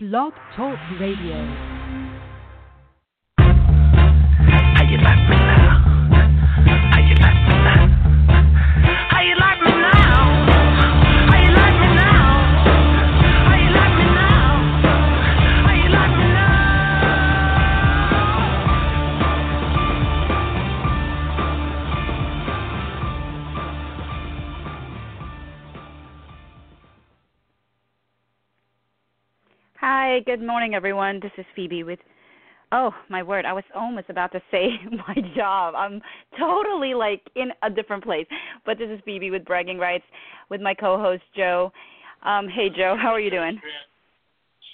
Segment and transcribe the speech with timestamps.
[0.00, 1.77] Blog Talk Radio.
[30.18, 31.20] Hi, good morning, everyone.
[31.20, 32.00] This is Phoebe with.
[32.72, 33.44] Oh my word!
[33.44, 35.74] I was almost about to say my job.
[35.76, 36.02] I'm
[36.36, 38.26] totally like in a different place.
[38.66, 40.02] But this is Phoebe with Bragging Rights,
[40.50, 41.70] with my co-host Joe.
[42.24, 43.60] Um, hey Joe, how are you doing?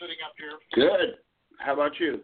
[0.00, 0.88] Sitting up here.
[0.88, 1.16] Good.
[1.58, 2.20] How about you?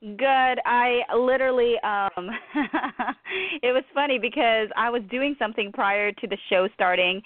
[0.00, 0.60] Good.
[0.66, 2.28] I literally um
[3.62, 7.22] it was funny because I was doing something prior to the show starting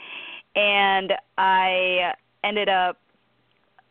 [0.56, 2.12] and I
[2.44, 2.98] ended up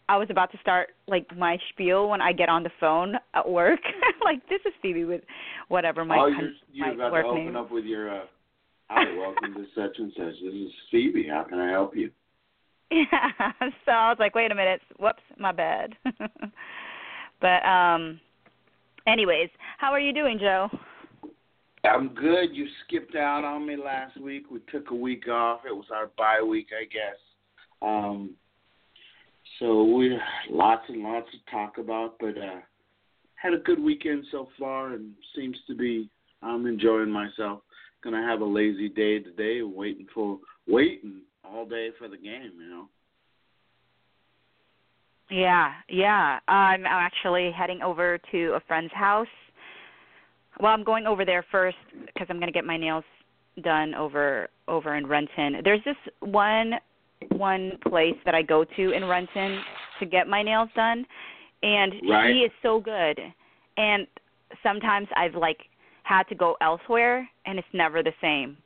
[0.10, 3.48] I was about to start like my spiel when I get on the phone at
[3.48, 3.80] work.
[4.26, 5.22] like this is Phoebe with
[5.68, 7.56] whatever my oh, you're, you're my about work to open name.
[7.56, 8.26] up with your uh,
[8.90, 10.34] hi, welcome to such and such.
[10.44, 11.28] This is Phoebe.
[11.30, 12.10] How can I help you?
[12.90, 13.06] Yeah.
[13.86, 14.82] So I was like, wait a minute.
[15.00, 15.96] Whoops, my bad.
[17.40, 18.20] but um
[19.06, 20.70] anyways, how are you doing, Joe?
[21.84, 22.48] I'm good.
[22.52, 24.50] You skipped out on me last week.
[24.50, 25.62] We took a week off.
[25.70, 27.18] It was our bye week, I guess.
[27.84, 28.32] Um,
[29.60, 30.18] so we
[30.50, 32.60] lots and lots to talk about, but uh,
[33.36, 36.10] had a good weekend so far, and seems to be
[36.42, 37.62] I'm enjoying myself.
[38.04, 42.54] Gonna have a lazy day today, waiting for waiting all day for the game.
[42.58, 42.86] You know.
[45.30, 46.40] Yeah, yeah.
[46.48, 49.28] I'm actually heading over to a friend's house.
[50.60, 53.04] Well, I'm going over there first because I'm going to get my nails
[53.64, 55.58] done over over in Renton.
[55.64, 56.74] There's this one
[57.32, 59.60] one place that I go to in Renton
[60.00, 61.06] to get my nails done,
[61.64, 62.34] and Right.
[62.34, 63.20] she is so good.
[63.78, 64.08] And
[64.64, 65.68] sometimes I've like
[66.04, 68.58] had to go elsewhere, and it's never the same.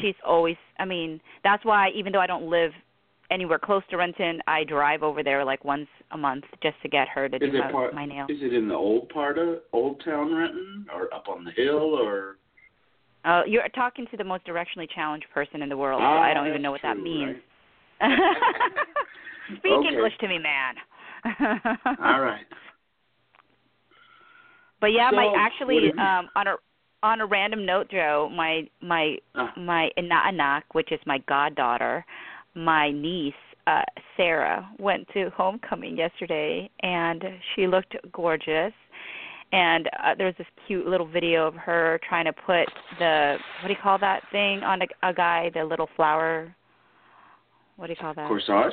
[0.00, 0.56] She's always.
[0.78, 2.72] I mean, that's why even though I don't live
[3.30, 7.08] anywhere close to Renton, I drive over there like once a month just to get
[7.08, 7.94] her to Is do my, part?
[7.94, 8.30] my nails.
[8.30, 11.94] Is it in the old part of Old Town Renton, or up on the hill,
[11.94, 12.36] or?
[13.24, 16.32] Uh, you're talking to the most directionally challenged person in the world, so Ah, I
[16.32, 17.34] don't even know what that means.
[17.34, 17.42] right?
[19.58, 19.88] Speak Okay.
[19.88, 20.74] English to me, man.
[22.02, 22.46] All right.
[24.80, 26.56] But yeah, my So, what actually um on a
[27.02, 29.52] on a random note, Joe, my my Ah.
[29.56, 32.04] my Inaanak, which is my goddaughter,
[32.54, 33.34] my niece,
[33.66, 33.82] uh
[34.16, 37.22] Sarah, went to homecoming yesterday and
[37.54, 38.72] she looked gorgeous.
[39.52, 42.68] And uh, there's this cute little video of her trying to put
[43.00, 46.54] the what do you call that thing on a, a guy, the little flower.
[47.80, 48.28] What do you call that?
[48.30, 48.72] Corsage.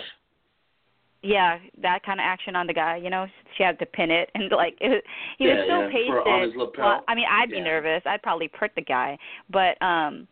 [1.23, 2.97] yeah, that kind of action on the guy.
[2.97, 3.25] You know,
[3.57, 5.01] she had to pin it, and like it,
[5.37, 6.07] he Yeah, was so yeah, patient.
[6.09, 6.83] for- on his lapel?
[6.85, 7.63] Well, I mean, I'd be Yeah.
[7.63, 8.01] nervous.
[8.05, 9.17] I'd probably prick the guy,
[9.49, 10.27] but um,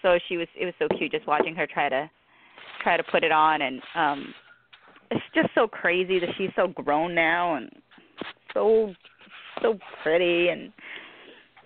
[0.00, 0.48] so she was.
[0.58, 2.10] It was so cute just watching her try to
[2.82, 4.34] try to put it on, and um,
[5.10, 7.70] it's just so crazy that she's so grown now and
[8.54, 8.94] so
[9.60, 10.72] so pretty, and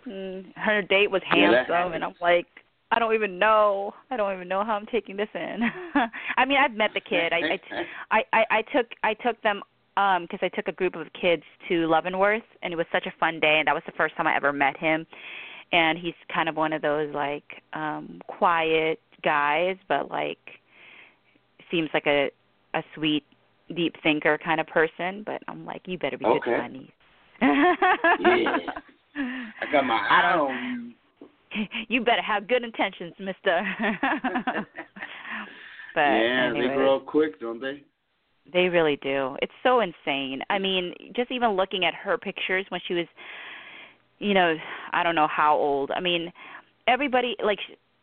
[0.09, 2.47] mm, her date was handsome, and I'm like.
[2.91, 3.93] I don't even know.
[4.11, 5.61] I don't even know how I'm taking this in.
[6.37, 7.33] I mean, I've met the kid.
[7.33, 9.63] I, I t- I, I I took I took them
[9.97, 13.13] um because I took a group of kids to Leavenworth and it was such a
[13.21, 15.07] fun day and that was the first time I ever met him
[15.73, 17.45] and he's kind of one of those like
[17.75, 20.39] um quiet guys but like
[21.71, 22.31] seems like a
[22.75, 23.25] a sweet
[23.77, 26.91] deep thinker kind of person but I'm like you better be good to my niece.
[28.21, 28.57] Yeah.
[29.61, 30.93] I got my I eye don't- on you.
[31.89, 33.63] you better have good intentions, mister.
[35.95, 36.69] but yeah, anyways.
[36.69, 37.83] they grow up quick, don't they?
[38.53, 39.37] They really do.
[39.43, 40.41] It's so insane.
[40.49, 43.07] I mean, just even looking at her pictures when she was,
[44.19, 44.55] you know,
[44.93, 45.91] I don't know how old.
[45.95, 46.33] I mean,
[46.87, 47.59] everybody like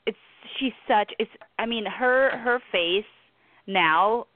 [0.05, 0.17] it's
[0.59, 1.11] she's such.
[1.19, 3.05] It's I mean her her face
[3.67, 4.27] now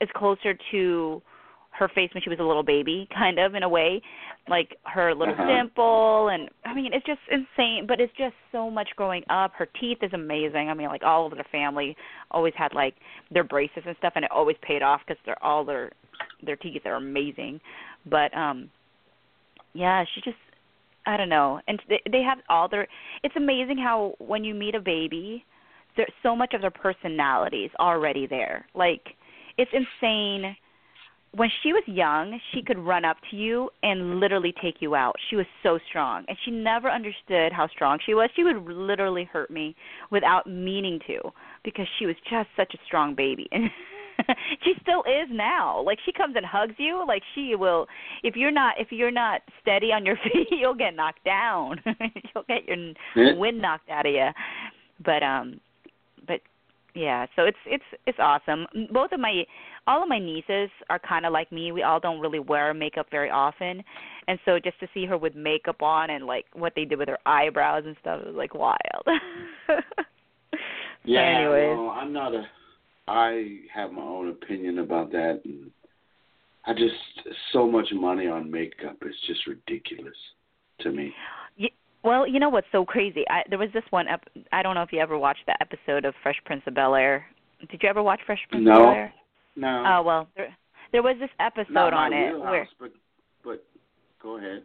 [0.00, 1.22] is closer to
[1.72, 4.00] her face when she was a little baby, kind of in a way,
[4.48, 5.46] like her little Uh-huh.
[5.46, 7.86] dimple, and I mean it's just insane.
[7.86, 9.52] But it's just so much growing up.
[9.54, 10.68] Her teeth is amazing.
[10.68, 11.96] I mean, like all of their family
[12.30, 12.94] always had like
[13.30, 15.92] their braces and stuff, and it always paid off because they're all their
[16.44, 17.60] their teeth are amazing.
[18.06, 18.68] But um,
[19.72, 20.36] yeah, she just
[21.06, 22.86] I don't know, and they they have all their.
[23.22, 25.44] It's amazing how when you meet a baby,
[25.96, 28.66] there's so much of their personalities already there.
[28.74, 29.02] Like
[29.56, 30.54] it's insane
[31.34, 35.16] when she was young, she could run up to you and literally take you out.
[35.30, 38.28] She was so strong, and she never understood how strong she was.
[38.36, 39.74] She would literally hurt me
[40.10, 41.20] without meaning to
[41.64, 43.48] because she was just such a strong baby.
[43.50, 43.70] And
[44.62, 45.80] she still is now.
[45.80, 47.02] Like she comes and hugs you.
[47.06, 47.86] Like she will.
[48.22, 51.80] If you're not if you're not steady on your feet, you'll get knocked down.
[52.34, 54.28] you'll get your wind knocked out of you.
[55.04, 55.60] But um,
[56.94, 57.26] yeah.
[57.36, 58.66] So it's it's it's awesome.
[58.92, 59.44] Both of my
[59.86, 61.72] all of my nieces are kind of like me.
[61.72, 63.82] We all don't really wear makeup very often,
[64.28, 67.08] and so just to see her with makeup on and like what they did with
[67.08, 69.06] her eyebrows and stuff it was like wild.
[71.04, 71.76] Yeah, anyways.
[71.76, 72.44] well, I'm not a.
[73.08, 75.70] I have my own opinion about that, and
[76.66, 76.94] I just
[77.52, 80.14] so much money on makeup is just ridiculous
[80.80, 81.12] to me.
[82.04, 83.24] Well, you know what's so crazy?
[83.30, 86.04] I there was this one ep- I don't know if you ever watched that episode
[86.04, 87.24] of Fresh Prince of Bel Air.
[87.70, 88.72] Did you ever watch Fresh Prince No.
[88.72, 89.14] of Bel Air?
[89.56, 89.94] No, No.
[89.98, 90.56] Oh well, there
[90.92, 92.92] there was this episode not on it wheelhouse, where but
[93.44, 93.64] but
[94.22, 94.62] go ahead.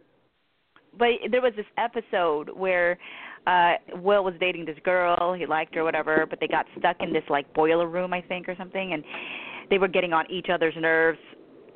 [0.98, 2.98] but there was this episode where
[3.46, 6.96] uh Will was dating this girl, he liked her or whatever, but they got stuck
[7.00, 9.04] in this like boiler room I think or something and
[9.70, 11.18] they were getting on each other's nerves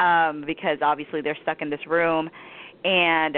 [0.01, 2.29] um because obviously they're stuck in this room
[2.85, 3.37] and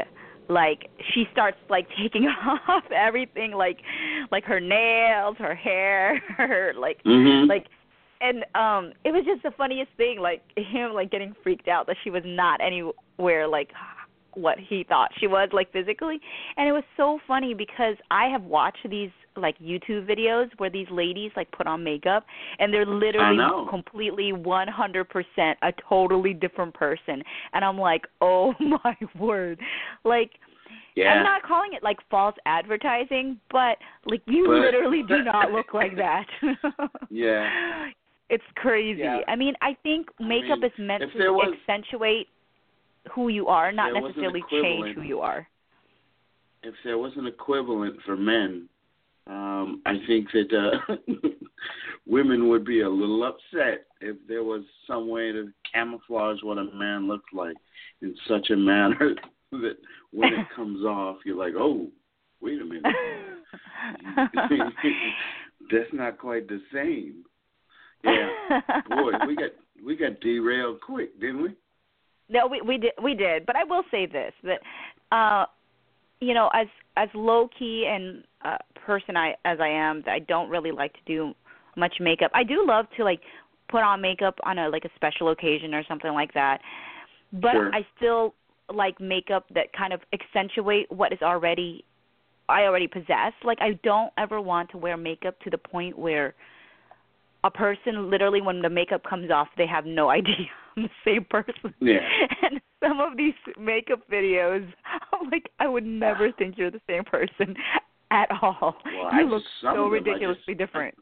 [0.49, 2.25] like she starts like taking
[2.69, 3.79] off everything like
[4.31, 7.49] like her nails, her hair, her like Mm-hmm.
[7.49, 7.67] like
[8.21, 11.97] and um it was just the funniest thing like him like getting freaked out that
[12.03, 13.71] she was not anywhere like
[14.35, 16.21] what he thought she was like physically
[16.57, 20.87] and it was so funny because i have watched these like youtube videos where these
[20.91, 22.25] ladies like put on makeup
[22.59, 23.39] and they're literally
[23.69, 27.23] completely 100% a totally different person
[27.53, 29.59] and i'm like oh my word
[30.05, 30.31] like
[30.97, 31.09] yeah.
[31.09, 35.75] I'm not calling it like false advertising, but like you But- literally do not look
[35.75, 36.25] like that.
[37.11, 37.89] Yeah.
[38.31, 39.01] It's crazy.
[39.01, 39.19] Yeah.
[39.29, 42.29] I mean, I think I makeup mean, is meant to was- accentuate
[43.13, 45.47] who you are, not there was an necessarily change who you are.
[46.63, 48.69] if there was an equivalent for men,
[49.27, 50.97] um, I think that uh,
[52.07, 56.65] women would be a little upset if there was some way to camouflage what a
[56.75, 57.57] man looks like
[58.03, 59.15] in such a manner
[59.53, 59.77] that
[60.13, 61.89] when it comes off, you're like, oh,
[62.41, 62.85] wait a minute,
[65.71, 67.25] that's not quite the same.
[68.05, 68.29] Yeah,
[68.91, 69.51] boy, we got
[69.83, 71.57] we got derailed quick, didn't we?
[72.29, 74.61] No, we we did we did, but I will say this that
[75.11, 75.47] uh
[76.25, 76.67] you know, as
[76.97, 78.57] as low key and uh
[78.87, 81.35] person I as I am, I don't really like to do
[81.77, 82.31] much makeup.
[82.35, 83.21] I do love to like
[83.69, 86.61] put on makeup on a like a special occasion or something like that.
[87.33, 87.75] But Sure.
[87.75, 88.35] I still
[88.73, 91.85] like makeup that kind of accentuate what is already
[92.49, 93.33] I already possess.
[93.43, 96.35] Like I don't ever want to wear makeup to the point where
[97.43, 101.25] a person literally when the makeup comes off they have no idea I'm the same
[101.25, 101.75] person.
[101.81, 101.99] Yeah.
[102.87, 104.67] Some of these makeup videos,
[105.13, 107.55] I'm like, I would never think you're the same person
[108.11, 108.77] at all.
[108.85, 110.95] Well, you I look just- so I ridiculously just- different.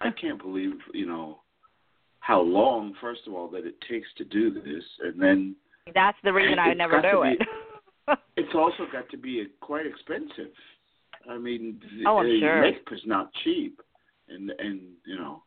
[0.00, 1.40] I can't believe, you know,
[2.20, 5.56] how long, first of all, that it takes to do this, and then
[5.94, 7.44] That's the reason I It's never do be-
[8.12, 8.18] it.
[8.36, 10.52] it's also got to be quite expensive.
[11.28, 12.60] I mean, the, Oh, I'm sure.
[12.62, 13.80] makeup is not cheap,
[14.28, 15.42] and and you know,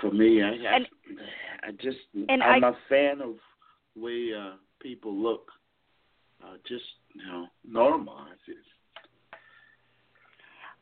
[0.00, 0.88] for me, I I, And-
[1.62, 1.98] I just
[2.28, 3.34] and I'm I- a fan of
[3.94, 5.50] the way uh, people look,
[6.44, 8.18] uh, just you know, normal.
[8.46, 8.58] It's,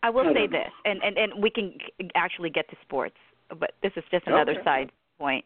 [0.03, 0.59] I will I say know.
[0.59, 1.75] this, and and and we can
[2.15, 3.17] actually get to sports,
[3.61, 4.65] but this is just another Okay.
[4.65, 5.45] side point.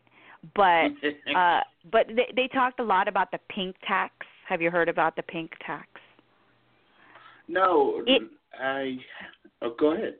[0.55, 0.89] But
[1.37, 1.61] uh
[1.93, 4.13] but they they talked a lot about the pink tax.
[4.49, 5.89] Have you heard about the pink tax?
[7.49, 8.23] no, it-
[8.59, 8.97] I.
[9.63, 10.15] Oh, go ahead.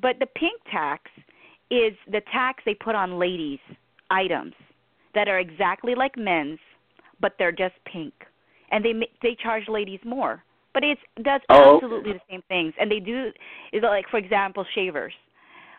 [0.00, 1.02] But the pink tax
[1.72, 3.58] is the tax they put on ladies'
[4.10, 4.52] items
[5.14, 6.58] that are exactly like men's,
[7.20, 8.12] but they're just pink,
[8.70, 10.44] and they they charge ladies more.
[10.74, 11.84] But it's does Oh, okay.
[11.86, 13.30] absolutely the same things, and they do
[13.72, 15.14] is like for example shavers,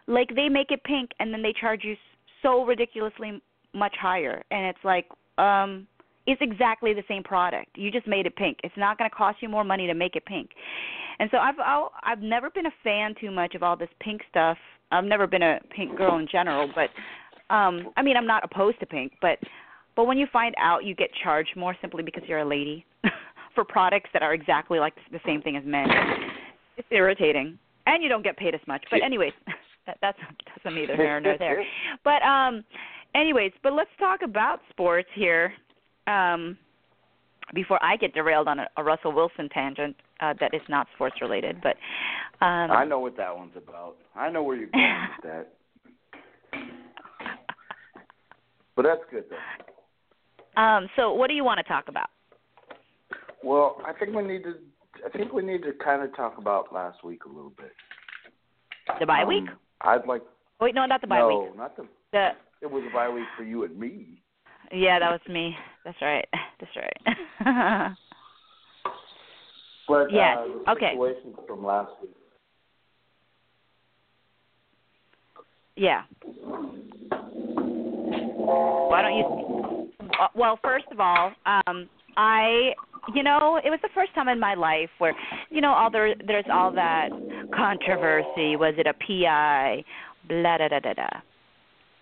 [0.07, 1.95] like they make it pink and then they charge you
[2.41, 3.41] so ridiculously
[3.73, 5.07] much higher, and it's like
[5.37, 5.87] um
[6.25, 7.69] it's exactly the same product.
[7.75, 8.57] You just made it pink.
[8.63, 10.51] It's not going to cost you more money to make it pink.
[11.19, 14.21] And so I've I'll, I've never been a fan too much of all this pink
[14.29, 14.57] stuff.
[14.93, 16.89] I've never been a pink girl in general, but
[17.53, 19.39] um I mean I'm not opposed to pink, but
[19.95, 22.85] but when you find out you get charged more simply because you're a lady
[23.55, 25.87] for products that are exactly like the same thing as men,
[26.77, 27.57] it's irritating.
[27.85, 28.83] And you don't get paid as much.
[28.89, 29.33] But anyways,
[29.87, 31.63] that, that's that's neither here nor there.
[32.03, 32.63] But um
[33.15, 35.53] anyways, but let's talk about sports here.
[36.07, 36.57] Um
[37.53, 41.15] before I get derailed on a, a Russell Wilson tangent uh, that is not sports
[41.21, 41.75] related, but
[42.45, 43.95] um, I know what that one's about.
[44.15, 45.53] I know where you're going with that.
[48.75, 50.61] But that's good though.
[50.61, 52.09] Um, so what do you want to talk about?
[53.43, 54.55] Well, I think we need to.
[55.05, 57.73] I think we need to kind of talk about last week a little bit.
[58.99, 59.43] The bye Um, week?
[59.81, 60.21] I'd like.
[60.61, 61.57] Wait, no, not the bye no, week.
[61.57, 61.87] not the.
[62.11, 62.29] The
[62.61, 64.21] It was a bye week for you and me.
[64.71, 65.55] yeah, that was me.
[65.83, 66.27] That's right.
[66.59, 67.95] That's right.
[69.87, 70.37] But Yes,
[70.67, 70.93] uh, okay.
[71.47, 72.11] from last week.
[75.75, 76.03] yeah.
[78.89, 79.91] Why don't you?
[80.19, 82.73] uh, Well, first of all, um, I,
[83.13, 85.15] you know, it was the first time in my life where,
[85.49, 87.09] you know, all there, there's all that
[87.53, 88.55] controversy.
[88.55, 89.83] Was it a PI?
[90.27, 91.09] Blah da da da da.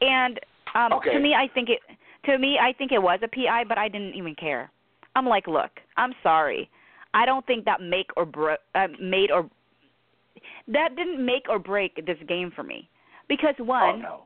[0.01, 0.39] And
[0.75, 1.13] um, Okay.
[1.13, 1.79] to me, I think it.
[2.25, 4.69] To me, I think it was a PI, but I didn't even care.
[5.15, 6.69] I'm like, look, I'm sorry.
[7.13, 9.49] I don't think that make or bro- uh, made or
[10.67, 12.89] that didn't make or break this game for me
[13.27, 14.23] because Oh one, no.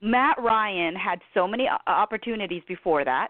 [0.00, 3.28] Matt Ryan had so many o- opportunities before that.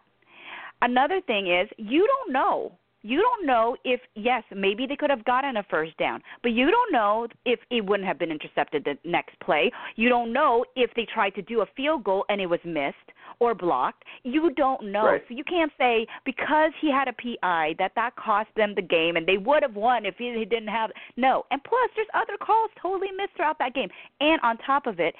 [0.82, 2.72] Another thing is you don't know.
[3.02, 6.70] You don't know if yes, maybe they could have gotten a first down, but you
[6.70, 9.70] don't know if it wouldn't have been intercepted the next play.
[9.96, 12.96] You don't know if they tried to do a field goal and it was missed
[13.40, 14.04] or blocked.
[14.22, 15.06] You don't know.
[15.06, 15.22] Right.
[15.28, 19.16] So you can't say because he had a PI that that cost them the game
[19.16, 21.44] and they would have won if he he didn't have no.
[21.50, 23.88] And plus there's other calls totally missed throughout that game.
[24.20, 25.14] And on top of it,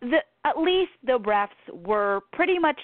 [0.00, 2.80] the at least the refs were pretty much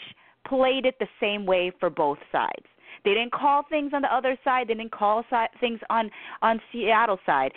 [0.46, 2.66] played it the same way for both sides.
[3.04, 4.68] They didn't call things on the other side.
[4.68, 6.10] They didn't call si- things on
[6.42, 7.52] on Seattle side.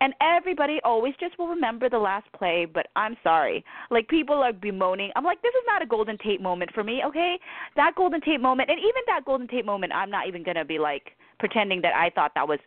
[0.00, 3.64] And everybody always just will remember the last play, but I'm sorry.
[3.90, 5.10] Like people are bemoaning.
[5.16, 7.38] I'm like, this is not a Golden Tate moment for me, okay?
[7.76, 10.78] That Golden Tate moment, and even that Golden Tate moment, I'm not even gonna be
[10.78, 12.58] like pretending that I thought that was.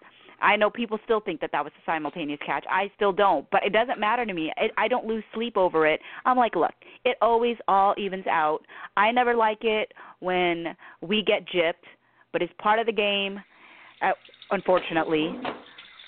[0.42, 2.64] I know people still think that that was a simultaneous catch.
[2.70, 4.54] I still don't, but it doesn't matter to me.
[4.78, 6.00] I don't lose sleep over it.
[6.24, 6.72] I'm like, look,
[7.04, 8.60] it always all evens out.
[8.96, 11.86] I never like it when we get gypped,
[12.32, 13.38] but it's part of the game,
[14.02, 14.14] uh,
[14.52, 15.38] unfortunately.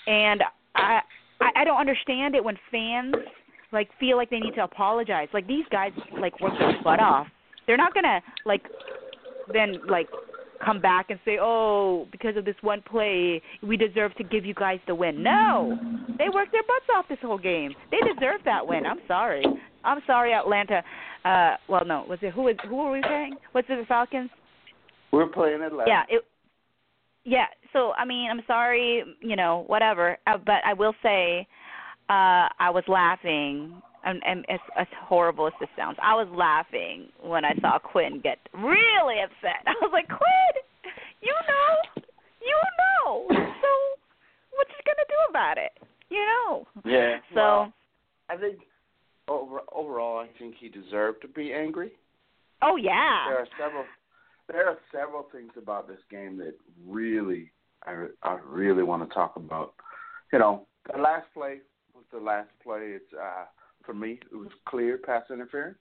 [0.06, 0.42] And
[0.74, 1.00] I,
[1.40, 3.14] I I don't understand it when fans
[3.72, 5.28] like feel like they need to apologize.
[5.32, 7.26] Like these guys like work their butt off.
[7.66, 8.62] They're not gonna like
[9.52, 10.08] then like
[10.64, 14.54] come back and say, "Oh, because of this one play, we deserve to give you
[14.54, 15.78] guys the win." No,
[16.18, 17.74] they worked their butts off this whole game.
[17.90, 18.86] They deserve that win.
[18.86, 19.44] I'm sorry.
[19.84, 20.82] I'm sorry, Atlanta.
[21.24, 22.42] Uh, well, no, was it who?
[22.42, 23.36] Was, who were we playing?
[23.54, 24.30] Was it the Falcons?
[25.12, 25.88] We're playing Atlanta.
[25.90, 26.24] Yeah, it.
[27.24, 30.18] Yeah, so I mean, I'm sorry, you know, whatever.
[30.26, 31.46] Uh, but I will say,
[32.08, 37.08] uh, I was laughing, and, and as, as horrible as this sounds, I was laughing
[37.22, 39.62] when I saw Quinn get really upset.
[39.66, 42.02] I was like, Quinn, you know,
[42.42, 42.56] you
[43.06, 43.26] know.
[43.28, 43.68] So
[44.50, 45.72] what you gonna do about it?
[46.10, 46.66] You know.
[46.84, 47.18] Yeah.
[47.30, 47.72] So well,
[48.28, 48.58] I think
[49.28, 51.92] over overall, I think he deserved to be angry.
[52.62, 53.28] oh yeah.
[53.28, 53.84] There are several.
[54.48, 56.54] There are several things about this game that
[56.86, 57.50] really,
[57.86, 59.74] I, I really want to talk about.
[60.32, 61.58] You know, the last play
[61.94, 62.92] was the last play.
[62.96, 63.44] It's uh,
[63.84, 65.78] for me, it was clear pass interference.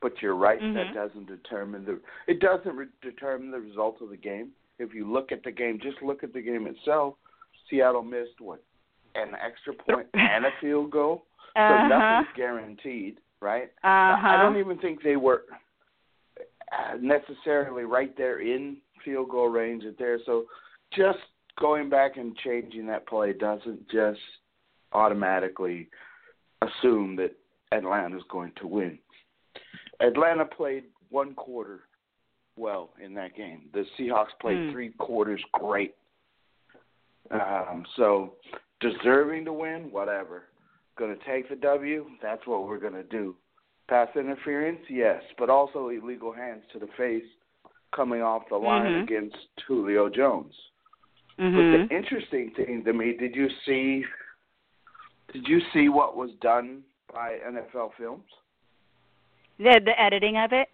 [0.00, 0.60] But you're right.
[0.60, 0.74] Mhm.
[0.74, 2.00] That doesn't determine the.
[2.28, 4.50] It doesn't re- determine the result of the game.
[4.78, 7.14] If you look at the game, just look at the game itself.
[7.68, 8.62] Seattle missed what
[9.16, 11.24] an extra point and a field goal.
[11.54, 11.88] So Uh-huh.
[11.88, 13.70] nothing's guaranteed, right?
[13.82, 14.28] Uh-huh.
[14.28, 15.42] I don't even think they were
[17.00, 20.18] necessarily right there in field goal range at there.
[20.26, 20.44] So
[20.94, 21.18] just
[21.58, 24.20] going back and changing that play doesn't just
[24.92, 25.88] automatically
[26.62, 27.32] assume that
[27.72, 28.98] Atlanta's going to win.
[30.00, 31.80] Atlanta played one quarter
[32.56, 33.68] well in that game.
[33.72, 34.72] The Seahawks played Hmm.
[34.72, 35.94] three quarters great.
[37.30, 38.34] Um, so
[38.80, 40.44] deserving to win, whatever.
[40.96, 43.36] Going to take the W, that's what we're going to do.
[43.88, 47.24] Pass interference, yes, but also illegal hands to the face
[47.92, 49.02] coming off the line Mhm.
[49.04, 50.54] against Julio Jones.
[51.38, 51.80] Mhm.
[51.80, 54.04] But the interesting thing to me, did you see?
[55.32, 58.30] Did you see what was done by NFL Films?
[59.58, 60.68] The the editing of it.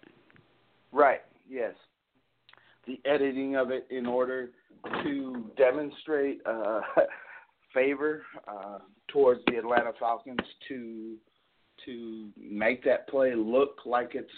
[0.91, 1.21] Right.
[1.47, 1.75] Yes.
[2.85, 4.51] The editing of it in order
[5.03, 6.81] to demonstrate uh,
[7.73, 11.17] favor uh, towards the Atlanta Falcons to
[11.85, 14.29] to make that play look like it's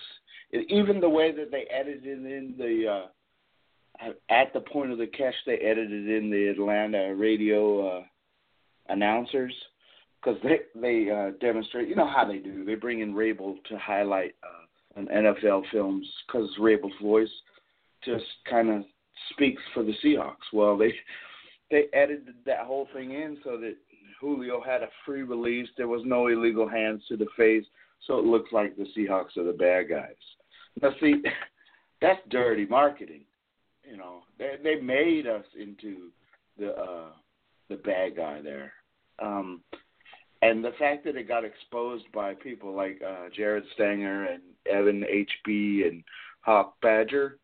[0.69, 5.33] even the way that they edited in the uh, at- the point of the catch
[5.45, 8.03] they edited in the Atlanta radio uh,
[8.89, 9.53] announcers
[10.21, 13.77] because they they uh, demonstrate you know how they do they bring in Raible to
[13.77, 17.29] highlight uh, an NFL films because Raible's voice
[18.03, 18.83] just kind of
[19.31, 20.47] speaks for the Seahawks.
[20.53, 20.93] Well, they
[21.69, 23.75] they edited that whole thing in so that
[24.19, 25.67] Julio had a free release.
[25.77, 27.65] There was no illegal hands to the face,
[28.05, 30.15] so it looks like the Seahawks are the bad guys.
[30.81, 31.15] Now, see,
[32.01, 33.21] that's dirty marketing.
[33.83, 36.09] You know, they they made us into
[36.59, 37.11] the uh
[37.69, 38.73] the bad guy there.
[39.19, 39.61] Um
[40.41, 45.03] and the fact that it got exposed by people like uh, Jared Stanger and Evan
[45.03, 46.03] HB and
[46.41, 47.39] Hawk Badger,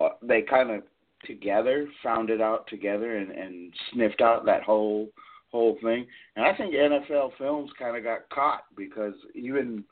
[0.00, 0.82] uh, they kind of
[1.24, 5.08] together found it out together and, and sniffed out that whole
[5.50, 6.06] whole thing.
[6.36, 9.84] And I think NFL Films kind of got caught because even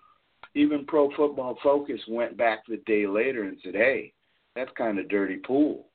[0.54, 4.12] even Pro Football Focus went back the day later and said, "Hey,
[4.54, 5.88] that's kind of dirty pool."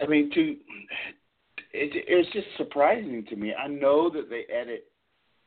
[0.00, 0.56] I mean, to
[1.72, 3.54] it, it's just surprising to me.
[3.54, 4.86] I know that they edit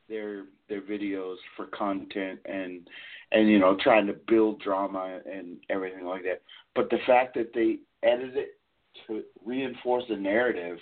[0.08, 2.88] their their videos for content and
[3.32, 6.42] and you know trying to build drama and everything like that.
[6.74, 8.48] But the fact that they edit it
[9.06, 10.78] to reinforce the narrative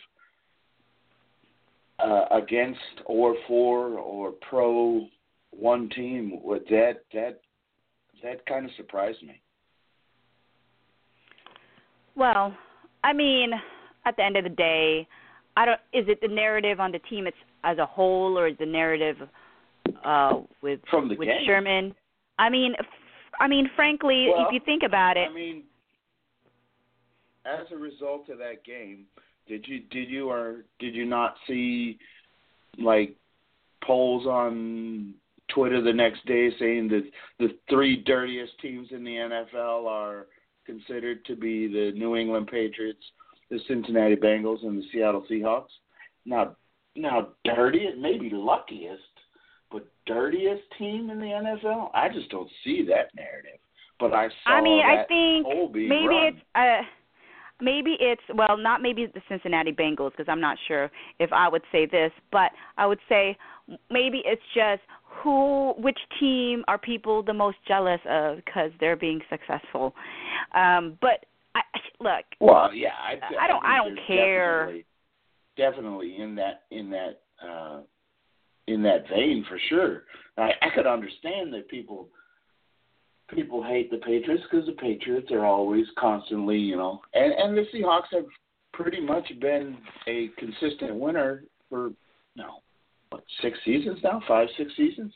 [1.98, 5.06] uh, against or for or pro
[5.50, 7.40] one team, with that that
[8.22, 9.40] that kind of surprised me.
[12.16, 12.54] Well,
[13.02, 13.50] I mean,
[14.04, 15.06] at the end of the day,
[15.56, 15.80] I don't.
[15.92, 19.16] Is it the narrative on the team it's, as a whole, or is the narrative
[20.04, 21.42] uh, with with game.
[21.46, 21.94] Sherman?
[22.38, 22.86] I mean, f-
[23.40, 25.64] I mean, frankly, Well, if you think about it, I mean,
[27.44, 29.04] as a result of that game,
[29.46, 31.98] did you did you or did you not see
[32.78, 33.16] like
[33.84, 35.14] polls on
[35.48, 37.04] Twitter the next day saying that
[37.38, 40.26] the three dirtiest teams in the NFL are
[40.64, 43.04] considered to be the New England Patriots,
[43.50, 45.68] the Cincinnati Bengals, and the Seattle Seahawks?
[46.24, 46.56] Now,
[46.96, 49.02] now dirty, maybe luckiest,
[49.70, 51.90] but dirtiest team in the NFL?
[51.94, 53.60] I just don't see that narrative.
[54.00, 56.34] But I saw I mean, I think maybe run.
[56.34, 56.82] it's uh
[57.60, 61.62] maybe it's well, not maybe the Cincinnati Bengals because I'm not sure if I would
[61.72, 63.36] say this, but I would say
[63.90, 69.20] maybe it's just who which team are people the most jealous of because they're being
[69.30, 69.94] successful.
[70.54, 71.60] Um but I
[72.00, 74.66] look, Well, yeah, I, I don't- think I don't care.
[74.66, 74.84] Definitely,
[75.56, 77.80] definitely in that in that uh,
[78.66, 80.02] in that vein for sure.
[80.36, 82.08] I, I could understand that people
[83.28, 87.64] people hate the Patriots because the Patriots are always constantly, you know, and and the
[87.74, 88.26] Seahawks have
[88.72, 91.90] pretty much been a consistent winner for
[92.36, 92.60] no
[93.10, 95.12] what six seasons now, five six seasons.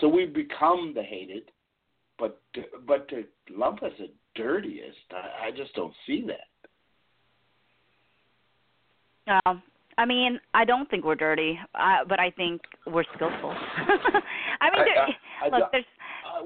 [0.00, 1.50] So we've become the hated,
[2.18, 2.40] but
[2.86, 6.26] but to lump us the dirtiest, I, I just don't see
[9.26, 9.40] that.
[9.46, 9.62] um
[9.98, 13.50] I mean, I don't think we're dirty, uh, but I think we're skillful.
[14.60, 15.84] I mean, there, I- I look, there's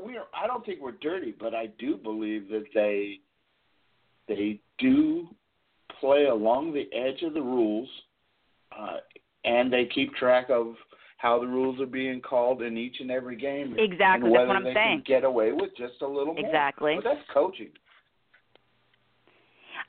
[0.04, 3.20] we are, I don't think we're dirty, but I do believe that they
[4.28, 5.28] they do
[6.00, 7.88] play along the edge of the rules,
[8.76, 8.98] uh,
[9.44, 10.74] and they keep track of
[11.16, 13.76] how the rules are being called in each and every game.
[13.78, 15.02] Exactly, that's what I'm they saying.
[15.06, 16.44] Can get away with just a little more.
[16.44, 16.96] Exactly.
[16.96, 17.70] But that's coaching.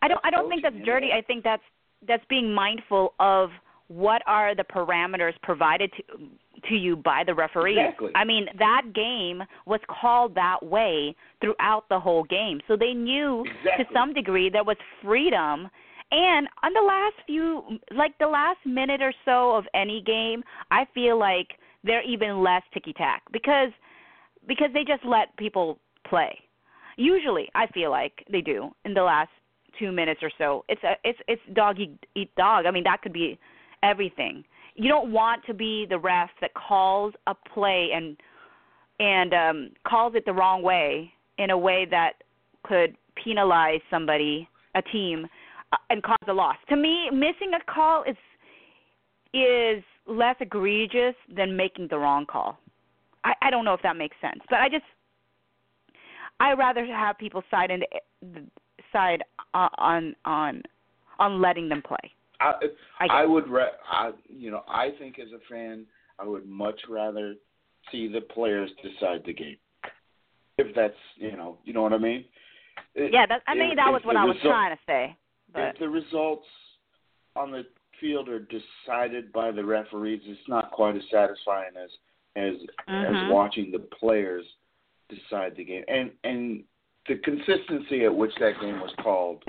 [0.02, 1.12] I don't I don't think that's dirty.
[1.12, 1.64] I think that's
[2.08, 3.50] that's being mindful of
[3.88, 6.04] what are the parameters provided to
[6.70, 7.80] to you by the referee.
[7.80, 8.12] Exactly.
[8.16, 12.62] I mean, that game was called that way throughout the whole game.
[12.68, 13.86] So they knew Exactly.
[13.86, 15.70] to some degree there was freedom
[16.14, 20.86] and on the last few like the last minute or so of any game, I
[20.94, 21.48] feel like
[21.84, 23.70] they're even less ticky tack because
[24.48, 26.38] because they just let people play.
[26.98, 29.32] Usually, I feel like they do in the last
[29.80, 30.64] two minutes or so.
[30.70, 32.68] It's a it's it's dog eat, eat dog.
[32.68, 33.40] I mean, that could be
[33.82, 34.44] everything.
[34.76, 38.18] You don't want to be the ref that calls a play and
[39.00, 42.14] and um calls it the wrong way in a way that
[42.64, 45.28] could penalize somebody, a team,
[45.72, 46.56] uh, and cause a loss.
[46.70, 48.16] To me, missing a call is
[49.34, 52.58] is less egregious than making the wrong call.
[53.24, 54.84] I, I don't know if that makes sense, but I just
[56.40, 57.84] I rather have people side in
[58.92, 60.64] side on on on
[61.20, 62.12] on letting them play.
[62.40, 62.54] I,
[63.00, 65.86] I I would, ra- I, you know, I think as a fan,
[66.20, 67.36] I would much rather
[67.92, 69.58] see the players decide the game.
[70.58, 72.26] If that's, you know, you know what I mean.
[72.96, 75.16] It- Yeah, that I if- mean that was what I was result- trying to say.
[75.52, 76.48] But If the results
[77.36, 77.66] on the
[78.00, 81.90] field are decided by the referees, it's not quite as satisfying as
[82.36, 82.56] as
[82.88, 83.26] Mhm.
[83.28, 84.46] as watching the players
[85.10, 85.86] decide the game.
[85.88, 86.64] And and
[87.08, 89.44] the consistency at which that game was called,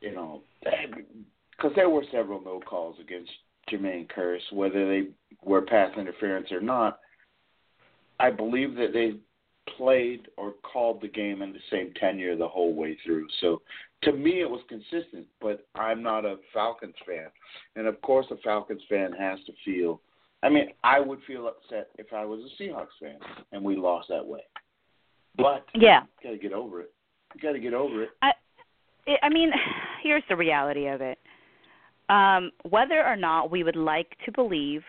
[0.00, 3.30] you know, because there were several no calls against
[3.70, 5.08] Jermaine Kearse, whether they
[5.42, 6.98] were pass interference or not.
[8.18, 9.14] I believe that they
[9.76, 13.26] played or called the game in the same tenure the whole way through.
[13.40, 13.62] So
[14.02, 15.26] to me, it was consistent.
[15.40, 17.28] But I'm not a Falcons fan,
[17.76, 20.00] and of course, a Falcons fan has to feel.
[20.42, 23.18] I mean, I would feel upset if I was a Seahawks fan
[23.52, 24.40] and we lost that way.
[25.36, 26.92] But yeah, got to get over it.
[27.34, 28.10] You got to get over it.
[28.22, 28.32] I
[29.22, 29.50] I mean,
[30.02, 31.18] here's the reality of it.
[32.08, 34.82] Um, whether or not we would like to believe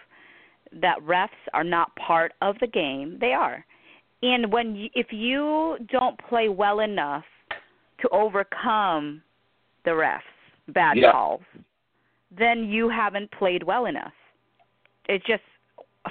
[0.81, 3.17] that refs are not part of the game.
[3.19, 3.65] They are.
[4.23, 7.25] And when you, if you don't play well enough
[8.01, 9.21] to overcome
[9.85, 10.21] the refs
[10.69, 11.11] bad Yeah.
[11.11, 11.41] calls,
[12.37, 14.13] then you haven't played well enough.
[15.09, 15.43] It's just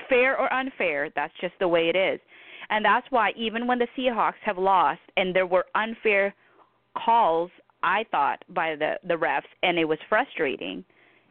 [0.09, 2.21] fair or unfair, that's just the way it is.
[2.69, 6.35] And that's why even when the Seahawks have lost and there were unfair
[6.97, 7.51] calls,
[7.83, 10.85] I thought by the the refs and it was frustrating,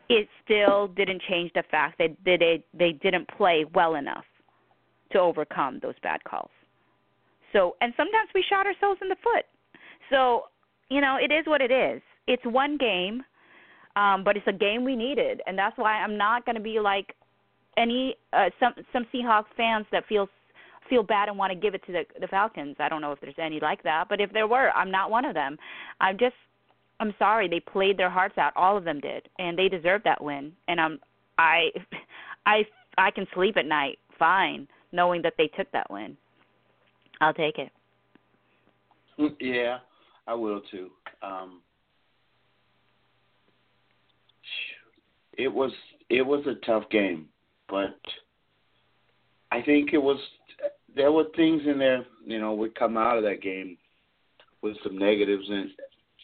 [0.09, 4.25] it still didn't change the fact that they they, they didn't play well enough
[5.11, 6.51] to overcome those bad calls.
[7.53, 9.45] So, and sometimes we shot ourselves in the foot.
[10.09, 10.43] So,
[10.89, 12.01] you know, it is what it is.
[12.27, 13.23] It's one game,
[13.95, 16.79] um, but it's a game we needed, and that's why I'm not going to be
[16.79, 17.15] like
[17.77, 20.27] any uh, some some Seahawks fans that feel
[20.89, 22.75] feel bad and want to give it to the the Falcons.
[22.79, 25.25] I don't know if there's any like that, but if there were, I'm not one
[25.25, 25.57] of them.
[26.01, 26.35] I'm just
[26.99, 28.53] I'm sorry they played their hearts out.
[28.55, 30.51] All of them did, and they deserve that win.
[30.67, 30.99] And I'm
[31.37, 31.69] I
[32.45, 32.65] I
[32.97, 36.17] I can sleep at night fine knowing that they took that win.
[37.21, 37.71] I'll take it.
[39.41, 39.79] Yeah,
[40.27, 40.91] I will too.
[41.21, 41.59] Um,
[45.33, 45.71] it was
[46.09, 47.27] it was a tough game,
[47.67, 47.99] but
[49.51, 50.17] I think it was
[50.95, 52.05] there were things in there.
[52.25, 53.77] You know, we come out of that game
[54.61, 55.69] with some negatives, and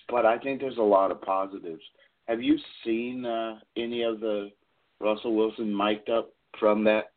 [0.09, 1.81] but I think there's a lot of positives.
[2.27, 4.51] Have you seen uh, any of the
[4.99, 7.11] Russell Wilson mic'd up from that?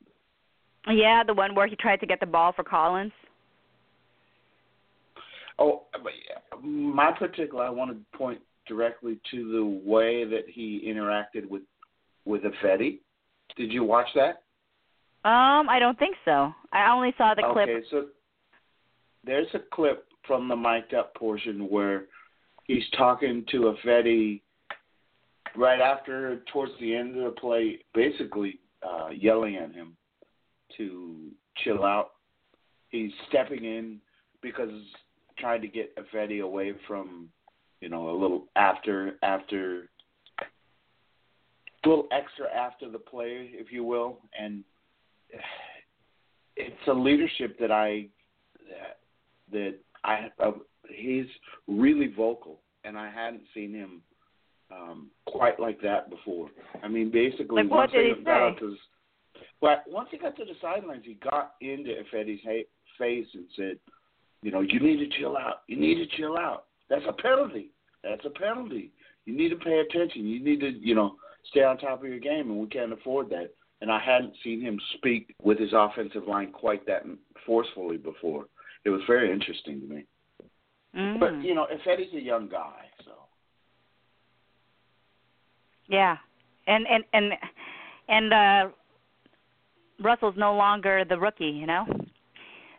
[0.88, 3.12] Yeah, the one where he tried to get the ball for Collins.
[5.58, 10.82] Oh, but yeah, my particular, I want to point directly to the way that he
[10.86, 11.62] interacted with
[12.24, 12.98] with Ifedi.
[13.56, 14.42] Did you watch that?
[15.24, 16.52] Um, I don't think so.
[16.72, 17.68] I only saw the clip.
[17.68, 18.06] Okay, so
[19.24, 22.04] there's a clip from the mic'd up portion where
[22.64, 24.42] he's talking to Ifedi
[25.56, 29.96] right after, towards the end of the play, basically uh, yelling at him
[30.76, 31.30] to
[31.64, 32.12] chill out.
[32.90, 33.98] He's stepping in
[34.40, 34.70] because
[35.38, 37.28] trying to get Ifedi away from,
[37.80, 39.88] you know, a little after after
[41.84, 44.64] a little extra after the play, if you will, and
[46.56, 48.06] it's a leadership that I
[48.68, 48.98] that,
[49.52, 50.52] that I uh,
[50.90, 51.26] he's
[51.66, 54.02] really vocal, and I hadn't seen him
[54.70, 56.50] um, quite like that before.
[56.82, 58.76] I mean, basically, Like, what once he got to,
[59.60, 63.78] but once he got to the sidelines, he got into Ifedi's ha- face and said,
[64.42, 65.62] "You know, you need to chill out.
[65.68, 66.64] You need to chill out.
[66.90, 67.70] That's a penalty.
[68.02, 68.92] That's a penalty.
[69.26, 70.26] You need to pay attention.
[70.26, 71.16] You need to, you know,
[71.50, 74.60] stay on top of your game, and we can't afford that." And I hadn't seen
[74.60, 77.04] him speak with his offensive line quite that
[77.46, 78.46] forcefully before.
[78.84, 80.04] It was very interesting to me.
[80.96, 81.20] Mm.
[81.20, 83.12] But you know, Ifedi's a young guy, so
[85.88, 86.16] Yeah,
[86.66, 87.32] and and and
[88.08, 88.68] and uh
[90.00, 91.44] Russell's no longer the rookie.
[91.46, 91.86] You know,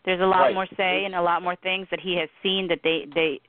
[0.05, 0.53] there's a lot Right.
[0.53, 3.41] more say and a lot more things that he has seen that they they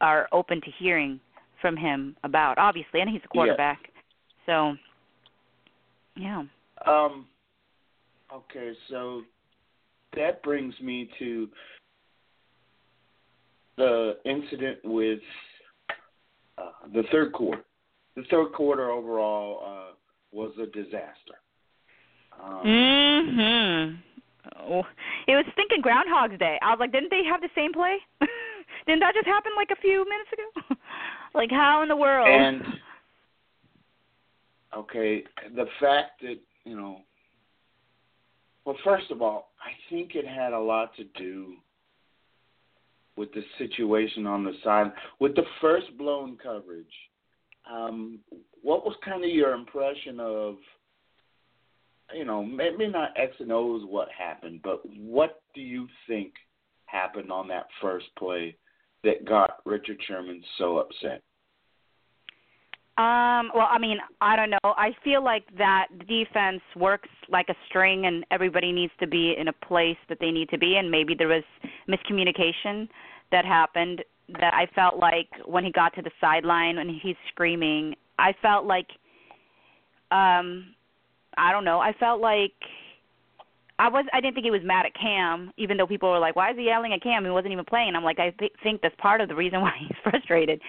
[0.00, 1.20] are open to hearing
[1.60, 2.58] from him about.
[2.58, 3.90] Obviously, and he's a quarterback,
[4.46, 4.76] so
[6.16, 6.44] yeah.
[6.86, 7.26] Um,
[8.32, 9.22] okay, so
[10.16, 11.48] that brings me to
[13.76, 15.20] the incident with
[16.58, 17.64] uh, the third quarter.
[18.16, 19.94] The third quarter overall uh,
[20.32, 21.40] was a disaster.
[22.40, 24.02] Um, Mhm.
[24.56, 24.86] Oh,
[25.26, 26.58] it was thinking Groundhog's Day.
[26.60, 27.96] I was like, didn't they have the same play?
[28.86, 30.76] didn't that just happen like a few minutes ago?
[31.34, 32.28] like, how in the world?
[32.28, 32.62] And
[34.76, 37.00] okay, the fact that you know,
[38.64, 41.54] well, first of all, I think it had a lot to do
[43.16, 46.86] with the situation on the side with the first blown coverage.
[47.70, 48.18] Um,
[48.62, 50.56] what was kind of your impression of?
[52.14, 56.34] You know, maybe not X and O's what happened, but what do you think
[56.84, 58.56] happened on that first play
[59.04, 61.22] that got Richard Sherman so upset?
[62.96, 64.58] Um, well, I mean, I don't know.
[64.62, 69.48] I feel like that defense works like a string and everybody needs to be in
[69.48, 71.42] a place that they need to be and maybe there was
[71.88, 72.88] miscommunication
[73.32, 74.04] that happened
[74.40, 78.64] that I felt like when he got to the sideline when he's screaming, I felt
[78.64, 78.86] like
[80.12, 80.74] um
[81.36, 81.80] I don't know.
[81.80, 82.52] I felt like
[83.80, 86.36] I was I didn't think he was mad at Cam even though people were like,
[86.36, 87.24] "Why is he yelling at Cam?
[87.24, 89.72] He wasn't even playing." I'm like, I th- think that's part of the reason why
[89.80, 90.60] he's frustrated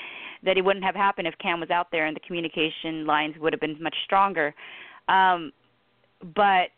[0.43, 3.53] that it wouldn't have happened if Cam was out there and the communication lines would
[3.53, 4.53] have been much stronger.
[5.07, 5.51] Um
[6.35, 6.69] but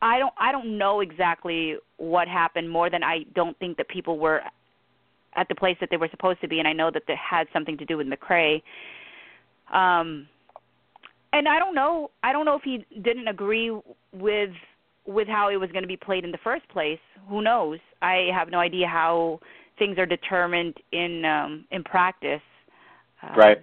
[0.00, 4.18] I don't I don't know exactly what happened more than I don't think that people
[4.18, 4.42] were
[5.36, 7.46] at the place that they were supposed to be and I know that that had
[7.52, 8.62] something to do with McCray.
[9.72, 10.28] Um
[11.32, 12.10] and I don't know.
[12.22, 13.70] I don't know if he didn't agree
[14.12, 14.50] with
[15.06, 16.98] with how it was going to be played in the first place.
[17.28, 17.78] Who knows?
[18.02, 19.40] I have no idea how
[19.78, 22.42] things are determined in um in practice.
[23.22, 23.58] Um, Right.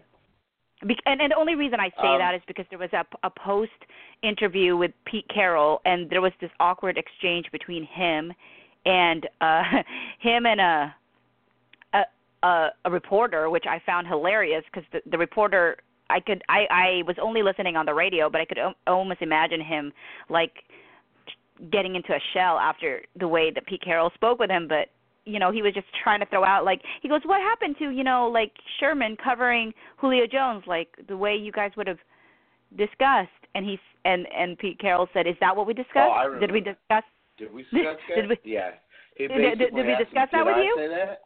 [0.85, 3.05] Be- and, and the only reason I say Um, that is because there was a,
[3.23, 3.71] a post
[4.21, 8.33] interview with Pete Carroll, and there was this awkward exchange between him
[8.85, 9.63] and uh
[10.19, 10.95] him and a
[11.93, 12.03] a
[12.43, 15.77] a, a reporter, which I found hilarious because the, the reporter
[16.09, 19.21] I could I I was only listening on the radio, but I could al- almost
[19.21, 19.91] imagine him
[20.29, 20.51] like
[21.71, 24.89] getting into a shell after the way that Pete Carroll spoke with him, but
[25.25, 27.89] you know, he was just trying to throw out like he goes, "What happened to,
[27.89, 31.99] you know, like Sherman covering Julio Jones like the way you guys would have
[32.77, 35.97] discussed?" And he's and and Pete Carroll said, "Is that what we discussed?
[35.97, 37.03] Oh, I Did we discuss
[37.37, 38.15] Did we discuss that?
[38.15, 38.71] Did we- yeah.
[39.17, 41.21] Did- did- we discuss that with I you?" Say that?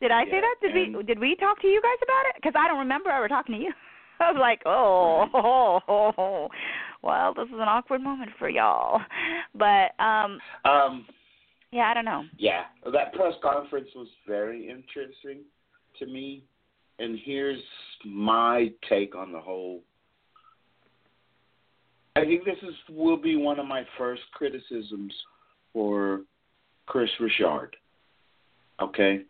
[0.00, 0.54] Did I say that?
[0.62, 2.36] Did we did we talk to you guys about it?
[2.36, 3.72] Because I don't remember ever talking to you.
[4.20, 6.48] I was like, oh, oh, oh, oh,
[7.02, 9.00] well, this is an awkward moment for y'all.
[9.54, 11.06] But um, Um.
[11.72, 12.24] Yeah, I don't know.
[12.36, 15.42] Yeah, that press conference was very interesting
[15.98, 16.42] to me,
[16.98, 17.62] and here's
[18.04, 19.82] my take on the whole.
[22.16, 25.14] I think this is will be one of my first criticisms
[25.72, 26.22] for
[26.86, 27.76] Kris Richard.
[28.82, 29.22] Okay,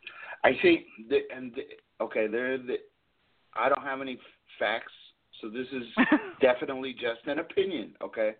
[0.42, 2.56] I think that, and the, okay, there.
[2.56, 2.76] The,
[3.54, 4.18] I don't have any
[4.58, 4.92] facts,
[5.40, 5.82] so this is
[6.40, 8.36] definitely just an opinion, okay?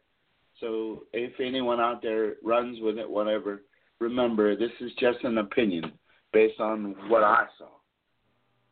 [0.60, 3.62] So if anyone out there runs with it, whatever,
[4.00, 5.92] remember this is just an opinion
[6.32, 7.68] based on what I saw.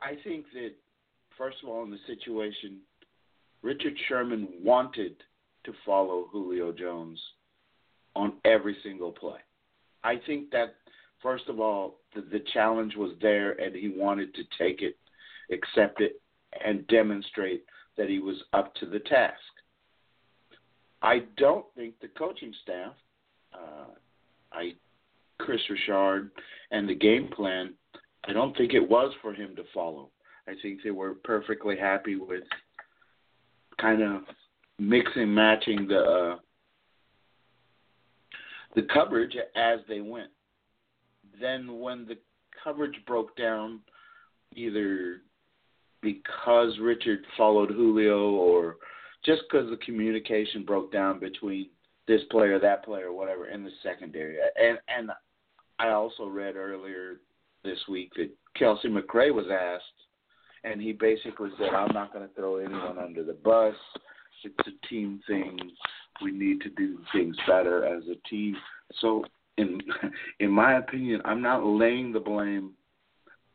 [0.00, 0.72] I think that
[1.36, 2.78] first of all in the situation,
[3.62, 5.16] Richard Sherman wanted
[5.64, 7.20] to follow Julio Jones
[8.14, 9.38] on every single play.
[10.04, 10.74] I think that
[11.22, 14.96] first of all the, the challenge was there and he wanted to take it,
[15.52, 16.20] accept it,
[16.64, 17.64] and demonstrate
[17.96, 19.34] that he was up to the task.
[21.02, 22.92] I don't think the coaching staff,
[23.52, 23.92] uh,
[24.52, 24.72] I,
[25.38, 26.30] Kris Richard,
[26.70, 27.74] and the game plan,
[28.26, 30.10] I don't think it was for him to follow.
[30.46, 32.44] I think they were perfectly happy with
[33.80, 34.22] kind of
[34.78, 36.36] mixing, matching the uh,
[38.74, 40.30] the coverage as they went.
[41.40, 42.18] Then when the
[42.62, 43.80] coverage broke down,
[44.54, 45.22] either
[46.02, 48.76] because Richard followed Julio or
[49.24, 51.68] just because the communication broke down between
[52.06, 54.36] this player, that player, whatever, in the secondary.
[54.60, 55.10] And and
[55.78, 57.20] I also read earlier
[57.64, 59.84] this week that Kelcie McCray was asked,
[60.64, 63.74] and he basically said, "I'm not going to throw anyone under the bus.
[64.44, 65.58] It's a team thing.
[66.22, 68.56] We need to do things better as a team."
[69.00, 69.24] So,
[69.56, 69.80] in
[70.40, 72.72] in my opinion, I'm not laying the blame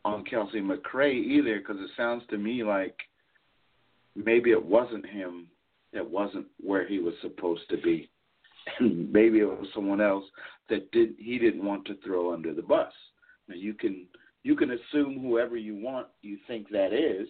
[0.06, 2.96] on Kelcie McCray either, because it sounds to me like
[4.16, 5.48] maybe it wasn't him
[5.94, 8.10] that wasn't where he was supposed to be.
[8.80, 10.26] And maybe it was someone else
[10.70, 12.92] that did he didn't want to throw under the bus.
[13.48, 14.08] Now you can
[14.44, 17.28] you can assume whoever you want you think that is.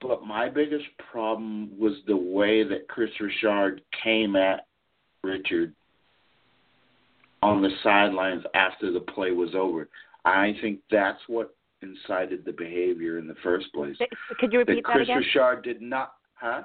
[0.00, 4.66] But my biggest problem was the way that Kris Richard came at
[5.22, 5.74] Richard
[7.42, 9.88] on the sidelines after the play was over.
[10.24, 13.96] I think that's what incited the behavior in the first place.
[14.38, 15.18] Could you repeat that that Kris again?
[15.18, 16.62] Richard did not, huh?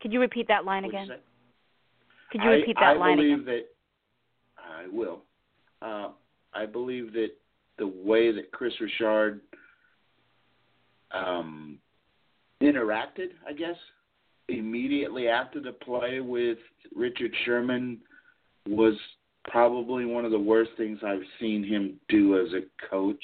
[0.00, 1.18] Could you repeat that line What'd again?
[2.30, 3.62] Could you repeat that I, line I believe that
[4.74, 5.22] I will.
[5.82, 6.08] Uh,
[6.52, 7.30] I believe that
[7.78, 9.40] the way that Kris Richard
[11.12, 11.78] um,
[12.62, 13.76] interacted, I guess,
[14.48, 16.58] immediately after the play with
[16.94, 17.98] Richard Sherman
[18.68, 18.94] was
[19.44, 23.22] probably one of the worst things I've seen him do as a coach.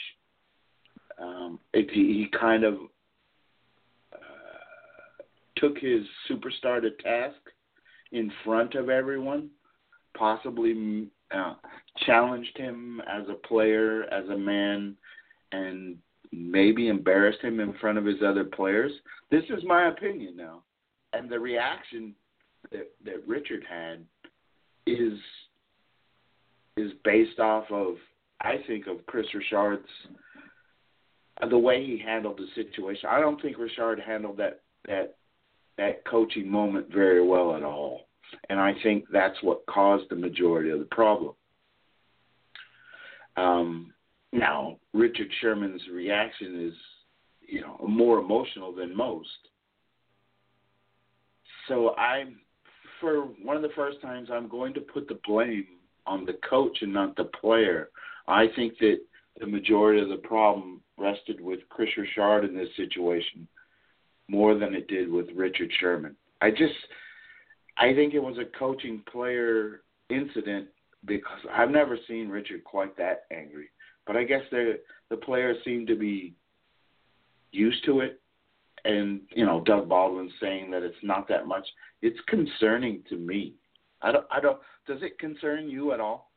[1.20, 2.74] Um, it, he, kind of
[4.12, 5.22] uh,
[5.56, 7.36] took his superstar to task
[8.12, 9.50] in front of everyone,
[10.16, 11.08] possibly
[12.06, 14.96] challenged him as a player, as a man,
[15.52, 15.96] and
[16.32, 18.92] maybe embarrassed him in front of his other players.
[19.30, 20.62] This is my opinion now,
[21.12, 22.14] and the reaction
[22.70, 24.04] that that Richard had
[24.86, 25.18] is
[26.76, 27.96] is based off of
[28.40, 29.88] I think of Kris Richard's
[31.42, 33.08] uh, the way he handled the situation.
[33.10, 35.16] I don't think Richard handled that that
[35.78, 38.02] that coaching moment very well at all.
[38.48, 41.34] And I think that's what caused the majority of the problem.
[43.36, 43.92] Um,
[44.32, 46.74] now, Richard Sherman's reaction is,
[47.40, 49.28] you know, more emotional than most.
[51.68, 52.40] So I'm,
[53.00, 55.66] for one of the first times, I'm going to put the blame
[56.06, 57.90] on the coach and not the player.
[58.26, 58.98] I think that
[59.38, 63.48] the majority of the problem rested with Kris Richard in this situation
[64.28, 66.14] more than it did with Richard Sherman.
[66.40, 66.74] I just
[67.78, 70.68] I think it was a coaching player incident
[71.04, 73.70] because I've never seen Richard quite that angry.
[74.06, 76.34] But I guess the the players seem to be
[77.52, 78.20] used to it
[78.84, 81.66] and you know Doug Baldwin saying that it's not that much.
[82.02, 83.54] It's concerning to me.
[84.02, 84.26] I don't.
[84.30, 84.58] I don't.
[84.86, 86.30] Does it concern you at all,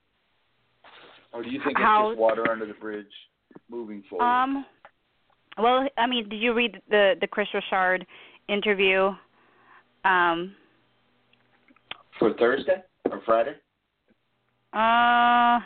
[1.33, 3.05] or do you think How- it's just water under the bridge
[3.69, 4.25] moving forward?
[4.25, 4.65] Um.
[5.57, 8.05] Well, I mean, did you read the the Kris Richard
[8.47, 9.11] interview?
[10.03, 10.55] Um.
[12.23, 12.81] For Thursday
[13.11, 13.55] or Friday?
[14.71, 15.59] Uh.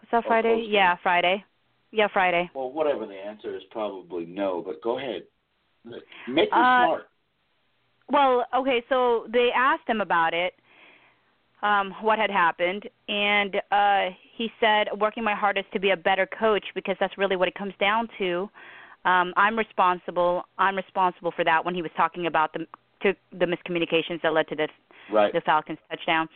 [0.00, 0.66] Was that Friday?
[0.68, 1.44] Yeah, Friday.
[1.92, 2.50] Yeah, Friday.
[2.56, 4.64] Well, whatever the answer is, probably no.
[4.66, 5.22] But go ahead.
[5.84, 7.08] Make me Uh, smart.
[8.10, 10.54] Well, okay, so they asked him about it,
[11.62, 16.26] um, what had happened, and uh he said, "Working my hardest to be a better
[16.26, 18.50] coach because that's really what it comes down to.
[19.04, 20.48] Um, I'm responsible.
[20.58, 22.66] I'm responsible for that." When he was talking about the
[23.02, 24.68] to the miscommunications that led to the
[25.12, 25.32] Right.
[25.32, 26.28] the Falcons touchdown.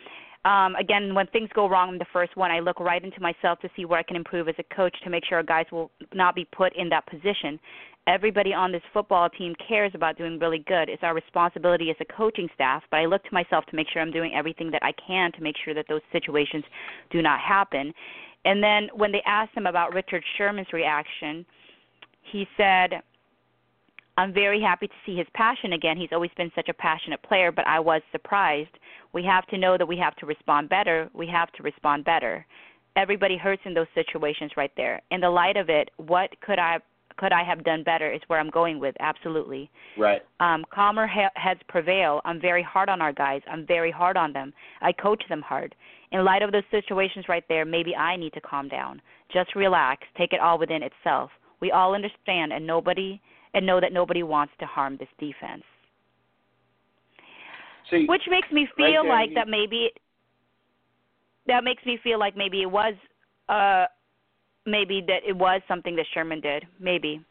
[0.44, 3.60] Um, again, when things go wrong in the first one, I look right into myself
[3.60, 5.90] to see where I can improve as a coach to make sure our guys will
[6.12, 7.58] not be put in that position.
[8.06, 10.90] Everybody on this football team cares about doing really good.
[10.90, 14.02] It's our responsibility as a coaching staff, but I look to myself to make sure
[14.02, 16.64] I'm doing everything that I can to make sure that those situations
[17.10, 17.94] do not happen.
[18.44, 21.46] And then when they asked him about Richard Sherman's reaction,
[22.30, 23.00] he said,
[24.16, 25.96] I'm very happy to see his passion again.
[25.96, 28.70] He's always been such a passionate player, but I was surprised.
[29.12, 31.10] We have to know that we have to respond better.
[31.14, 32.46] We have to respond better.
[32.96, 35.02] Everybody hurts in those situations right there.
[35.10, 36.78] In the light of it, what could I
[37.16, 38.96] could I have done better is where I'm going with.
[38.98, 39.70] Absolutely.
[39.96, 40.22] Right.
[40.40, 42.20] Um, calmer he- heads prevail.
[42.24, 43.40] I'm very hard on our guys.
[43.48, 44.52] I'm very hard on them.
[44.80, 45.76] I coach them hard.
[46.10, 49.00] In light of those situations right there, maybe I need to calm down.
[49.32, 50.02] Just relax.
[50.18, 51.30] Take it all within itself.
[51.60, 53.20] We all understand and nobody
[53.54, 55.62] and know that nobody wants to harm this defense.
[57.90, 59.92] See, Which makes me Right feel there, like you- that maybe
[61.46, 62.94] that makes me feel like maybe it was
[63.48, 63.86] uh
[64.66, 66.66] maybe that it was something that Sherman did.
[66.78, 67.22] Maybe.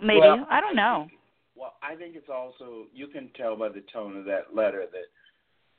[0.00, 0.20] Maybe.
[0.20, 1.08] Well, I don't know.
[1.54, 5.06] Well, I think it's also you can tell by the tone of that letter that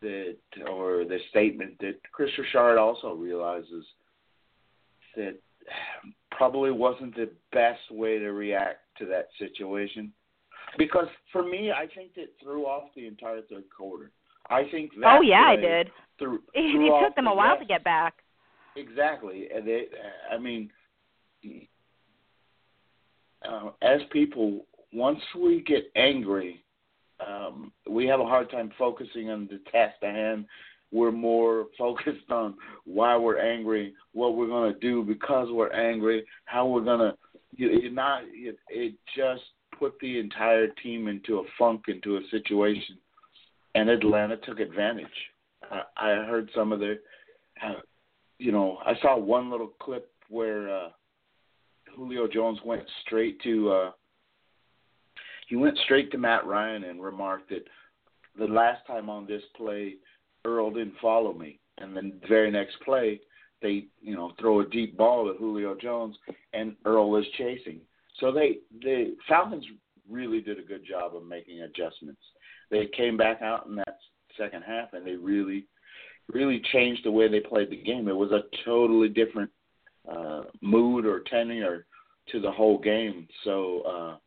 [0.02, 3.86] that or the statement that Kris Richard also realizes
[5.16, 5.36] that
[6.32, 10.12] probably wasn't the best way to react to that situation.
[10.78, 14.12] Because for me, I think it threw off the entire third quarter.
[14.50, 15.90] I think that oh yeah, I did.
[16.20, 18.16] Threw, It, threw it took them the a while to get back.
[18.76, 19.86] Exactly, and they,
[20.32, 20.70] I mean,
[23.48, 26.64] uh, as people, once we get angry,
[27.26, 30.46] um, we have a hard time focusing on the task at hand.
[30.92, 36.26] We're more focused on why we're angry, what we're going to do because we're angry,
[36.46, 37.18] how we're going to.
[37.56, 38.24] You, you're not.
[38.26, 39.44] It, it just
[39.78, 42.98] put the entire team into a funk, into a situation,
[43.76, 45.06] and Atlanta took advantage.
[45.72, 47.00] I, I heard some of the.
[47.64, 47.82] Uh,
[48.40, 50.90] you know, I saw one little clip where uh,
[51.96, 53.92] Julio Jones went straight to uh,
[55.48, 57.66] he went straight to Matt Ryan and remarked that
[58.38, 59.96] the last time on this play,
[60.48, 63.20] Earl didn't follow me, and then the very next play,
[63.62, 66.16] they you know throw a deep ball to Julio Jones,
[66.54, 67.82] and Earl is chasing.
[68.20, 69.66] So they the Falcons
[70.10, 72.22] really did a good job of making adjustments.
[72.72, 73.98] They came back out in that
[74.38, 75.66] second half, and they really
[76.34, 78.08] really changed the way they played the game.
[78.08, 79.50] It was a totally different
[80.10, 81.86] uh, mood or tenor
[82.32, 83.28] to the whole game.
[83.44, 84.18] So uh,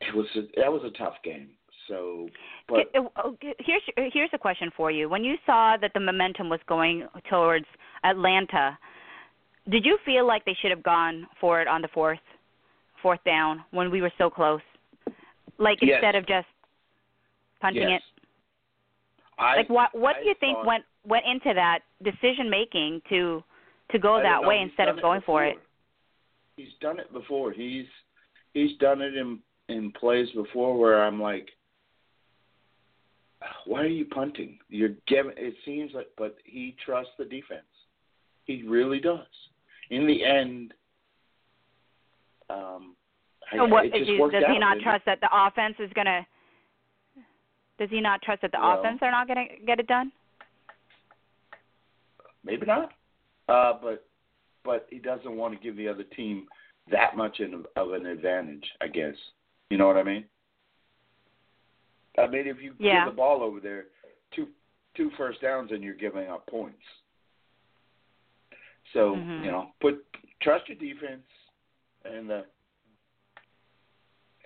[0.00, 1.50] it was a, that was a tough game.
[1.88, 2.28] So,
[2.68, 5.08] but uh, okay, Here's here's a question for you.
[5.08, 7.66] When you saw that the momentum was going towards
[8.04, 8.78] Atlanta,
[9.68, 12.20] did you feel like they should have gone for it on the fourth
[13.02, 14.60] fourth down when we were so close?
[15.58, 15.96] Like Yes.
[15.96, 16.46] instead of just
[17.60, 18.22] punching yes, it?
[19.38, 23.02] I, Like what what I do you think thought- went went into that decision making
[23.08, 23.42] to
[23.90, 24.48] to go I that know.
[24.48, 25.56] way instead of going for it?
[26.56, 27.52] He's done it before.
[27.52, 27.86] He's
[28.54, 31.48] he's done it in in plays before where I'm like,
[33.66, 34.58] why are you punting?
[34.68, 35.32] You're giving.
[35.36, 37.62] It seems like, but he trusts the defense.
[38.44, 39.26] He really does.
[39.90, 40.74] In the end,
[42.48, 42.94] um,
[43.52, 44.90] I, So what it just worked does he not didn't it?
[44.90, 46.26] trust that the offense is gonna?
[47.78, 50.12] Does he not trust that the Well- offense are not gonna get it done?
[52.44, 52.92] Maybe not.
[53.48, 54.06] Uh, but
[54.64, 56.46] but he doesn't want to give the other team
[56.90, 58.64] that much in, of an advantage.
[58.80, 59.14] I guess
[59.70, 60.24] you know what I mean.
[62.18, 63.04] I mean, if you Yeah.
[63.04, 63.86] give the ball over there,
[64.32, 64.48] two
[64.94, 66.84] two first downs, and you're giving up points.
[68.92, 69.44] So Mhm.
[69.44, 70.04] you know, put
[70.40, 71.26] trust your defense,
[72.04, 72.42] and uh,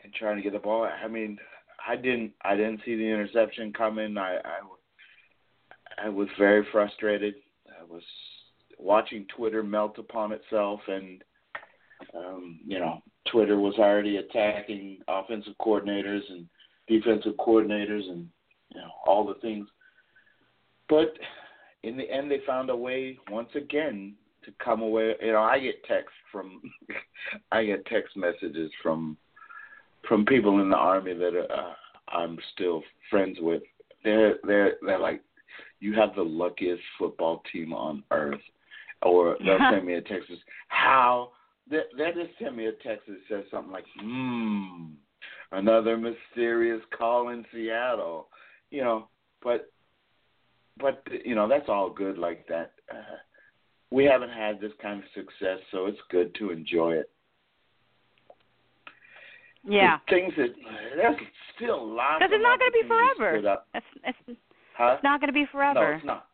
[0.02, 0.84] and trying to get the ball.
[0.84, 1.38] I mean,
[1.86, 4.18] I didn't I didn't see the interception coming.
[4.18, 4.60] I I,
[5.98, 7.34] I was very frustrated.
[7.80, 8.04] I was
[8.78, 11.24] watching Twitter melt upon itself, and
[12.12, 16.48] um, you know, Twitter was already attacking offensive coordinators and
[16.88, 18.28] defensive coordinators, and
[18.70, 19.66] you know all the things.
[20.88, 21.14] But
[21.82, 24.14] in the end, they found a way once again
[24.44, 25.14] to come away.
[25.20, 26.60] You know, I get text from,
[27.52, 29.16] I get text messages from,
[30.08, 31.72] from people in the army that uh,
[32.08, 33.62] I'm still friends with.
[34.02, 35.22] They're they're they're like,
[35.80, 38.40] you have the luckiest football team on earth,
[39.02, 40.30] or they'll send me a text.
[40.68, 41.30] How?
[41.70, 44.88] They they just send me a text that says something like, hmm,
[45.54, 48.28] another mysterious call in Seattle.
[48.70, 49.08] You know,
[49.42, 49.70] but
[50.78, 52.72] but you know that's all good like that.
[52.90, 53.16] Uh,
[53.90, 57.10] we haven't had this kind of success, so it's good to enjoy it.
[59.66, 59.98] Yeah.
[60.08, 60.54] The things that
[60.96, 61.16] there's
[61.56, 62.18] still lots.
[62.18, 63.62] Because it's not going to be forever.
[63.74, 64.38] It's, it's,
[64.76, 64.94] huh?
[64.94, 65.92] it's not going to be forever.
[65.92, 66.26] No, it's not.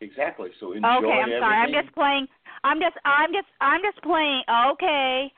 [0.00, 0.50] Exactly.
[0.60, 1.40] So enjoy okay, I'm everything.
[1.40, 1.56] sorry.
[1.56, 2.26] I'm just playing.
[2.64, 2.96] I'm just.
[3.04, 3.48] I'm just.
[3.60, 4.42] I'm just playing.
[4.72, 5.32] Okay.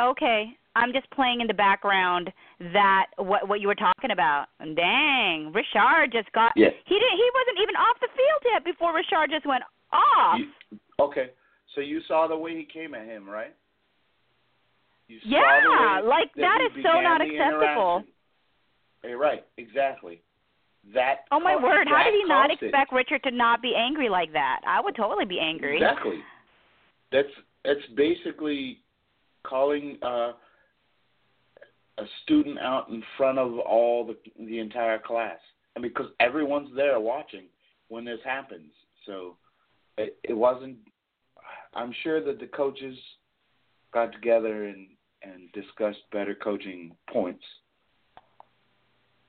[0.00, 0.56] Okay.
[0.76, 2.30] I'm just playing in the background
[2.72, 4.46] that what what you were talking about.
[4.60, 6.52] And dang, Richard just got.
[6.54, 6.70] Yeah.
[6.86, 7.18] He didn't.
[7.18, 10.38] He wasn't even off the field yet before Richard just went off.
[10.38, 11.30] You, okay,
[11.74, 13.54] so you saw the way he came at him, right?
[15.08, 18.04] You saw yeah, like that that is so not acceptable.
[19.02, 20.22] Hey, right, exactly.
[20.94, 21.26] That.
[21.32, 21.88] Oh my ca- word!
[21.90, 22.58] How did he not it.
[22.62, 24.60] expect Richard to not be angry like that?
[24.66, 25.76] I would totally be angry.
[25.76, 26.20] Exactly.
[27.10, 27.28] That's
[27.64, 28.78] that's basically
[29.42, 30.32] calling uh,
[32.00, 35.38] a student out in front of all the the entire class.
[35.76, 37.44] I mean, because everyone's there watching
[37.88, 38.72] when this happens.
[39.06, 39.36] So
[39.98, 40.76] it, it wasn't.
[41.74, 42.96] I'm sure that the coaches
[43.92, 44.88] got together and
[45.22, 47.44] and discussed better coaching points.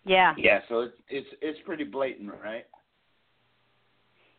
[0.06, 0.34] Yeah.
[0.38, 0.62] Yeah.
[0.70, 2.66] So it's it's it's pretty blatant, right?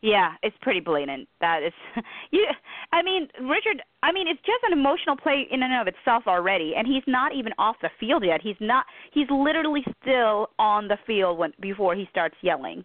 [0.03, 1.29] Yeah, it's pretty blatant.
[1.39, 1.71] That is,
[2.31, 2.45] you.
[2.91, 3.81] I mean, Richard.
[4.03, 7.33] I mean, it's just an emotional play in and of itself already, and he's not
[7.33, 8.41] even off the field yet.
[8.43, 8.85] He's not.
[9.13, 12.83] He's literally still on the field when before he starts yelling,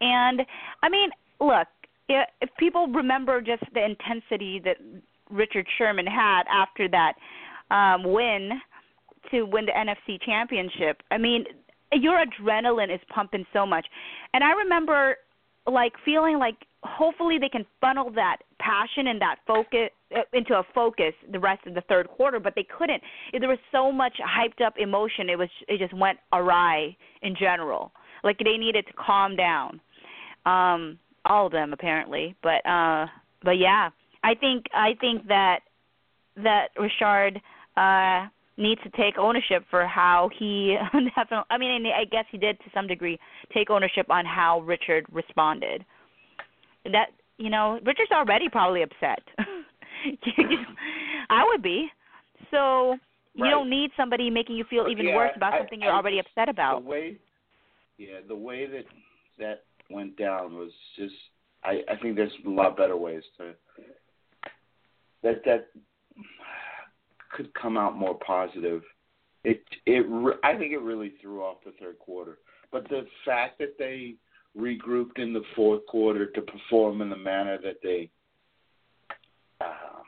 [0.00, 0.42] and
[0.82, 1.10] I mean,
[1.40, 1.68] look.
[2.08, 4.76] If, people remember just the intensity that
[5.28, 7.14] Richard Sherman had after that
[7.74, 8.50] um, win
[9.32, 11.44] to win the NFC Championship, I mean,
[11.92, 13.86] your adrenaline is pumping so much,
[14.34, 15.16] and I remember
[15.66, 20.62] like feeling like hopefully they can funnel that passion and that focus uh, into a
[20.74, 23.02] focus the rest of the third quarter but they couldn't.
[23.38, 25.28] There was so much hyped up emotion.
[25.28, 27.92] It was it just went awry in general.
[28.24, 29.80] Like they needed to calm down.
[30.44, 32.36] Um all of them apparently.
[32.42, 33.06] But uh
[33.42, 33.90] but yeah
[34.24, 35.60] i think i think that
[36.36, 37.40] that richard
[37.76, 38.26] uh
[38.56, 40.76] needs to take ownership for how he
[41.16, 43.18] definitely I mean I guess he did to some degree
[43.52, 45.84] take ownership on how Richard responded.
[46.84, 49.20] That you know, Richard's already probably upset.
[51.30, 51.88] I would be.
[52.50, 52.96] So
[53.34, 53.50] you Right.
[53.50, 56.18] don't need somebody making you feel even Yeah, worse about I- something you're I already
[56.18, 56.82] upset about.
[56.84, 57.18] The way,
[57.98, 58.86] yeah, the way that
[59.38, 61.14] that went down was just.
[61.64, 63.54] I I think there's a lot better ways to.
[65.22, 65.68] That that
[67.36, 68.82] could come out more positive.
[69.44, 70.04] It it
[70.42, 72.38] I think it really threw off the third quarter.
[72.72, 74.16] But the fact that they
[74.58, 78.10] regrouped in the fourth quarter to perform in the manner that they
[79.60, 80.02] uh,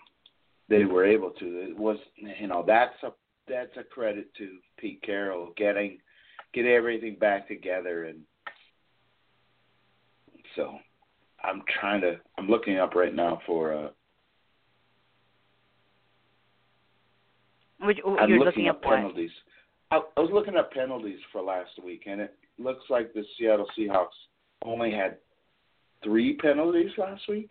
[0.68, 3.12] they were able to, it was you know that's a
[3.48, 5.98] that's a credit to Pete Carroll getting
[6.54, 8.20] get everything back together and
[10.56, 10.78] so
[11.42, 13.88] I'm trying to I'm looking up right now for uh
[17.80, 19.30] Which I'm you're looking, looking up penalties.
[19.90, 23.66] I, I was looking up penalties for last week, and it looks like the Seattle
[23.78, 24.08] Seahawks
[24.64, 25.18] only had
[26.02, 27.50] three penalties last week.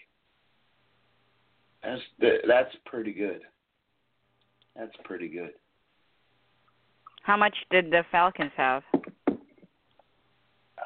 [1.83, 2.01] That's
[2.47, 3.41] that's pretty good.
[4.75, 5.51] That's pretty good.
[7.23, 8.83] How much did the Falcons have?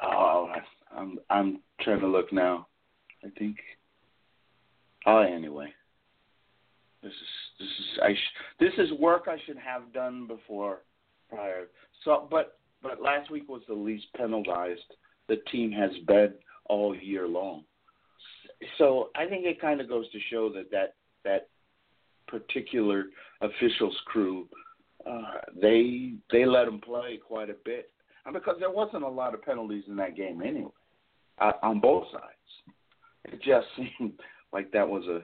[0.04, 0.52] Oh,
[0.96, 2.68] I'm I'm trying to look now.
[3.24, 3.58] I think.
[5.06, 5.74] Oh, anyway.
[7.02, 10.80] This is this is I sh- this is work I should have done before
[11.30, 11.68] prior.
[12.04, 14.82] So, but but last week was the least penalized
[15.28, 16.34] the team has been
[16.66, 17.64] all year long.
[18.78, 21.48] So I think it kind of goes to show that that that
[22.28, 23.06] particular
[23.42, 24.48] officials crew
[25.06, 27.90] uh, they they let them play quite a bit
[28.26, 30.70] and because there wasn't a lot of penalties in that game anyway
[31.40, 32.76] uh, on both sides.
[33.26, 34.14] It just seemed
[34.54, 35.22] like that was a,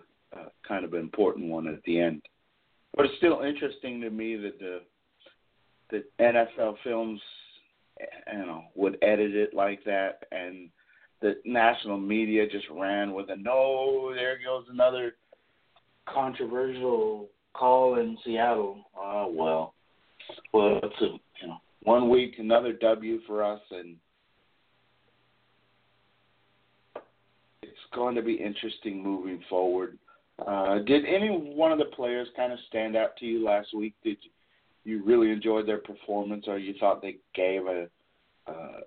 [0.68, 2.22] kind of important one at the end.
[2.96, 4.82] But it's still interesting to me that the
[5.90, 7.22] that NFL films,
[8.34, 10.70] you know, would edit it like that, and
[11.22, 14.14] the national media just ran with a no.
[14.14, 15.16] There goes another
[16.08, 18.84] controversial call in Seattle.
[18.98, 19.74] Oh well,
[20.54, 23.96] well it's a you know one week another W for us, and
[27.62, 29.98] it's going to be interesting moving forward.
[30.46, 33.96] Uh, did any one of the players kind of stand out to you last week?
[34.04, 34.18] Did
[34.84, 37.88] you really enjoyed their performance, or you thought they gave a
[38.48, 38.80] uh,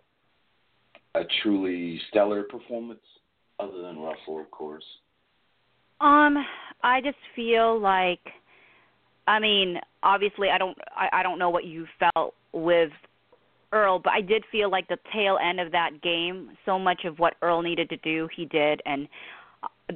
[1.14, 3.00] a truly stellar performance,
[3.58, 4.84] other than Russell, of course?
[6.00, 6.36] Um,
[6.82, 8.20] I just feel like,
[9.26, 12.90] I mean, obviously, I don't, I, I don't know what you felt with
[13.72, 17.18] Earl, but I did feel like the tail end of that game, so much of
[17.18, 19.08] what Earl needed to do, he did, and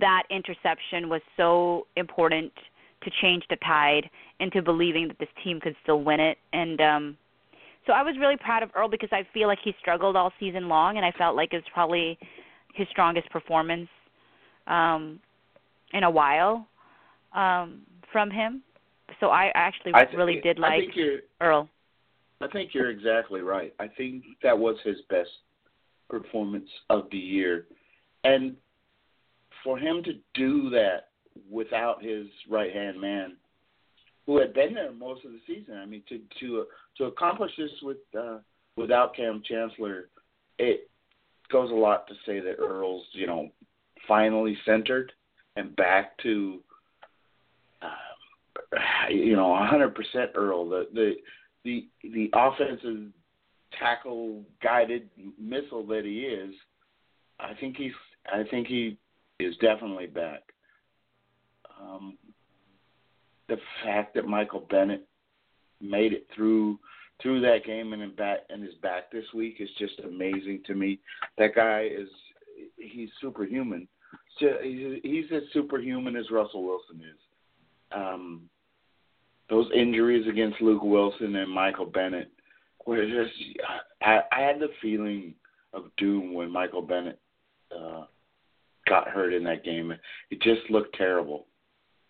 [0.00, 2.52] that interception was so important
[3.02, 4.08] to change the tide
[4.40, 6.38] into believing that this team could still win it.
[6.52, 7.16] And um
[7.86, 10.68] so I was really proud of Earl because I feel like he struggled all season
[10.68, 12.18] long, and I felt like it was probably
[12.74, 13.88] his strongest performance
[14.66, 15.20] um
[15.92, 16.66] in a while
[17.34, 18.62] um from him.
[19.20, 21.68] So I actually I th- really did like I think you're, Earl.
[22.40, 23.72] I think you're exactly right.
[23.78, 25.30] I think that was his best
[26.08, 27.66] performance of the year,
[28.24, 28.56] and
[29.64, 31.08] for him to do that
[31.50, 33.36] without his right hand man,
[34.26, 35.76] who had been there most of the season.
[35.78, 36.66] I mean, to to
[36.98, 38.38] to accomplish this with uh,
[38.76, 40.10] without Kam Chancellor,
[40.58, 40.88] it
[41.50, 43.48] goes a lot to say that Earl's you know
[44.06, 45.12] finally centered
[45.56, 46.60] and back to
[47.82, 49.94] uh, you know 100%
[50.34, 50.68] Earl.
[50.68, 51.12] The the
[51.64, 53.10] the the offensive
[53.78, 55.08] tackle guided
[55.38, 56.54] missile that he is.
[57.40, 57.92] I think he's
[58.32, 58.98] I think he
[59.40, 60.42] is definitely back.
[61.80, 62.16] Um,
[63.48, 65.06] the fact that Michael Bennett
[65.80, 66.78] made it through
[67.22, 70.98] through that game and back and is back this week is just amazing to me.
[71.38, 72.08] That guy is
[72.76, 73.86] he's superhuman.
[74.38, 77.18] He's, he's as superhuman as Russell Wilson is.
[77.94, 78.42] Um,
[79.48, 82.30] those injuries against Luke Wilson and Michael Bennett
[82.86, 83.34] were just
[84.02, 85.34] I, I had the feeling
[85.72, 87.20] of doom when Michael Bennett
[87.76, 88.04] uh,
[88.88, 89.92] got hurt in that game.
[90.30, 91.46] It just looked terrible.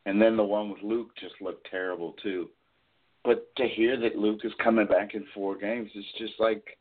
[0.06, 2.50] And then the one with Luke just looked terrible too.
[3.24, 6.78] But to hear that Luke is coming back in four games, it's just like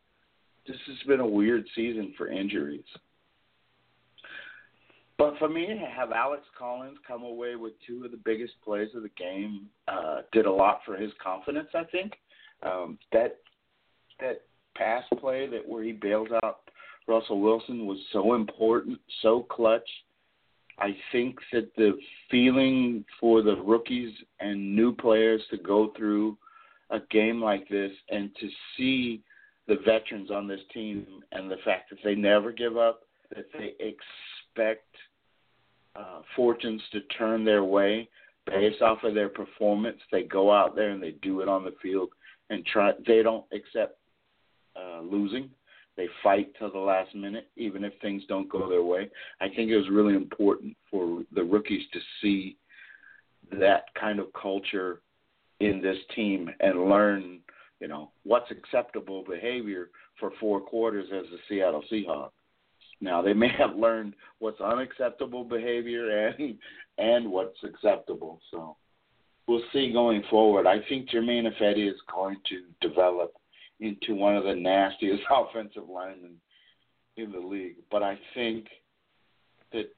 [0.67, 2.83] this has been a weird season for injuries.
[5.17, 8.89] But for me to have Alex Collins come away with two of the biggest plays
[8.95, 11.69] of the game uh, did a lot for his confidence.
[11.73, 12.13] I think
[12.63, 13.37] um, that
[14.19, 14.41] that
[14.75, 16.61] pass play that where he bails out
[17.07, 19.87] Russell Wilson was so important, so clutch.
[20.79, 21.97] I think that the
[22.31, 26.37] feeling for the rookies and new players to go through
[26.89, 29.21] a game like this and to see
[29.67, 33.01] the veterans on this team and the fact that they never give up,
[33.35, 34.87] that they expect
[35.95, 38.09] uh, fortunes to turn their way
[38.45, 39.99] based off of their performance.
[40.11, 42.09] They go out there and they do it on the field
[42.49, 42.91] and try.
[43.05, 43.97] They don't accept
[44.75, 45.49] uh, losing.
[45.95, 49.09] They fight till the last minute, even if things don't go their way.
[49.41, 52.57] I think it was really important for the rookies to see
[53.51, 55.01] that kind of culture
[55.59, 57.39] in this team and learn,
[57.79, 59.89] you know, what's acceptable behavior
[60.19, 62.31] for four quarters as the Seattle Seahawks.
[63.01, 66.57] Now they may have learned what's unacceptable behavior and
[66.97, 68.39] and what's acceptable.
[68.49, 68.77] So
[69.47, 70.67] we'll see going forward.
[70.67, 73.33] I think Germain Ifedi is going to develop
[73.79, 76.35] into one of the nastiest offensive linemen
[77.17, 77.75] in the league.
[77.91, 78.67] But I think
[79.71, 79.89] that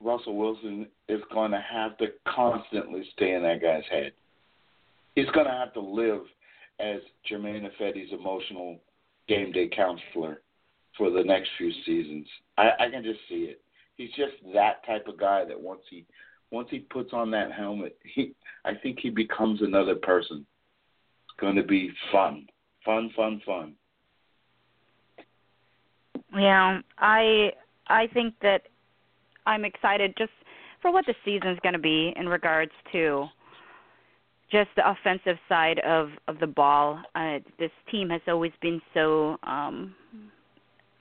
[0.00, 4.12] Russell Wilson is going to have to constantly stay in that guy's head.
[5.14, 6.22] He's going to have to live
[6.78, 8.78] as Germain Ifedi's emotional
[9.28, 10.42] game day counselor
[10.96, 12.26] for the next few seasons.
[12.58, 13.60] I, I can just see it.
[13.96, 16.04] He's just that type of guy that once he
[16.52, 20.46] once he puts on that helmet, he I think he becomes another person.
[21.24, 22.46] It's going to be fun.
[22.86, 23.74] Fun, fun, fun.
[26.32, 27.50] Yeah, I
[27.88, 28.62] I think that
[29.44, 30.30] I'm excited just
[30.80, 33.26] for what the season's going to be in regards to
[34.52, 37.02] just the offensive side of of the ball.
[37.16, 39.94] Uh, this team has always been so um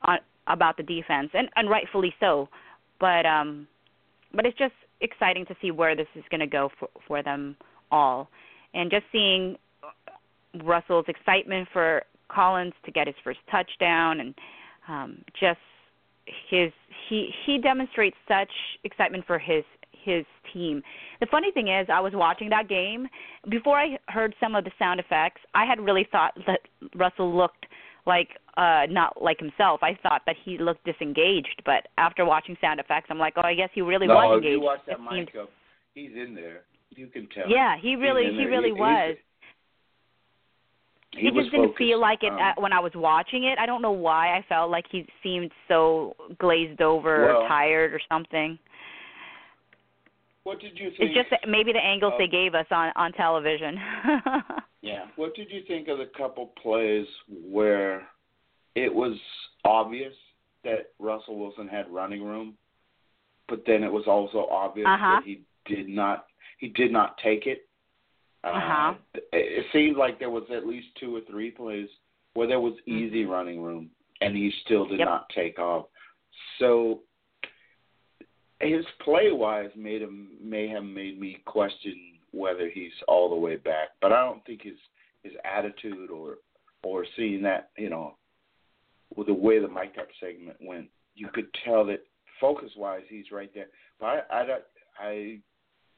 [0.02, 0.18] on,
[0.48, 2.50] about the defense, and and rightfully so.
[3.00, 3.68] But um,
[4.34, 7.56] but it's just exciting to see where this is going to go for for them
[7.92, 8.28] all,
[8.74, 9.58] and just seeing
[10.64, 14.36] Russell's excitement for Collins to get his first touchdown, and
[14.88, 15.60] um, just
[16.50, 16.72] his
[17.10, 18.50] he he demonstrates such
[18.84, 20.82] excitement for his his team.
[21.20, 23.08] The funny thing is, I was watching that game
[23.50, 25.42] before I heard some of the sound effects.
[25.56, 26.60] I had really thought that
[26.96, 27.66] Russell looked
[28.06, 29.82] like uh not like himself.
[29.82, 33.56] I thought that he looked disengaged, but after watching sound effects, I'm like, oh, I
[33.56, 34.52] guess he really no, was engaged.
[34.54, 35.50] you watch that seemed- mic up,
[35.94, 36.62] he's in there.
[36.92, 37.50] You can tell.
[37.50, 39.18] yeah, he really he really He- was.
[41.18, 41.78] He was just didn't focused.
[41.78, 43.58] feel like it Um, when I was watching it.
[43.60, 47.94] I don't know why I felt like he seemed so glazed over Well- or tired
[47.94, 48.58] or something.
[50.44, 51.12] What did you think?
[51.12, 53.80] It's just maybe the angles of- they gave us on on television.
[54.82, 55.08] Yeah.
[55.16, 58.08] What did you think of the couple plays where
[58.76, 59.20] it was
[59.64, 60.14] obvious
[60.64, 62.56] that Russell Wilson had running room,
[63.48, 65.16] but then it was also obvious Uh-huh.
[65.16, 66.28] that he did not
[66.60, 67.65] he did not take it.
[68.46, 68.94] Uh-huh.
[69.14, 71.90] it, it seemed like there was at least two or three plays
[72.34, 72.98] where there was Mm-hmm.
[72.98, 73.90] easy running room,
[74.22, 75.08] and he still did Yep.
[75.08, 75.88] not take off.
[76.60, 77.02] So
[78.60, 81.96] his play wise made him may have made me question
[82.32, 84.78] whether he's all the way back, but I don't think his
[85.24, 86.36] his attitude or
[86.84, 88.16] or seeing that you know
[89.16, 92.04] with the way the mic up segment went, you could tell that
[92.40, 93.68] focus wise he's right there.
[94.00, 94.60] But I I
[95.00, 95.40] I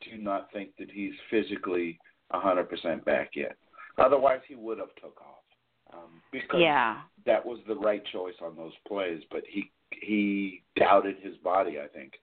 [0.02, 2.00] do not think that he's physically
[2.32, 3.56] a hundred percent back yet.
[3.98, 7.02] Otherwise, he would have took off um, because yeah.
[7.26, 9.22] that was the right choice on those plays.
[9.32, 11.80] But he he doubted his body.
[11.80, 12.14] I think.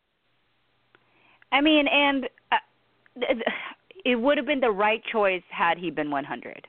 [1.52, 3.34] I mean, and uh,
[4.04, 6.66] it would have been the right choice had he been 100.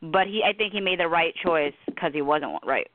[0.00, 2.86] But he, I think he made the right choice because he wasn't right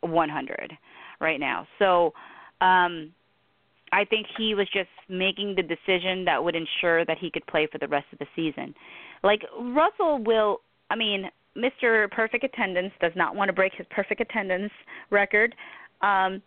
[0.00, 0.72] 100
[1.20, 1.66] right now.
[1.78, 2.12] So,
[2.60, 3.12] um,
[3.92, 7.66] I think he was just making the decision that would ensure that he could play
[7.70, 8.74] for the rest of the season.
[9.22, 10.60] Like Russell will,
[10.90, 12.10] I mean, Mr.
[12.10, 14.72] Perfect Attendance does not want to break his perfect attendance
[15.10, 15.54] record,
[16.02, 16.40] um,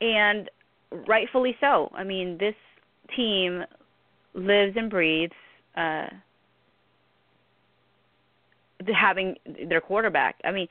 [0.00, 0.48] and
[1.08, 1.90] rightfully so.
[1.94, 2.54] I mean, this
[3.16, 3.64] team
[4.34, 5.32] lives and breathes
[5.76, 6.06] uh
[8.98, 9.36] having
[9.68, 10.36] their quarterback.
[10.44, 10.68] I mean,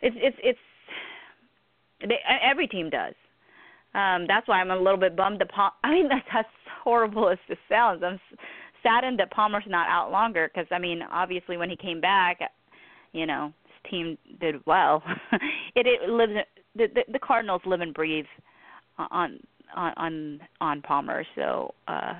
[0.00, 0.58] it's it's it's
[2.00, 3.14] they, every team does.
[3.94, 6.44] Um that's why I'm a little bit bummed that Pal- I mean that's as
[6.82, 8.02] horrible as this sounds.
[8.04, 8.20] I'm
[8.82, 12.40] saddened that Palmer's not out longer because I mean obviously when he came back,
[13.12, 15.02] you know his team did well.
[15.74, 16.32] it it lives
[16.76, 18.26] the, the the Cardinals live and breathe
[18.98, 19.38] on
[19.74, 21.24] on on on Palmer.
[21.34, 22.14] So uh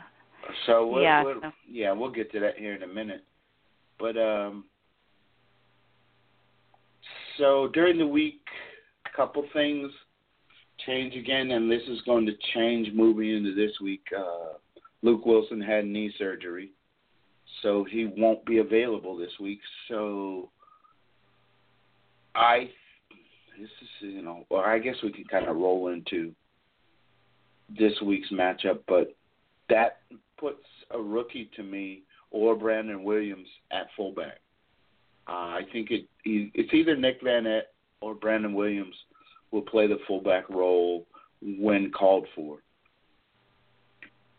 [0.66, 3.24] So we'll, Yeah, we'll, so- yeah, we'll get to that here in a minute.
[3.98, 4.64] But um,
[7.36, 8.40] so during the week,
[9.12, 9.90] a couple things
[10.86, 14.04] change again, and this is going to change moving into this week.
[14.16, 14.54] Uh,
[15.02, 16.70] Luke Wilson had knee surgery,
[17.62, 19.60] so he won't be available this week.
[19.88, 20.50] So
[22.34, 22.70] I,
[23.58, 26.32] this is you know, well, I guess we can kind of roll into
[27.78, 29.14] this week's matchup, but
[29.68, 29.98] that
[30.38, 34.40] puts a rookie to me or Brandon Williams at fullback.
[35.28, 37.62] Uh, I think it it's either Nick Vannett
[38.00, 38.94] or Brandon Williams
[39.50, 41.06] will play the fullback role
[41.42, 42.58] when called for.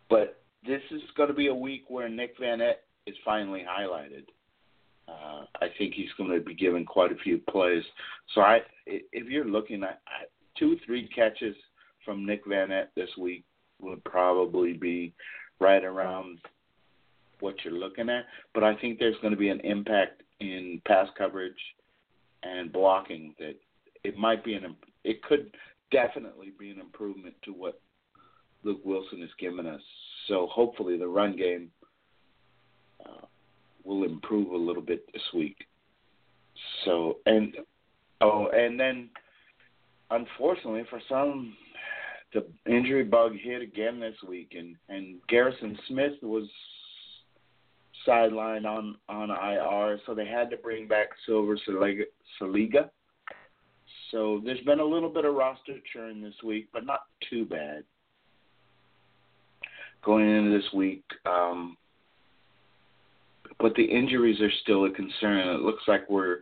[0.09, 4.25] But this is going to be a week where Nick Vannett is finally highlighted.
[5.07, 7.83] Uh, I think he's going to be given quite a few plays.
[8.35, 10.01] So I, if you're looking at
[10.57, 11.55] two, three catches
[12.05, 13.43] from Nick Vannett this week,
[13.81, 15.13] would probably be
[15.59, 16.39] right around
[17.39, 18.25] what you're looking at.
[18.53, 21.53] But I think there's going to be an impact in pass coverage
[22.43, 23.55] and blocking that
[24.03, 24.63] it might be an
[25.03, 25.51] it could
[25.91, 27.81] definitely be an improvement to what
[28.63, 29.81] Luke Wilson has given us.
[30.27, 31.71] So hopefully the run game
[33.05, 33.25] uh,
[33.83, 35.57] will improve a little bit this week.
[36.85, 37.55] So and
[38.21, 39.09] oh and then
[40.11, 41.55] unfortunately for some
[42.33, 46.47] the injury bug hit again this week, and and Garrison Smith was
[48.07, 52.03] sidelined on on IR, so they had to bring back Sealver Siliga.
[52.39, 52.89] Siliga.
[54.11, 57.83] So there's been a little bit of roster churn this week, but not too bad.
[60.03, 61.75] Going into this week, um,
[63.59, 65.49] but the injuries are still a concern.
[65.49, 66.39] It looks like we're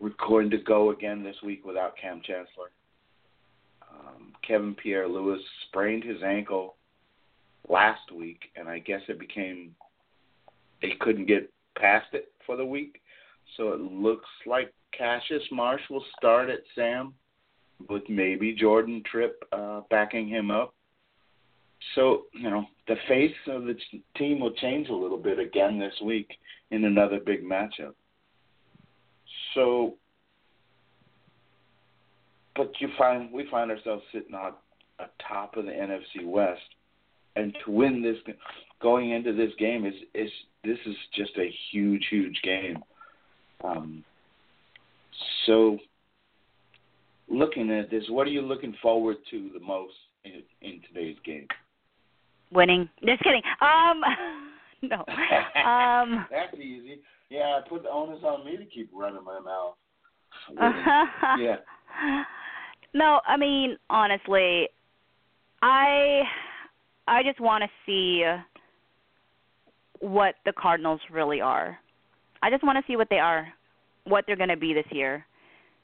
[0.00, 2.70] we're going to go again this week without Kam Chancellor.
[3.90, 6.74] Um, Kevin Pierre-Louis sprained his ankle
[7.68, 9.74] last week, and I guess it became
[10.82, 13.00] they couldn't get past it for the week.
[13.56, 17.14] So it looks like Cassius Marsh will start at Sam,
[17.88, 20.74] with maybe Jordan Tripp uh, backing him up.
[21.94, 23.74] So you know the face of the
[24.16, 26.28] team will change a little bit again this week
[26.70, 27.94] in another big matchup.
[29.54, 29.94] So
[32.56, 34.54] but you find we find ourselves sitting on
[34.98, 36.60] atop of the NFC West,
[37.36, 38.16] and to win this
[38.80, 40.30] going into this game is is
[40.62, 42.78] this is just a huge huge game.
[43.62, 44.04] Um,
[45.46, 45.78] so
[47.28, 49.94] looking at this, what are you looking forward to the most
[50.24, 51.46] in, in today's game?
[52.52, 52.88] Winning.
[53.04, 53.42] Just kidding.
[53.60, 54.00] Um,
[54.82, 55.04] no.
[55.64, 57.00] Um, That's easy.
[57.30, 59.74] Yeah, I put the onus on me to keep running my mouth.
[61.40, 61.56] yeah.
[62.92, 64.68] No, I mean honestly,
[65.62, 66.22] I
[67.08, 68.24] I just want to see
[70.00, 71.78] what the Cardinals really are.
[72.42, 73.48] I just want to see what they are,
[74.04, 75.26] what they're going to be this year,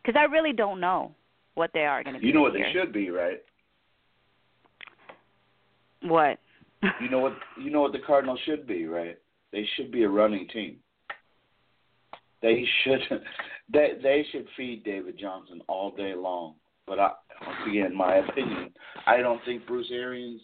[0.03, 1.13] because I really don't know
[1.55, 2.27] what they are going to be.
[2.27, 3.43] You know what they should be, right?
[6.03, 6.39] What?
[7.01, 9.19] You know what you know what the Cardinals should be, right?
[9.53, 10.77] They should be a running team.
[12.43, 13.01] They should
[13.73, 16.55] they they should feed David Johnson all day long.
[16.87, 17.11] But I,
[17.47, 18.71] once again, my opinion,
[19.07, 20.41] I don't think Bruce Arians'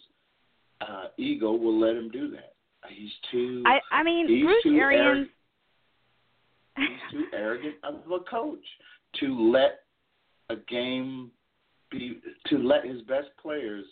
[0.81, 2.53] uh, ego will let him do that.
[2.87, 5.27] He's too I I mean Bruce too Arians.
[6.77, 8.63] He's too arrogant of a coach
[9.19, 9.79] to let
[10.49, 11.31] a game
[11.91, 13.85] be to let his best players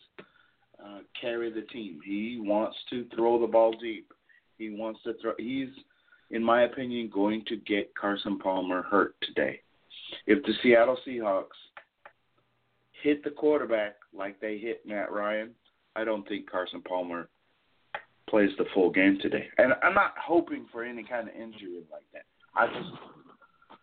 [0.83, 1.99] uh, carry the team.
[2.05, 4.11] He wants to throw the ball deep.
[4.57, 5.33] He wants to throw.
[5.37, 5.69] He's,
[6.31, 9.61] in my opinion, going to get Carson Palmer hurt today.
[10.27, 11.45] If the Seattle Seahawks
[13.01, 15.51] hit the quarterback like they hit Matt Ryan,
[15.95, 17.29] I don't think Carson Palmer
[18.29, 19.47] plays the full game today.
[19.57, 22.25] And I'm not hoping for any kind of injury like that.
[22.55, 22.89] I just,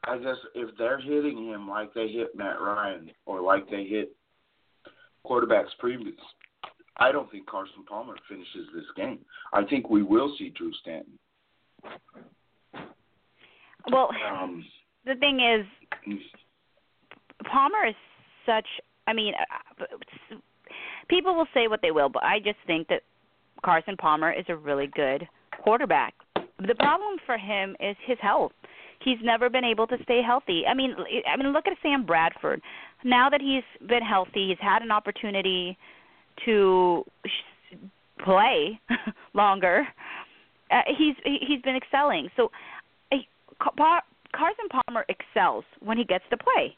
[0.05, 4.15] I just, if they're hitting him like they hit Matt Ryan or like they hit
[5.27, 6.17] quarterbacks previous,
[6.97, 9.21] I don't think Carson Palmer finishes this game.
[9.53, 11.19] I think we will see Drew Stanton.
[13.91, 14.65] Well, Um,
[15.05, 15.67] the thing is,
[17.51, 17.95] Palmer is
[18.47, 18.67] such.
[19.07, 19.35] I mean,
[21.09, 23.03] people will say what they will, but I just think that
[23.65, 25.27] Carson Palmer is a really good
[25.63, 26.15] quarterback.
[26.67, 28.53] The problem for him is his health.
[29.05, 30.63] He's never been able to stay healthy.
[30.69, 30.95] I mean,
[31.27, 32.63] I mean, look at Sam Bradford.
[33.05, 35.77] Now that he's been healthy, he's had an opportunity
[36.45, 37.05] to
[38.25, 38.81] play
[39.35, 39.87] longer.
[40.71, 42.29] Uh, he's he's been excelling.
[42.37, 42.51] So,
[43.13, 43.17] uh,
[43.61, 44.03] Car-
[44.35, 46.77] Carson Palmer excels when he gets to play,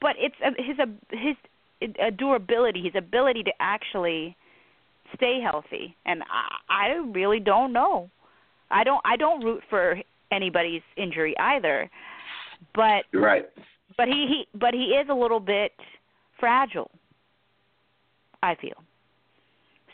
[0.00, 0.76] but it's uh, his
[1.10, 1.36] his
[2.00, 4.36] uh, durability, his ability to actually
[5.14, 8.10] stay healthy, and I, I really don't know.
[8.74, 9.98] I don't I don't root for
[10.30, 11.88] anybody's injury either,
[12.74, 13.46] but you're right.
[13.96, 15.72] but he, he but he is a little bit
[16.40, 16.90] fragile.
[18.42, 18.76] I feel.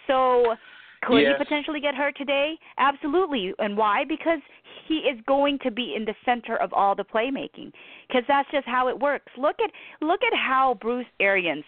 [0.09, 0.57] So
[1.05, 1.35] could Yes.
[1.39, 2.59] he potentially get hurt today?
[2.79, 3.55] Absolutely.
[3.59, 4.05] And why?
[4.05, 4.41] Because
[4.89, 7.73] he is going to be in the center of all the playmaking.
[8.09, 9.31] Because that's just how it works.
[9.39, 9.71] Look at
[10.01, 11.65] look at how Bruce Arians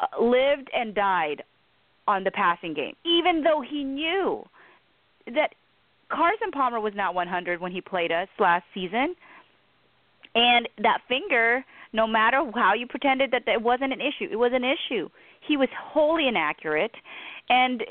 [0.00, 1.42] uh, lived and died
[2.08, 4.44] on the passing game, even though he knew
[5.34, 5.54] that
[6.10, 9.14] Carson Palmer was not 100 when he played us last season.
[10.34, 14.52] And that finger, no matter how you pretended that it wasn't an issue, it was
[14.54, 15.08] an issue.
[15.46, 16.92] He was wholly inaccurate,
[17.48, 17.82] and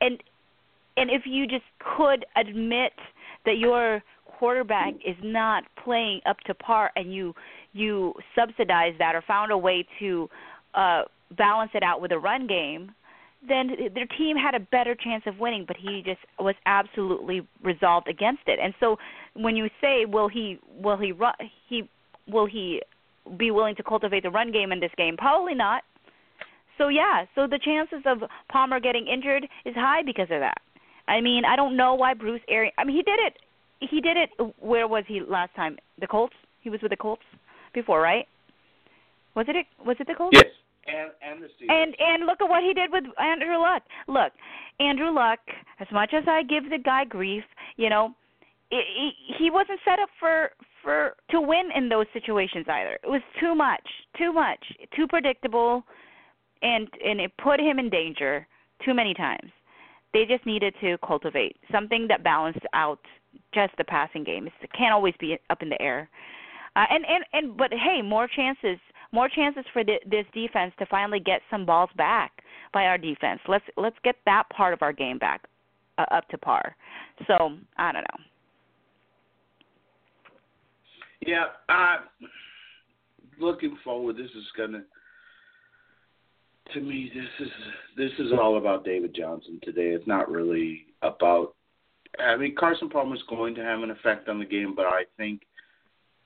[0.00, 0.22] and
[0.96, 1.64] and if you just
[1.96, 2.92] could admit
[3.46, 7.34] that your quarterback is not playing up to par, and you
[7.72, 10.28] you subsidize that or found a way to
[10.74, 11.02] uh
[11.36, 12.92] balance it out with a run game,
[13.48, 18.08] then their team had a better chance of winning, but he just was absolutely resolved
[18.08, 18.58] against it.
[18.62, 18.96] And so
[19.34, 21.34] when you say will he will he run
[21.68, 21.88] he
[22.28, 22.82] will he
[23.36, 25.16] be willing to cultivate the run game in this game?
[25.16, 25.82] Probably not.
[26.78, 30.58] So yeah, so the chances of Palmer getting injured is high because of that.
[31.08, 32.74] I mean, I don't know why Bruce Arians.
[32.78, 33.34] I mean, he did it.
[33.80, 34.30] He did it.
[34.58, 35.78] Where was he last time?
[36.00, 36.34] The Colts.
[36.62, 37.22] He was with the Colts
[37.72, 38.26] before, right?
[39.34, 39.66] Was it?
[39.84, 40.36] Was it the Colts?
[40.36, 40.46] Yes.
[40.88, 41.10] And
[41.68, 43.82] and and look at what he did with Andrew Luck.
[44.08, 44.32] Look,
[44.80, 45.40] Andrew Luck.
[45.80, 47.44] As much as I give the guy grief,
[47.76, 48.14] you know,
[48.70, 50.50] he, he wasn't set up for
[50.82, 52.98] for to win in those situations either.
[53.02, 54.60] It was too much, too much,
[54.94, 55.84] too predictable,
[56.62, 58.46] and and it put him in danger
[58.84, 59.50] too many times.
[60.12, 63.00] They just needed to cultivate something that balanced out
[63.52, 64.46] just the passing game.
[64.46, 66.08] It can't always be up in the air.
[66.74, 68.78] Uh, and and and but hey, more chances,
[69.12, 72.42] more chances for this defense to finally get some balls back
[72.72, 73.40] by our defense.
[73.48, 75.42] Let's let's get that part of our game back
[75.98, 76.76] uh, up to par.
[77.26, 78.24] So I don't know.
[81.26, 81.96] Yeah, uh,
[83.40, 84.16] looking forward.
[84.16, 84.84] This is gonna.
[86.74, 87.52] To me, this is
[87.96, 89.90] this is all about David Johnson today.
[89.90, 91.54] It's not really about.
[92.18, 95.02] I mean, Carson Palmer is going to have an effect on the game, but I
[95.16, 95.42] think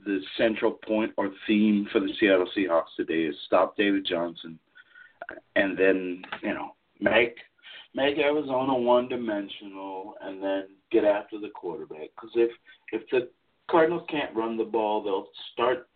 [0.05, 4.59] the central point or theme for the Seattle Seahawks today is stop David Johnson,
[5.57, 7.37] and then you know make
[7.95, 12.11] make Arizona one dimensional and then get after the quarterback.
[12.15, 12.51] Because if
[12.93, 13.29] if the
[13.71, 15.89] Cardinals can't run the ball, they'll start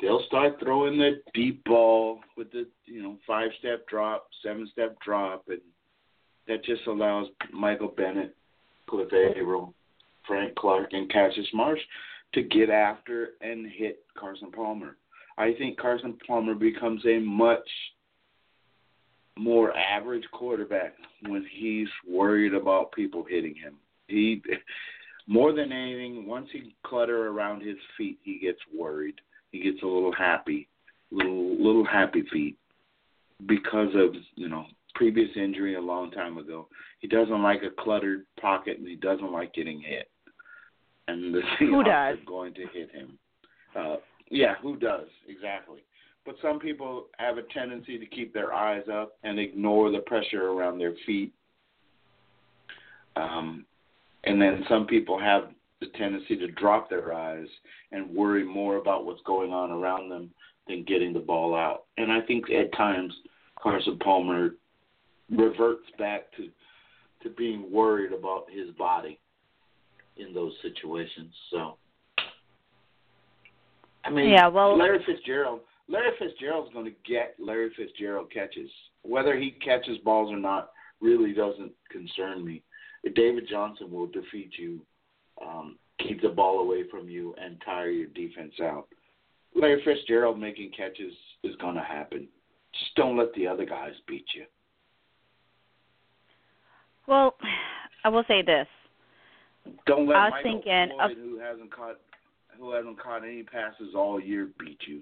[0.00, 4.96] they'll start throwing the deep ball with the you know five step drop, seven step
[5.04, 5.60] drop, and
[6.46, 8.34] that just allows Michael Bennett,
[8.88, 9.74] Cliff Avril,
[10.26, 11.80] Frank Clark, and Cassius Marsh
[12.34, 14.96] to get after and hit Carson Palmer.
[15.36, 17.68] I think Carson Palmer becomes a much
[19.38, 20.94] more average quarterback
[21.26, 23.74] when he's worried about people hitting him.
[24.08, 24.42] He
[25.28, 29.16] more than anything, once he clutter around his feet, he gets worried.
[29.52, 30.68] He gets a little happy,
[31.10, 32.56] little little happy feet
[33.46, 34.64] because of you know
[34.94, 36.66] previous injury a long time ago.
[37.00, 40.10] He doesn't like a cluttered pocket, and he doesn't like getting hit.
[41.08, 42.18] And the Who Seahawks does?
[42.18, 43.18] are going to hit him.
[43.76, 43.96] Uh,
[44.30, 45.80] yeah, who does exactly?
[46.24, 50.48] But some people have a tendency to keep their eyes up and ignore the pressure
[50.50, 51.32] around their feet.
[53.16, 53.64] Um,
[54.24, 55.44] and then some people have
[55.80, 57.46] the tendency to drop their eyes
[57.92, 60.30] and worry more about what's going on around them
[60.66, 61.84] than getting the ball out.
[61.96, 63.14] And I think at times
[63.60, 64.50] Carson Palmer
[65.30, 66.48] reverts back to
[67.22, 69.18] to being worried about his body
[70.18, 71.34] in those situations.
[71.50, 71.76] So
[74.04, 75.60] I mean, Yeah, well- Larry Fitzgerald.
[75.88, 78.70] Larry Fitzgerald's going to get Larry Fitzgerald catches.
[79.02, 82.62] Whether he catches balls or not really doesn't concern me.
[83.14, 84.80] David Johnson will defeat you,
[85.40, 88.88] um, keep the ball away from you, and tire your defense out.
[89.54, 92.28] Larry Fitzgerald making catches is going to happen.
[92.72, 94.44] Just don't let the other guys beat you.
[97.06, 97.36] Well,
[98.04, 98.66] I will say this.
[99.86, 101.96] Don't let I was Michael thinking Floyd, of- who hasn't caught
[102.58, 105.00] who hasn't caught any passes all year, beat you.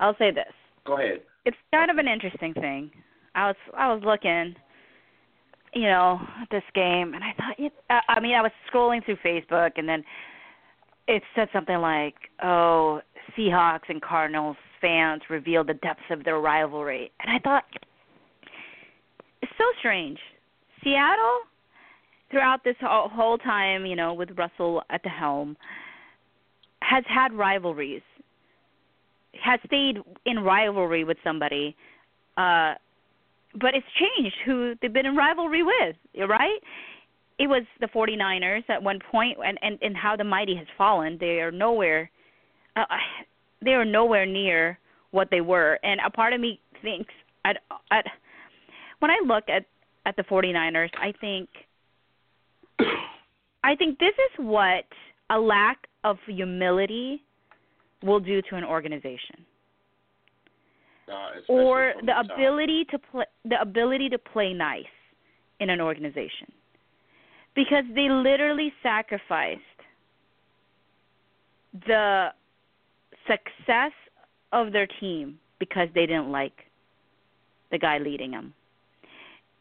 [0.00, 0.52] I'll say this.
[0.86, 1.20] Go ahead.
[1.44, 2.90] It's kind of an interesting thing.
[3.34, 4.54] I was I was looking,
[5.74, 9.04] you know, at this game, and I thought, it, I I mean, I was scrolling
[9.04, 10.02] through Facebook, and then
[11.06, 13.00] it said something like, "Oh,
[13.36, 17.64] Seahawks and Cardinals fans reveal the depths of their rivalry," and I thought,
[19.42, 20.18] it's so strange.
[20.82, 21.40] Seattle,
[22.30, 25.56] throughout this whole, time, you know, with Russell at the helm,
[26.80, 28.02] has had rivalries
[29.42, 31.76] has stayed in rivalry with somebody,
[32.36, 32.74] uh,
[33.54, 35.96] but it's changed who they've been in rivalry with,
[36.28, 36.58] right?
[37.38, 41.18] It was the 49ers at one point, and and and how the mighty has fallen.
[41.20, 42.10] They are nowhere,
[42.76, 42.84] uh,
[43.64, 44.78] they are nowhere near
[45.12, 45.78] what they were.
[45.82, 47.12] And a part of me thinks,
[47.44, 47.58] at
[47.92, 48.04] at
[48.98, 49.66] when I look at
[50.04, 51.48] at the 49ers, I think,
[53.64, 54.84] I think this is what
[55.30, 57.22] a lack of humility
[58.02, 59.44] will do to an organization.
[61.08, 62.26] Uh, or the top.
[62.34, 64.84] ability to play the ability to play nice
[65.58, 66.52] in an organization.
[67.54, 69.60] Because they literally sacrificed
[71.86, 72.28] the
[73.26, 73.92] success
[74.52, 76.52] of their team because they didn't like
[77.70, 78.52] the guy leading them.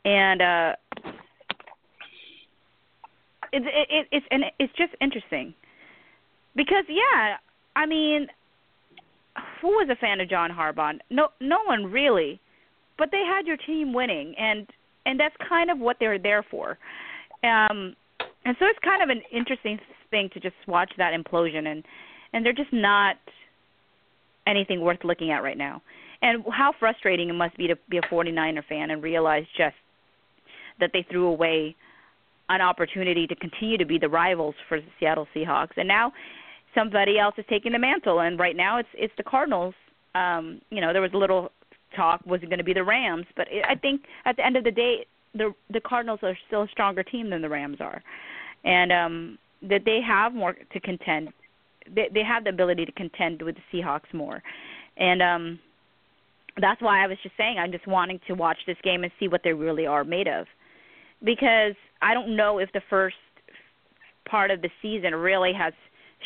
[0.05, 0.75] And uh
[3.53, 5.53] it, it, it it's and it's just interesting
[6.55, 7.37] because yeah
[7.75, 8.27] i mean
[9.61, 10.99] who was a fan of John Harbaugh?
[11.09, 12.39] No, no one really.
[12.97, 14.67] But they had your team winning, and
[15.05, 16.77] and that's kind of what they're there for.
[17.43, 17.95] Um,
[18.45, 19.79] and so it's kind of an interesting
[20.09, 21.83] thing to just watch that implosion, and
[22.33, 23.17] and they're just not
[24.47, 25.81] anything worth looking at right now.
[26.21, 29.75] And how frustrating it must be to be a 49er fan and realize just
[30.79, 31.75] that they threw away
[32.49, 36.13] an opportunity to continue to be the rivals for the Seattle Seahawks, and now
[36.75, 39.73] somebody else is taking the mantle and right now it's it's the Cardinals.
[40.15, 41.51] Um, you know, there was a little
[41.95, 44.57] talk was it going to be the Rams, but it, I think at the end
[44.57, 48.01] of the day the the Cardinals are still a stronger team than the Rams are.
[48.63, 51.29] And um that they have more to contend.
[51.93, 54.43] They they have the ability to contend with the Seahawks more.
[54.97, 55.59] And um
[56.59, 59.27] that's why I was just saying I'm just wanting to watch this game and see
[59.27, 60.47] what they really are made of.
[61.23, 63.15] Because I don't know if the first
[64.29, 65.73] part of the season really has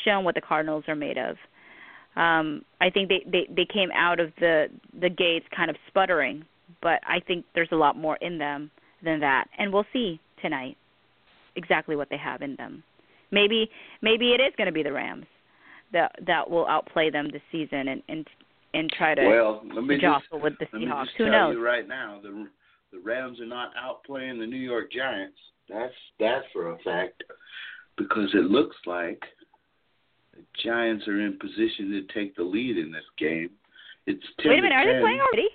[0.05, 1.35] shown what the Cardinals are made of.
[2.15, 4.67] Um, I think they, they they came out of the
[4.99, 6.43] the gates kind of sputtering,
[6.81, 8.69] but I think there's a lot more in them
[9.03, 10.75] than that, and we'll see tonight
[11.55, 12.83] exactly what they have in them.
[13.31, 13.69] Maybe
[14.01, 15.25] maybe it is going to be the Rams
[15.93, 18.27] that that will outplay them this season and and
[18.73, 21.05] and try to well, let me just, jostle with the Seahawks.
[21.05, 21.55] just Who knows?
[21.59, 22.47] right now, the
[22.91, 25.37] the Rams are not outplaying the New York Giants.
[25.69, 27.23] That's that's for a fact
[27.97, 29.21] because it looks like
[30.33, 33.51] the Giants are in position to take the lead in this game.
[34.07, 35.49] It's 10 Wait a minute, are they playing already?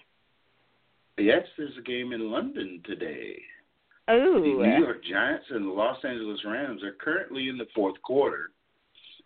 [1.19, 3.41] yes, there's a game in London today.
[4.09, 4.35] Oh.
[4.35, 8.51] The New York Giants and the Los Angeles Rams are currently in the fourth quarter,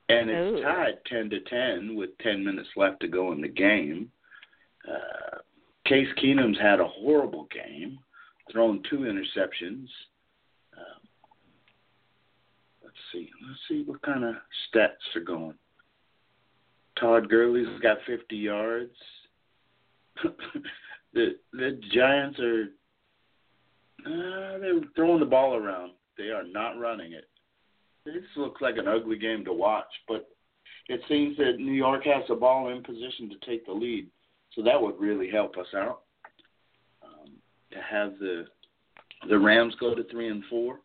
[0.09, 0.63] and it's Ooh.
[0.63, 4.11] tied ten to ten with ten minutes left to go in the game.
[4.89, 5.39] Uh,
[5.91, 7.99] Case Keenum's had a horrible game,
[8.53, 9.89] thrown two interceptions.
[10.73, 11.03] Um,
[12.85, 14.37] let's see, let's see what kind of
[14.73, 15.55] stats are going.
[17.01, 18.95] Todd Gurley's got 50 yards.
[21.13, 22.67] the the Giants are
[24.07, 25.91] uh, they're throwing the ball around.
[26.17, 27.29] They are not running it.
[28.05, 30.29] This looks like an ugly game to watch, but
[30.89, 34.09] it seems that New York has the ball in position to take the lead,
[34.55, 36.03] so that would really help us out.
[37.03, 37.33] Um,
[37.73, 38.47] to have the
[39.29, 40.81] the Rams go to three and four,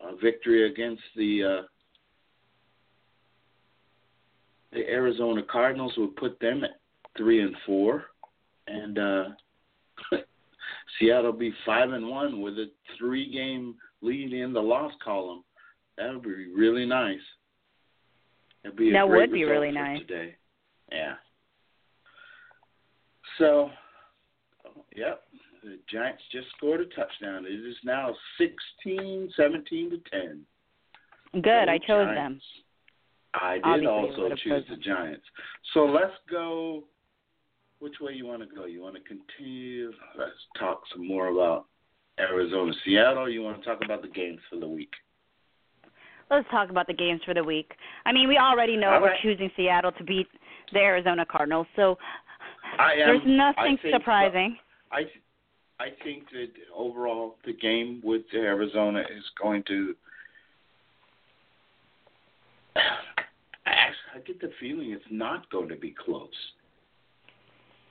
[0.00, 1.66] a victory against the uh,
[4.72, 6.80] the Arizona Cardinals would put them at
[7.16, 8.04] three and four,
[8.66, 9.24] and uh,
[10.98, 15.44] Seattle be five and one with a three game lead in the loss column.
[15.98, 17.20] That would be really nice.
[18.62, 20.00] That'd be a That would be really nice.
[20.00, 20.36] today.
[20.90, 21.14] Yeah.
[23.38, 23.70] So,
[24.94, 25.22] yep,
[25.62, 27.44] the Giants just scored a touchdown.
[27.46, 31.42] It is now 16, 17 to 10.
[31.42, 31.68] Good.
[31.68, 32.14] I chose Giants.
[32.14, 32.40] them.
[33.34, 35.24] I did Obviously, also choose the Giants.
[35.72, 36.84] So let's go.
[37.78, 38.66] Which way you want to go?
[38.66, 39.90] You want to continue?
[40.16, 41.66] Let's talk some more about
[42.20, 43.28] Arizona, Seattle.
[43.28, 44.92] You want to talk about the games for the week?
[46.30, 47.72] Let's talk about the games for the week.
[48.06, 49.20] I mean, we already know All we're right.
[49.22, 50.28] choosing Seattle to beat
[50.72, 51.98] the Arizona Cardinals, so
[52.78, 52.98] I am.
[52.98, 54.56] there's nothing I surprising.
[54.90, 55.02] I
[55.80, 59.94] I think that overall the game with Arizona is going to.
[62.76, 62.80] I
[64.14, 66.28] I get the feeling it's not going to be close.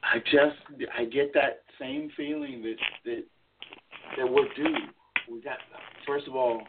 [0.03, 0.57] I just
[0.97, 2.75] I get that same feeling that
[3.05, 3.23] that
[4.17, 4.75] that we're due.
[5.31, 5.57] We got
[6.07, 6.61] first of all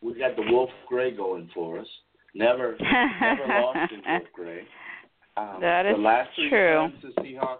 [0.00, 1.86] we got the Wolf Gray going for us.
[2.34, 2.76] Never
[3.20, 4.62] never lost in Wolf Gray.
[5.38, 6.74] Um, That the last three true.
[6.74, 7.58] times the Seahawks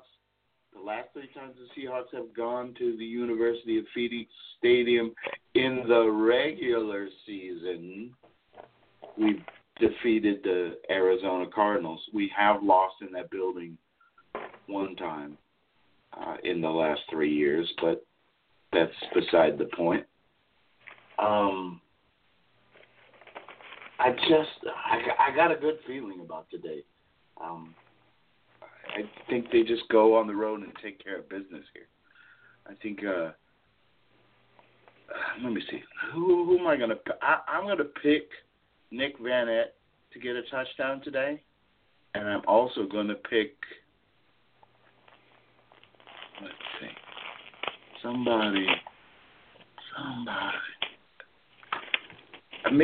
[0.74, 5.12] the last three times the Seahawks have gone to the University of Phoenix Stadium
[5.54, 8.14] in the regular season,
[9.16, 9.42] we've
[9.80, 12.00] defeated the Arizona Cardinals.
[12.12, 13.76] We have lost in that building
[14.66, 15.36] one time
[16.12, 18.04] uh, in the last three years, but
[18.72, 20.04] that's beside the point.
[21.18, 21.80] Um,
[23.98, 26.82] I just I, I got a good feeling about today.
[27.42, 27.74] Um,
[28.62, 31.88] I think they just go on the road and take care of business here.
[32.66, 33.00] I think.
[33.04, 33.32] Uh,
[35.10, 35.80] uh, let me see.
[36.12, 36.98] Who, who am I going to?
[37.22, 38.28] I, I'm going to pick
[38.90, 39.66] Nick Vannett
[40.12, 41.42] to get a touchdown today,
[42.14, 43.56] and I'm also going to pick.
[46.42, 46.88] Let's see.
[48.02, 48.66] Somebody.
[49.96, 50.56] Somebody.
[52.64, 52.78] I'm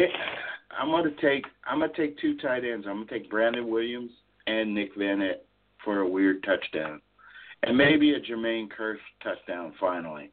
[1.05, 1.44] to take.
[1.66, 2.86] I'm going to take two tight ends.
[2.88, 4.11] I'm going to take Brandon Williams
[4.47, 5.40] and Nick Vannett
[5.84, 7.01] for a weird touchdown,
[7.62, 10.30] and maybe a Jermaine Kearse touchdown finally.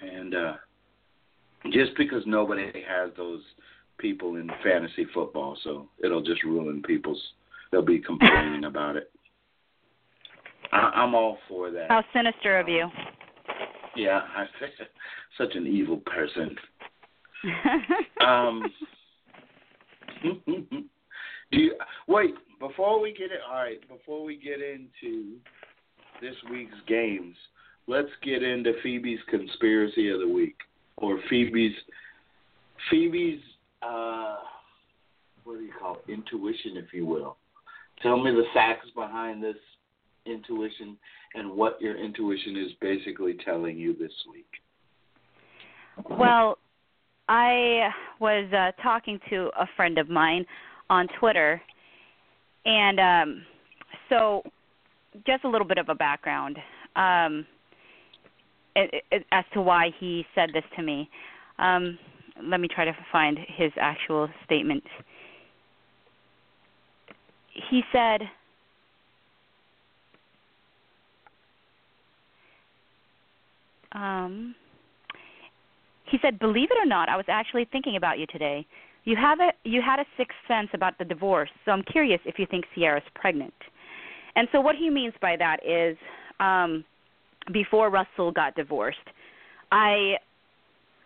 [0.00, 0.54] And uh,
[1.72, 3.42] just because nobody has those
[3.98, 7.20] people in fantasy football, so it'll just ruin people's.
[7.72, 9.10] They'll be complaining about it.
[10.72, 11.88] I, I'm all for that.
[11.88, 12.88] How sinister of you.
[13.96, 14.44] Yeah, I
[15.38, 16.56] such an evil person.
[18.26, 18.64] Um,
[20.22, 20.40] do
[21.52, 21.74] you
[22.08, 23.40] wait before we get it?
[23.48, 25.36] All right, before we get into
[26.20, 27.36] this week's games,
[27.86, 30.56] let's get into Phoebe's conspiracy of the week,
[30.96, 31.74] or Phoebe's
[32.90, 33.40] Phoebe's
[33.82, 34.36] uh,
[35.44, 36.12] what do you call it?
[36.12, 37.36] intuition, if you will.
[38.02, 39.56] Tell me the facts behind this
[40.26, 40.96] intuition
[41.34, 44.48] and what your intuition is basically telling you this week.
[46.10, 46.58] Well,
[47.28, 47.88] I
[48.20, 50.44] was uh, talking to a friend of mine
[50.90, 51.60] on Twitter,
[52.66, 53.42] and um,
[54.08, 54.42] so
[55.26, 56.58] just a little bit of a background
[56.96, 57.46] um,
[58.74, 61.08] it, it, as to why he said this to me.
[61.58, 61.98] Um,
[62.42, 64.84] let me try to find his actual statement.
[67.70, 68.20] He said,
[73.92, 74.54] um,
[76.04, 78.66] he said, "Believe it or not, I was actually thinking about you today.
[79.06, 82.38] You have a you had a sixth sense about the divorce, so I'm curious if
[82.38, 83.54] you think Ciara's pregnant."
[84.34, 85.96] And so what he means by that is,
[86.40, 86.84] um,
[87.52, 88.98] before Russell got divorced,
[89.72, 90.18] I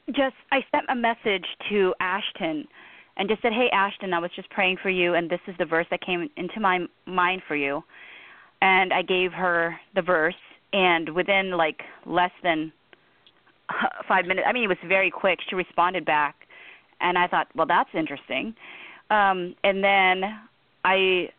[0.09, 2.67] just I sent a message to Ashton
[3.19, 5.67] and just said, "Hey Ashton, I was just praying for you, and this is the
[5.67, 7.85] verse that came into my mind for you."
[8.63, 10.41] And I gave her the verse,
[10.73, 12.73] and within like less than
[14.09, 15.39] five minutes, I mean, it was very quick.
[15.49, 16.47] She responded back,
[17.01, 18.55] and I thought, well, that's interesting.
[19.11, 20.23] Um, and then
[20.85, 21.31] I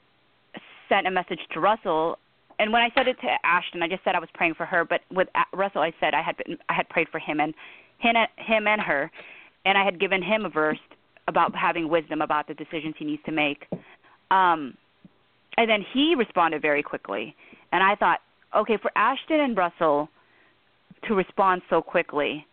[0.89, 2.17] sent a message to Russell,
[2.59, 4.85] and when I said it to Ashton, I just said I was praying for her.
[4.85, 7.53] But with Russell, I said I had been, I had prayed for him and
[7.99, 9.11] him, and her,
[9.65, 10.79] and I had given him a verse
[11.27, 13.67] about having wisdom about the decisions he needs to make.
[14.31, 14.75] Um,
[15.57, 17.35] and then he responded very quickly,
[17.71, 18.19] and I thought,
[18.55, 20.09] okay, for Ashton and Russell
[21.07, 22.45] to respond so quickly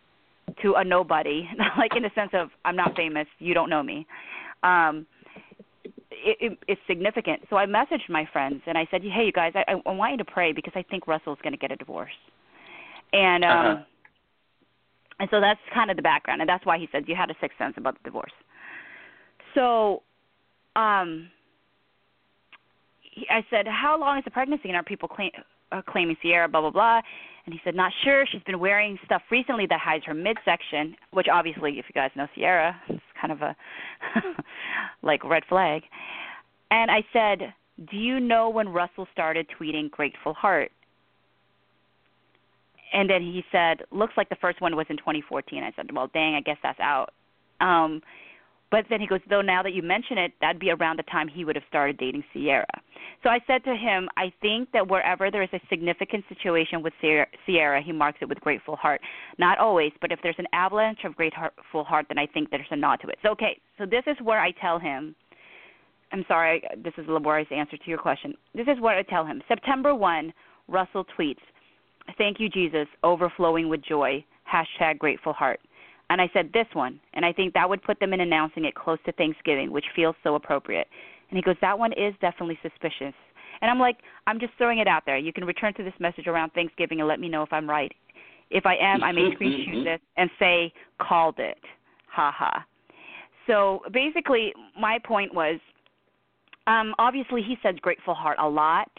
[0.61, 1.47] to a nobody,
[1.77, 4.05] like in the sense of I'm not famous, you don't know me.
[4.63, 5.05] Um,
[6.11, 7.41] it, it, it's significant.
[7.49, 10.17] So I messaged my friends and I said, "Hey, you guys, I, I want you
[10.17, 12.11] to pray because I think Russell's going to get a divorce."
[13.13, 13.83] And um, uh-huh.
[15.19, 17.35] and so that's kind of the background, and that's why he said you had a
[17.41, 18.31] sixth sense about the divorce.
[19.55, 20.03] So,
[20.75, 21.29] um,
[23.29, 25.31] I said, "How long is the pregnancy?" And are people claim,
[25.71, 27.01] uh, claiming Ciara, Blah blah blah.
[27.45, 28.25] And he said, "Not sure.
[28.25, 32.27] She's been wearing stuff recently that hides her midsection, which obviously, if you guys know
[32.35, 33.55] Ciara, it's kind of a
[35.01, 35.83] like red flag."
[36.71, 37.53] And I said,
[37.89, 40.71] "Do you know when Russell started tweeting Grateful Heart?"
[42.91, 46.09] And then he said, "Looks like the first one was in 2014." I said, "Well,
[46.13, 47.13] dang, I guess that's out."
[47.61, 48.01] Um,
[48.71, 51.27] but then he goes, though now that you mention it, that'd be around the time
[51.27, 52.67] he would have started dating Ciara.
[53.21, 56.93] So I said to him, I think that wherever there is a significant situation with
[57.01, 59.01] Ciara, he marks it with grateful heart.
[59.37, 62.77] Not always, but if there's an avalanche of grateful heart, then I think there's a
[62.77, 63.17] nod to it.
[63.21, 65.15] So okay, so this is where I tell him.
[66.11, 68.33] I'm sorry, this is a laborious answer to your question.
[68.55, 69.43] This is what I tell him.
[69.47, 70.33] September 1,
[70.67, 71.37] Russell tweets,
[72.17, 75.59] Thank you, Jesus, overflowing with joy, hashtag grateful heart.
[76.09, 76.99] And I said, this one.
[77.13, 80.15] And I think that would put them in announcing it close to Thanksgiving, which feels
[80.23, 80.87] so appropriate.
[81.29, 83.13] And he goes, that one is definitely suspicious.
[83.61, 85.17] And I'm like, I'm just throwing it out there.
[85.17, 87.91] You can return to this message around Thanksgiving and let me know if I'm right.
[88.49, 91.57] If I am, I may screenshot it and say, called it.
[92.11, 92.65] Ha ha.
[93.47, 95.59] So basically, my point was
[96.67, 98.91] um, obviously, he said grateful heart a lot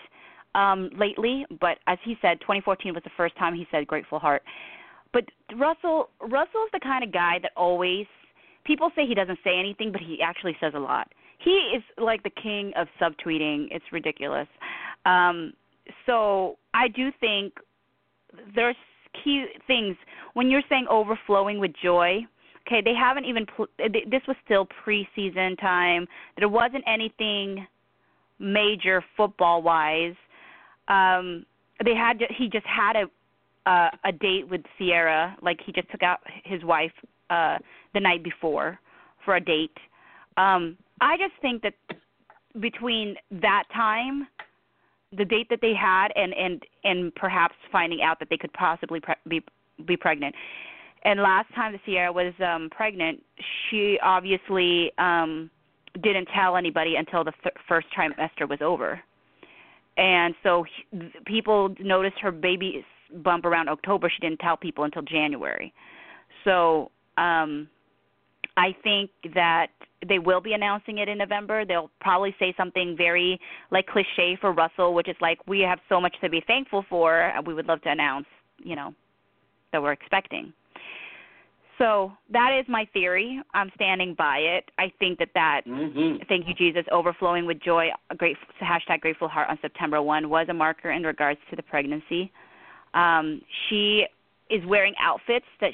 [0.55, 4.43] um, lately, but as he said, 2014 was the first time he said grateful heart.
[5.13, 5.25] But
[5.57, 8.07] Russell Russell is the kind of guy that always
[8.65, 11.09] people say he doesn't say anything, but he actually says a lot.
[11.43, 13.69] He is like the king of subtweeting.
[13.71, 14.49] It's ridiculous.
[15.07, 15.53] Um,
[16.07, 17.55] so I do think
[18.55, 18.77] there's
[19.25, 19.97] key things
[20.35, 22.21] when you're saying overflowing with joy.
[22.67, 23.47] Okay, they haven't even.
[23.47, 26.07] Pl- this was still preseason time.
[26.39, 27.67] There wasn't anything
[28.39, 30.15] major football wise.
[30.89, 31.47] Um,
[31.85, 32.21] they had.
[32.37, 35.37] He just had a uh, a date with Ciara.
[35.43, 36.93] Like he just took out his wife
[37.31, 37.59] uh,
[37.95, 38.79] the night before
[39.25, 39.77] for a date.
[40.37, 41.75] Um, I just think that
[42.61, 44.27] between that time,
[45.17, 49.01] the date that they had, and and and perhaps finding out that they could possibly
[49.01, 49.43] pre- be
[49.87, 50.35] be pregnant.
[51.03, 53.23] And last time that Ciara was um pregnant,
[53.69, 55.51] she obviously um
[56.03, 59.01] didn't tell anybody until the th- first trimester was over.
[59.97, 62.85] And so he, people noticed her baby
[63.25, 65.73] bump around October, she didn't tell people until January.
[66.45, 67.69] So um,
[68.57, 69.69] I think that
[70.09, 71.65] they will be announcing it in November.
[71.65, 73.39] They'll probably say something very
[73.71, 77.21] like cliche for Russell, which is like, "We have so much to be thankful for.
[77.21, 78.27] and We would love to announce,
[78.59, 78.95] you know,
[79.73, 80.53] that we're expecting."
[81.81, 83.41] So that is my theory.
[83.55, 84.71] I'm standing by it.
[84.79, 86.23] I think that that mm-hmm.
[86.29, 90.47] thank you Jesus overflowing with joy, a great hashtag grateful heart on September one was
[90.51, 92.31] a marker in regards to the pregnancy.
[92.93, 94.05] Um, she
[94.51, 95.71] is wearing outfits that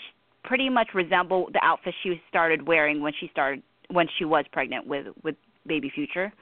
[0.47, 4.87] pretty much resemble the outfits she started wearing when she started when she was pregnant
[4.87, 5.35] with with
[5.67, 6.33] baby future.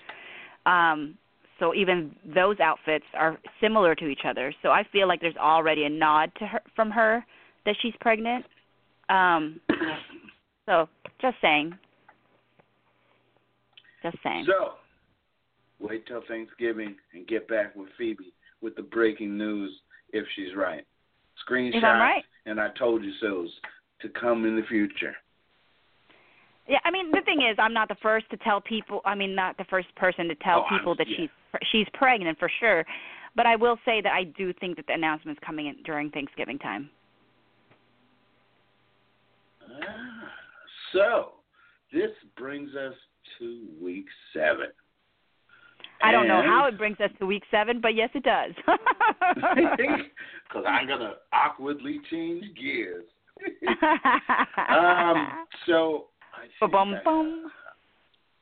[0.66, 1.16] Um,
[1.60, 4.52] so even those outfits are similar to each other.
[4.62, 7.24] So I feel like there's already a nod to her from her
[7.64, 8.44] that she's pregnant.
[9.08, 9.60] Um,
[10.66, 10.88] so
[11.20, 11.76] just saying.
[14.02, 14.46] Just saying.
[14.46, 14.74] So
[15.80, 19.72] wait till Thanksgiving and get back with Phoebe with the breaking news
[20.12, 20.84] if she's right.
[21.48, 21.82] Screenshot.
[21.82, 22.24] Right.
[22.46, 23.50] And I told you so's
[24.04, 25.14] to come in the future.
[26.68, 29.00] Yeah, I mean the thing is, I'm not the first to tell people.
[29.04, 31.26] I mean, not the first person to tell oh, people I'm, that yeah.
[31.26, 32.84] she's she's pregnant for sure.
[33.36, 36.10] But I will say that I do think that the announcement is coming in during
[36.10, 36.88] Thanksgiving time.
[39.62, 40.30] Ah,
[40.92, 41.32] so
[41.92, 42.94] this brings us
[43.38, 44.68] to week seven.
[46.02, 48.52] I don't know how it brings us to week seven, but yes, it does.
[50.48, 53.04] Because I'm gonna awkwardly change gears.
[54.68, 55.46] Um.
[55.66, 56.06] So.
[56.60, 57.50] Ba bum bum.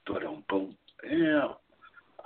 [0.07, 0.77] But um boom.
[1.09, 1.49] Yeah.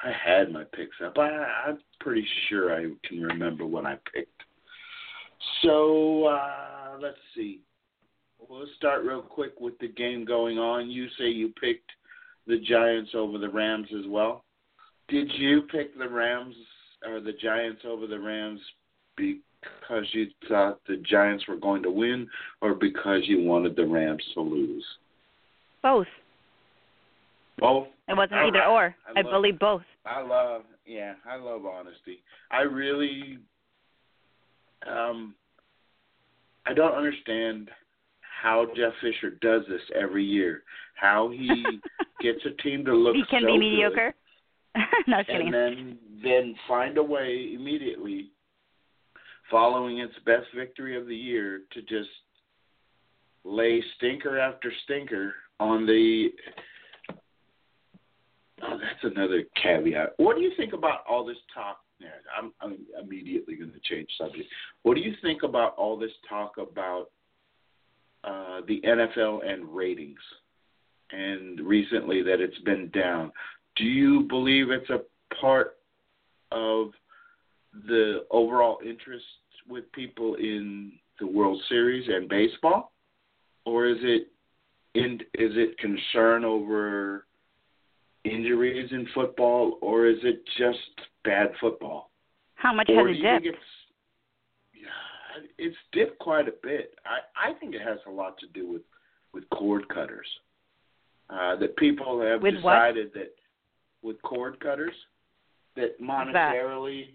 [0.02, 1.16] I had my picks up.
[1.18, 1.28] I,
[1.66, 4.42] I'm pretty sure I can remember what I picked.
[5.62, 7.60] So uh, let's see.
[8.48, 10.90] Well, start real quick with the game going on.
[10.90, 11.90] You say you picked
[12.46, 14.44] the Giants over the Rams as well.
[15.08, 16.54] Did you pick the Rams
[17.06, 18.60] or the Giants over the Rams
[19.80, 22.28] because you thought the Giants were going to win,
[22.60, 24.84] or because you wanted the Rams to lose?
[25.82, 26.06] Both.
[27.58, 27.88] Both.
[28.08, 28.94] It wasn't I- either or.
[29.06, 29.82] I I, love- believe both.
[30.04, 32.20] I love, yeah, I love honesty.
[32.50, 33.38] I really,
[34.88, 35.34] um,
[36.66, 37.70] I don't understand
[38.42, 40.62] how Jeff Fisher does this every year.
[40.94, 41.48] How he
[42.22, 44.14] gets a team to look he can so be good, mediocre.
[45.08, 45.46] no, just kidding.
[45.46, 48.30] and then then find a way immediately,
[49.50, 52.10] following its best victory of the year, to just
[53.44, 56.28] lay stinker after stinker on the.
[58.62, 60.14] Oh, that's another caveat.
[60.16, 61.80] What do you think about all this talk?
[61.98, 64.46] Yeah, I'm, I'm immediately going to change subject.
[64.82, 67.10] What do you think about all this talk about
[68.24, 70.18] uh, the NFL and ratings?
[71.10, 73.30] And recently that it's been down.
[73.76, 75.02] Do you believe it's a
[75.40, 75.76] part
[76.50, 76.90] of
[77.86, 79.24] the overall interest
[79.68, 82.92] with people in the World Series and baseball,
[83.64, 84.28] or is it
[84.94, 87.26] in is it concern over
[88.24, 90.78] injuries in football, or is it just
[91.24, 92.10] bad football?
[92.54, 93.46] How much or has it dipped?
[93.46, 93.58] it's
[94.74, 96.94] yeah, it's dipped quite a bit.
[97.04, 98.82] I I think it has a lot to do with
[99.32, 100.26] with cord cutters.
[101.28, 102.74] Uh, that people have With what?
[102.74, 103.34] decided that
[104.00, 104.94] with cord cutters
[105.74, 107.08] that monetarily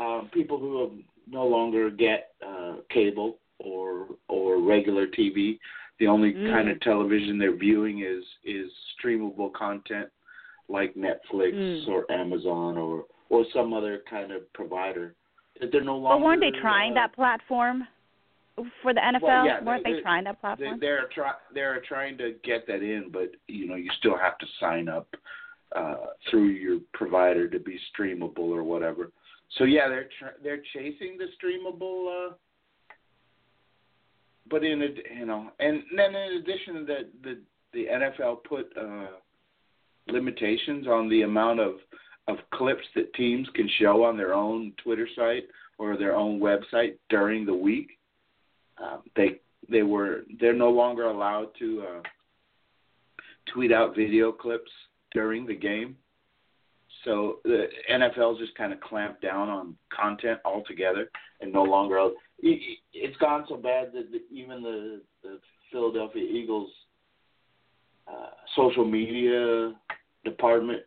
[0.00, 0.90] um, people who
[1.28, 5.58] no longer get uh, cable or or regular TV,
[5.98, 6.50] the only Mm.
[6.50, 10.08] kind of television they're viewing is is streamable content
[10.68, 11.88] like Netflix Mm.
[11.88, 15.14] or Amazon or or some other kind of provider.
[15.70, 16.18] They're no longer.
[16.18, 17.86] But weren't they trying uh, that platform
[18.82, 19.22] for the NFL?
[19.22, 20.80] Well, yeah, weren't they- they, they- trying that they, platform?
[20.80, 24.46] they're try they're trying to get that in, but you know you still have to
[24.58, 25.08] sign up
[25.76, 29.10] uh, through your provider to be streamable or whatever.
[29.58, 32.34] So yeah, they're tr- they're chasing the streamable, uh,
[34.48, 37.40] but in ad- you know, and then in addition to that, the
[37.72, 39.06] the NFL put uh,
[40.08, 41.74] limitations on the amount of
[42.28, 45.44] of clips that teams can show on their own Twitter site
[45.78, 47.98] or their own website during the week.
[48.82, 52.02] Um, they they were they're no longer allowed to uh,
[53.52, 54.70] tweet out video clips
[55.12, 55.96] during the game.
[57.04, 61.10] So the NFL's just kind of clamped down on content altogether
[61.40, 61.96] and no longer.
[61.98, 65.40] it- it- It's gone so bad that even the, the
[65.70, 66.70] Philadelphia Eagles
[68.06, 69.72] uh, social media
[70.24, 70.82] department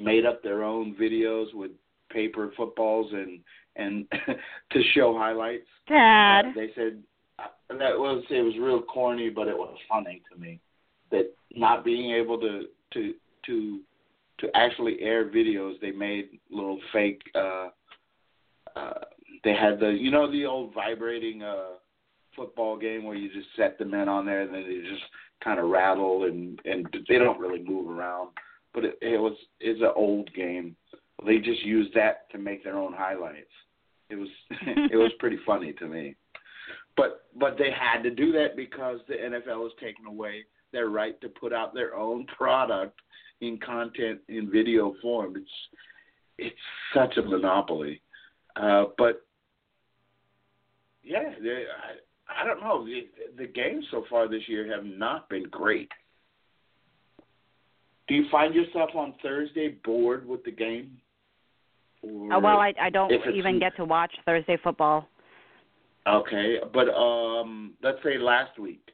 [0.00, 1.70] made up their own videos with
[2.10, 3.40] paper footballs and
[3.76, 4.06] and
[4.72, 5.66] to show highlights.
[5.88, 6.46] Dad.
[6.46, 7.02] Uh, they said
[7.38, 7.48] uh,
[7.78, 10.58] that was it was real corny, but it was funny to me
[11.10, 13.14] that not being able to to
[13.46, 13.80] to
[14.38, 17.22] to actually air videos, they made little fake.
[17.34, 17.68] uh
[18.76, 19.00] uh
[19.44, 21.76] They had the you know the old vibrating uh
[22.36, 25.02] football game where you just set the men on there and then they just
[25.44, 28.30] kind of rattle and and they don't really move around.
[28.74, 30.76] But it, it was it's an old game.
[31.26, 33.52] They just used that to make their own highlights.
[34.10, 34.28] It was
[34.66, 36.16] it was pretty funny to me.
[36.96, 41.20] But but they had to do that because the NFL has taken away their right
[41.20, 42.98] to put out their own product
[43.42, 45.36] in content in video form.
[45.36, 45.50] It's
[46.38, 46.56] it's
[46.94, 48.00] such a monopoly.
[48.56, 49.26] Uh, but
[51.02, 52.86] yeah, they, I I don't know.
[52.86, 55.90] The, the games so far this year have not been great.
[58.08, 60.98] Do you find yourself on Thursday bored with the game?
[62.02, 65.08] Or, Oh, well, I I don't even get to watch Thursday football.
[66.06, 68.88] Okay, but um, let's say last week,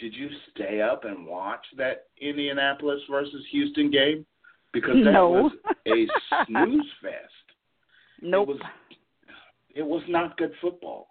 [0.00, 4.24] did you stay up and watch that Indianapolis versus Houston game?
[4.72, 5.28] Because that No.
[5.30, 5.52] was
[5.86, 6.06] a
[6.46, 7.14] snooze fest.
[8.22, 8.48] Nope.
[8.48, 8.60] It was,
[9.76, 11.08] it was not good football,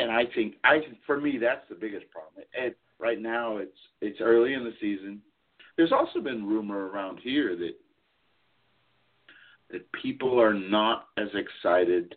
[0.00, 2.44] and I think I for me that's the biggest problem.
[2.58, 5.20] And right now it's it's early in the season.
[5.76, 7.74] There's also been rumor around here that
[9.70, 12.14] that people are not as excited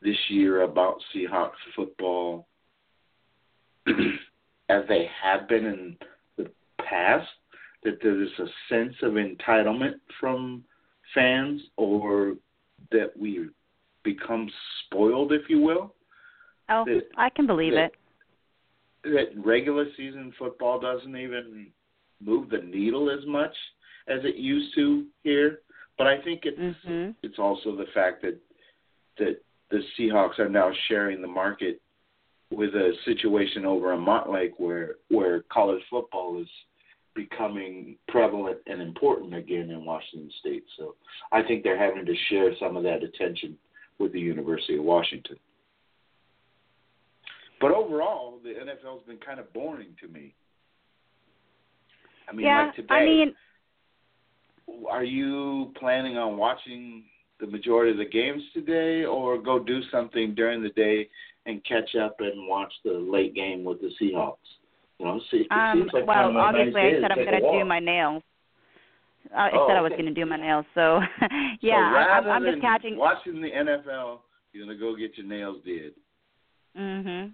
[0.00, 2.48] this year about Seahawks football
[4.68, 5.96] as they have been in
[6.36, 7.28] the past.
[7.82, 10.64] That there's a sense of entitlement from
[11.14, 12.36] fans, or
[12.92, 13.48] that we
[14.04, 14.50] become
[14.84, 15.94] spoiled, if you will.
[16.68, 17.92] oh, that- I can believe that-
[19.04, 19.12] it.
[19.14, 21.72] That regular season football doesn't even
[22.20, 23.54] move the needle as much
[24.06, 25.62] as it used to here.
[25.98, 27.16] But I think it's Mhm.
[27.22, 28.40] it's also the fact that
[29.18, 31.81] that the Seahawks are now sharing the market
[32.52, 36.48] with a situation over in Montlake where where college football is
[37.14, 40.64] becoming prevalent and important again in Washington State.
[40.78, 40.94] So
[41.30, 43.56] I think they're having to share some of that attention
[43.98, 45.36] with the University of Washington.
[47.60, 50.34] But overall, the NFL's been kind of boring to me.
[52.28, 53.34] I mean, yeah, like today, I mean,
[54.90, 57.04] are you planning on watching
[57.40, 61.08] the majority of the games today, or go do something during the day
[61.46, 64.36] and catch up and watch the late game with the Seahawks?
[64.98, 67.64] You know, see, it um, seems like well, obviously nice I said I'm gonna do
[67.64, 68.22] my nails.
[69.34, 70.02] I Oh, said I was okay.
[70.02, 71.00] gonna do my nails, so
[71.60, 72.96] yeah, so I, I'm just catching.
[72.96, 74.20] watching the NFL.
[74.52, 75.94] You're gonna go get your nails did.
[76.76, 77.32] Mhm.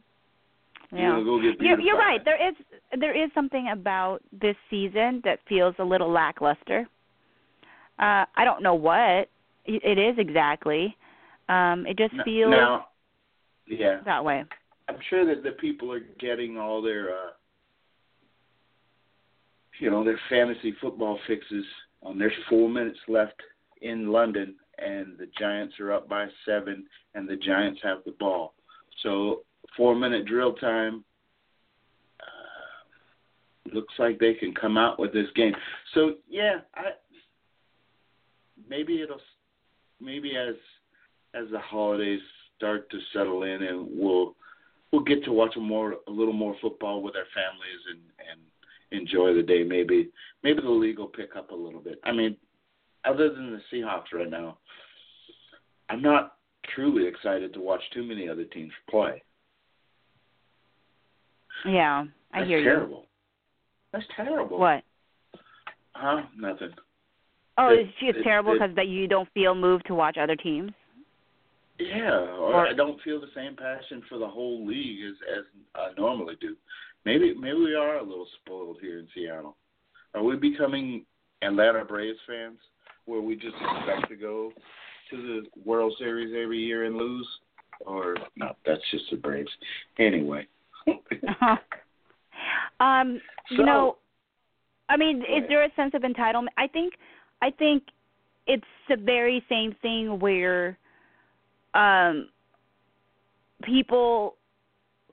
[0.90, 1.20] Yeah.
[1.20, 2.24] get You're, you're right.
[2.24, 2.54] There is
[2.98, 6.88] there is something about this season that feels a little lackluster.
[7.98, 9.28] Uh, I don't know what
[9.66, 10.96] it it is exactly.
[11.48, 12.87] Um, it just feels now,
[13.68, 14.44] yeah, that way.
[14.88, 17.30] I'm sure that the people are getting all their, uh,
[19.80, 21.64] you know, their fantasy football fixes.
[22.04, 23.40] Um, there's four minutes left
[23.82, 28.54] in London, and the Giants are up by seven, and the Giants have the ball.
[29.02, 29.42] So
[29.76, 31.04] four minute drill time.
[32.20, 35.54] Uh, looks like they can come out with this game.
[35.94, 36.90] So yeah, I
[38.68, 39.20] maybe it'll
[40.00, 40.54] maybe as
[41.34, 42.20] as the holidays
[42.58, 44.34] start to settle in, and we'll
[44.92, 49.00] we'll get to watch a more a little more football with our families and and
[49.02, 49.62] enjoy the day.
[49.62, 50.10] Maybe
[50.42, 52.00] maybe the league will pick up a little bit.
[52.04, 52.36] I mean,
[53.04, 54.58] other than the Seahawks right now,
[55.88, 56.34] I'm not
[56.74, 59.22] truly excited to watch too many other teams play.
[61.64, 62.64] Yeah, I hear you.
[62.64, 63.06] That's hear terrible.
[63.92, 64.58] That's terrible.
[64.58, 64.82] What?
[65.92, 66.22] Huh?
[66.36, 66.70] Nothing.
[67.56, 70.36] Oh, It- it's, it's it- terrible because that you don't feel moved to watch other
[70.36, 70.72] teams.
[71.78, 75.44] Yeah, or, Or- I don't feel the same passion for the whole league as as
[75.74, 76.56] I normally do.
[77.04, 79.56] Maybe maybe we are a little spoiled here in Seattle.
[80.14, 81.04] Are we becoming
[81.42, 82.58] Atlanta Braves fans,
[83.04, 84.52] where we just expect to go
[85.10, 87.28] to the World Series every year and lose?
[87.86, 89.50] Or no, that's just the Braves.
[89.98, 90.46] Anyway.
[92.80, 93.96] um, So- you know,
[94.88, 96.48] I mean, is there a sense of entitlement?
[96.56, 96.94] I think,
[97.42, 97.82] I think
[98.46, 100.78] it's the very same thing where,
[101.74, 102.28] um,
[103.62, 104.36] people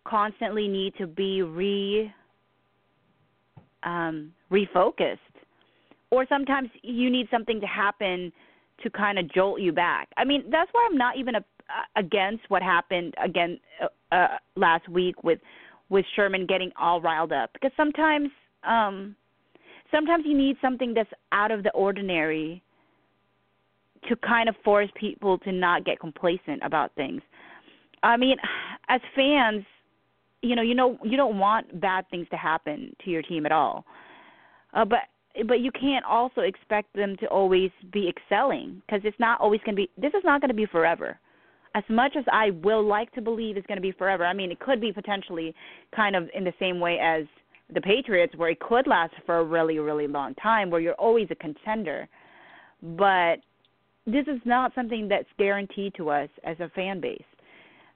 [0.05, 2.13] constantly need to be re,
[3.83, 5.17] um, refocused,
[6.11, 8.31] or sometimes you need something to happen
[8.83, 10.09] to kind of jolt you back.
[10.17, 11.43] I mean, that's why I'm not even a,
[11.95, 15.39] against what happened again uh, uh, last week with
[15.89, 18.29] with Sherman getting all riled up because sometimes
[18.67, 19.15] um
[19.91, 22.61] sometimes you need something that's out of the ordinary
[24.09, 27.21] to kind of force people to not get complacent about things.
[28.03, 28.37] I mean,
[28.89, 29.63] as fans,
[30.41, 33.51] you know, you know you don't want bad things to happen to your team at
[33.51, 33.85] all.
[34.73, 34.99] Uh, but
[35.47, 39.75] but you can't also expect them to always be excelling because it's not always going
[39.75, 41.19] to be this is not going to be forever
[41.75, 44.49] as much as I will like to believe it's going to be forever, I mean,
[44.49, 45.53] it could be potentially
[45.93, 47.25] kind of in the same way as
[47.73, 51.27] the Patriots, where it could last for a really, really long time, where you're always
[51.31, 52.07] a contender.
[52.81, 53.37] But
[54.05, 57.23] this is not something that's guaranteed to us as a fan base.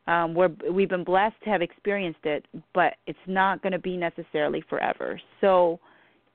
[0.07, 3.95] Um, we're, we've been blessed to have experienced it, but it's not going to be
[3.95, 5.21] necessarily forever.
[5.39, 5.79] So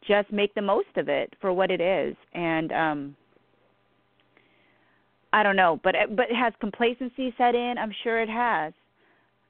[0.06, 2.14] just make the most of it for what it is.
[2.34, 3.16] And um,
[5.32, 7.74] I don't know, but but has complacency set in?
[7.78, 8.72] I'm sure it has.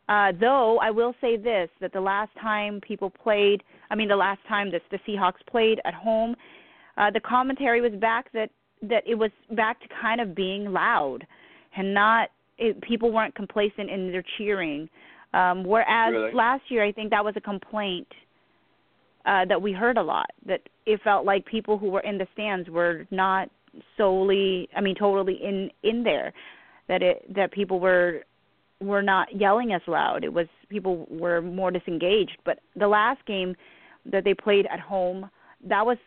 [0.09, 4.17] Uh, though I will say this: that the last time people played, I mean, the
[4.17, 6.35] last time the, the Seahawks played at home,
[6.97, 8.51] uh, the commentary was back that
[8.89, 11.27] that it was back to kind of being loud,
[11.77, 14.89] and not it, people weren't complacent in their cheering.
[15.33, 16.33] Um, whereas Really?
[16.33, 18.07] last year, I think that was a complaint
[19.27, 20.31] uh, that we heard a lot.
[20.47, 23.49] That it felt like people who were in the stands were not
[23.97, 26.33] solely i mean totally in in there
[26.89, 28.21] that it that people were
[28.81, 33.55] were not yelling as loud it was people were more disengaged but the last game
[34.05, 35.29] that they played at home
[35.67, 35.99] that was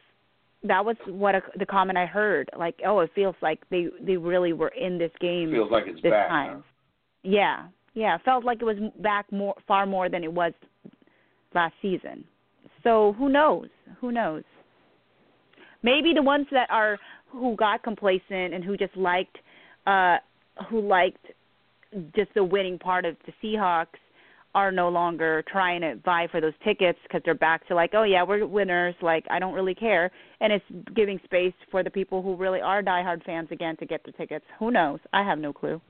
[0.64, 4.18] that was what a, the comment i heard like oh it feels like they they
[4.18, 6.28] really were in this game Feels like it's this back.
[6.30, 6.64] time.
[7.24, 10.54] yeah yeah felt like it was back more far more than it was
[11.54, 12.24] last season.
[12.84, 13.70] So who knows?
[14.00, 14.44] Who knows?
[15.84, 16.98] Maybe the ones that are
[17.32, 19.38] who got complacent and who just liked
[19.86, 20.18] uh
[20.70, 21.26] who liked
[22.16, 24.00] just the winning part of the Seahawks
[24.56, 28.04] are no longer trying to vie for those tickets because they're back to like, oh
[28.04, 28.96] yeah, we're winners.
[29.02, 30.12] Like I don't really care,
[30.42, 30.66] and it's
[30.96, 34.46] giving space for the people who really are diehard fans again to get the tickets.
[34.60, 35.00] Who knows?
[35.14, 35.82] I have no clue.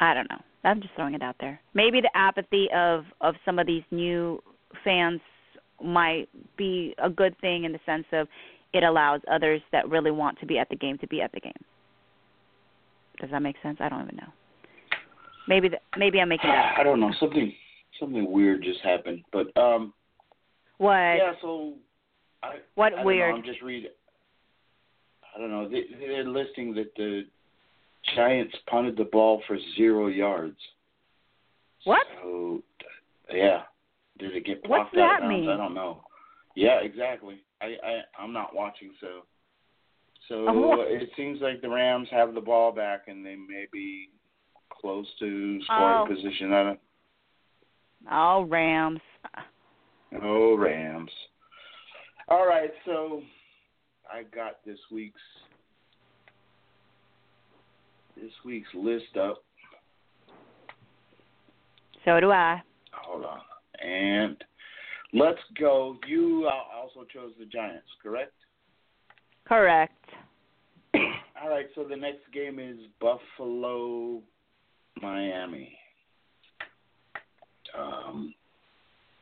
[0.00, 0.40] I don't know.
[0.64, 1.60] I'm just throwing it out there.
[1.74, 4.42] Maybe the apathy of of some of these new
[4.84, 5.20] fans
[5.82, 8.28] might be a good thing in the sense of
[8.72, 11.40] it allows others that really want to be at the game to be at the
[11.40, 11.52] game.
[13.20, 13.78] Does that make sense?
[13.80, 14.32] I don't even know.
[15.48, 16.76] Maybe the, maybe I'm making that.
[16.78, 17.12] I don't know.
[17.18, 17.52] Something
[17.98, 19.22] something weird just happened.
[19.32, 19.92] But um
[20.78, 20.94] What?
[20.94, 21.74] yeah, so
[22.42, 23.30] I What I weird?
[23.30, 23.90] Know, I'm just reading
[25.34, 25.68] I don't know.
[25.68, 27.24] They they're listing that the
[28.16, 30.56] Giants punted the ball for zero yards.
[31.84, 32.06] What?
[32.22, 32.62] So
[33.32, 33.62] yeah.
[34.18, 35.48] Did it get blocked out of that mean?
[35.48, 36.02] I don't know.
[36.54, 37.42] Yeah, exactly.
[37.60, 39.24] I, I I'm not watching so
[40.28, 40.80] so Oh.
[40.82, 44.10] it seems like the Rams have the ball back and they may be
[44.70, 46.06] close to scoring Oh.
[46.06, 46.52] position.
[46.52, 46.80] I don't
[48.10, 49.00] Oh, Rams.
[50.22, 51.10] Oh, Rams.
[52.28, 53.22] All right, so
[54.10, 55.20] I got this week's
[58.16, 59.42] this week's list up.
[62.04, 62.62] So do I.
[62.92, 63.40] Hold on,
[63.82, 64.42] and
[65.12, 65.96] let's go.
[66.06, 68.32] You uh, also chose the Giants, correct?
[69.50, 69.92] Correct.
[70.94, 74.22] All right, so the next game is Buffalo,
[75.02, 75.76] Miami.
[77.76, 78.32] Um,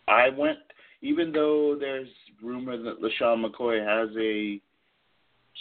[0.07, 0.59] I went,
[1.01, 2.09] even though there's
[2.45, 4.61] rumor that LeSean McCoy has a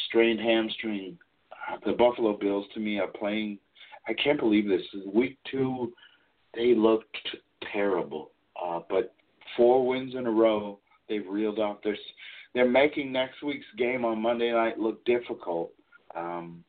[0.09, 1.17] strained hamstring.
[1.85, 3.59] The Buffalo Bills, to me, are playing.
[4.05, 4.81] I can't believe this.
[5.13, 5.93] Week two,
[6.55, 7.15] they looked
[7.71, 8.31] terrible,
[8.61, 9.13] uh, but
[9.55, 10.79] four wins in a row.
[11.07, 11.77] They've reeled off.
[11.85, 11.95] Their,
[12.57, 15.71] they're making next week's game on Monday night look difficult.
[16.15, 16.63] Um,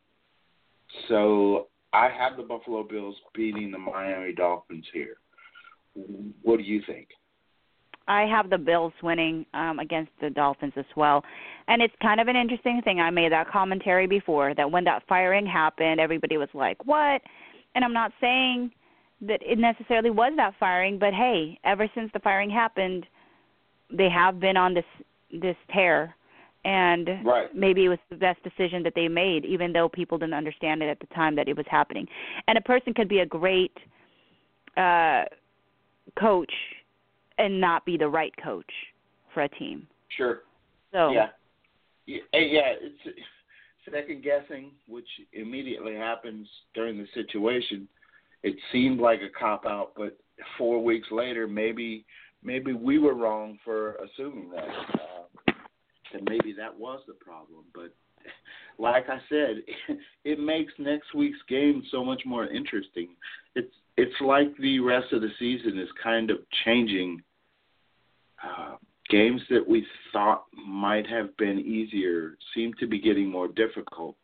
[1.08, 5.16] so I have the Buffalo Bills beating the Miami Dolphins here.
[6.42, 7.08] What do you think?
[8.06, 11.22] I have the Bills winning um against the Dolphins as well.
[11.68, 13.00] And it's kind of an interesting thing.
[13.00, 17.20] I made that commentary before that when that firing happened, everybody was like, "What?"
[17.74, 18.70] And I'm not saying
[19.22, 23.06] that it necessarily was that firing, but hey, ever since the firing happened,
[23.90, 24.84] they have been on this
[25.32, 26.14] this tear
[26.64, 27.54] and Right.
[27.54, 30.88] maybe it was the best decision that they made even though people didn't understand it
[30.88, 32.06] at the time that it was happening.
[32.46, 33.76] And a person could be a great
[34.76, 35.24] uh
[36.18, 36.52] coach
[37.38, 38.70] and not be the right coach
[39.32, 39.86] for a team.
[40.16, 40.42] Sure.
[40.92, 41.28] So Yeah.
[42.06, 43.18] Yeah, yeah, it's
[43.90, 47.88] second guessing, which immediately happens during the situation.
[48.42, 50.16] It seemed like a cop out, but
[50.56, 52.04] four weeks later, maybe
[52.42, 54.68] maybe we were wrong for assuming that.
[54.68, 55.17] Uh,
[56.12, 57.64] that maybe that was the problem.
[57.74, 57.94] But
[58.78, 59.62] like I said,
[60.24, 63.10] it makes next week's game so much more interesting.
[63.54, 67.22] It's it's like the rest of the season is kind of changing.
[68.42, 68.76] Uh,
[69.10, 74.16] games that we thought might have been easier seem to be getting more difficult,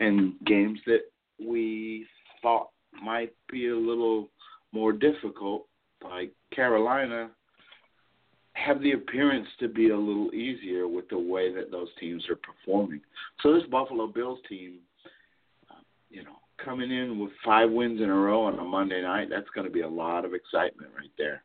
[0.00, 1.02] and games that
[1.38, 2.06] we
[2.40, 4.28] thought might be a little
[4.72, 5.66] more difficult,
[6.02, 7.30] like Carolina,
[8.54, 12.36] have the appearance to be a little easier with the way that those teams are
[12.36, 13.00] performing.
[13.42, 14.78] So this Buffalo Bills team,
[15.70, 15.80] uh,
[16.10, 19.48] you know, coming in with five wins in a row on a Monday night, that's
[19.54, 21.42] going to be a lot of excitement right there.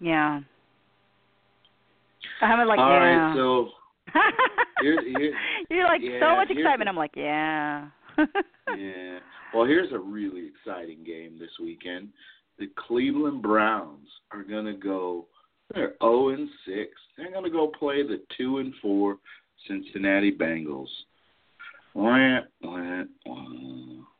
[0.00, 0.40] yeah.
[2.40, 2.96] I'm like All yeah.
[2.98, 3.68] right, so
[4.80, 5.34] here- here-
[5.70, 6.88] You're like yeah, so much excitement.
[6.88, 7.88] I'm like, yeah.
[8.76, 9.18] yeah.
[9.52, 12.08] Well, here's a really exciting game this weekend.
[12.58, 15.26] The Cleveland Browns are going to go.
[15.74, 16.90] They're 0 and 6.
[17.16, 19.16] They're going to go play the 2 and 4
[19.66, 20.88] Cincinnati Bengals.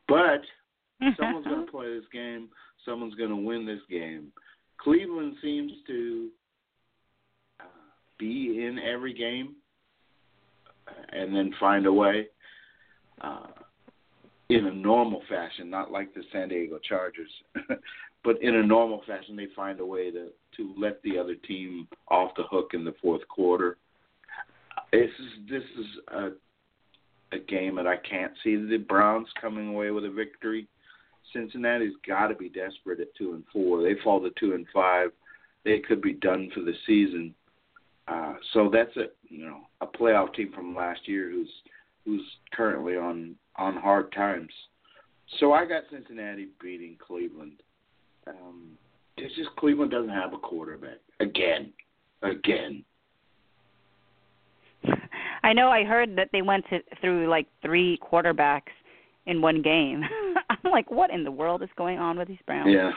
[0.07, 0.41] But
[1.17, 2.49] someone's going to play this game.
[2.85, 4.31] Someone's going to win this game.
[4.79, 6.29] Cleveland seems to
[7.59, 7.63] uh,
[8.17, 9.55] be in every game
[10.87, 12.27] uh, and then find a way
[13.21, 13.47] uh,
[14.49, 17.29] in a normal fashion, not like the San Diego Chargers,
[18.23, 21.87] but in a normal fashion, they find a way to to let the other team
[22.09, 23.77] off the hook in the fourth quarter.
[24.91, 26.29] This is this is a
[27.31, 30.67] a game that I can't see the Browns coming away with a victory.
[31.31, 33.83] Cincinnati's got to be desperate at two and four.
[33.83, 35.11] They fall to two and five.
[35.63, 37.35] They could be done for the season.
[38.07, 41.51] Uh, so that's a you know a playoff team from last year who's
[42.05, 44.51] who's currently on on hard times.
[45.39, 47.61] So I got Cincinnati beating Cleveland.
[48.27, 48.71] Um,
[49.17, 51.73] it's just Cleveland doesn't have a quarterback again,
[52.21, 52.83] again.
[55.43, 55.69] I know.
[55.69, 58.71] I heard that they went to, through like three quarterbacks
[59.25, 60.03] in one game.
[60.49, 62.69] I'm like, what in the world is going on with these Browns?
[62.73, 62.91] Yeah.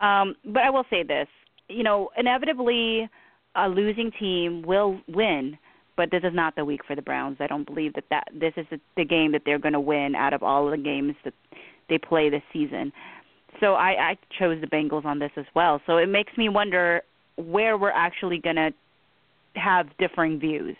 [0.00, 1.28] Um, but I will say this:
[1.68, 3.08] you know, inevitably,
[3.56, 5.58] a losing team will win.
[5.96, 7.36] But this is not the week for the Browns.
[7.38, 10.16] I don't believe that that this is the, the game that they're going to win
[10.16, 11.34] out of all of the games that
[11.88, 12.92] they play this season.
[13.60, 15.80] So I, I chose the Bengals on this as well.
[15.86, 17.02] So it makes me wonder
[17.36, 18.70] where we're actually going to
[19.54, 20.76] have differing views.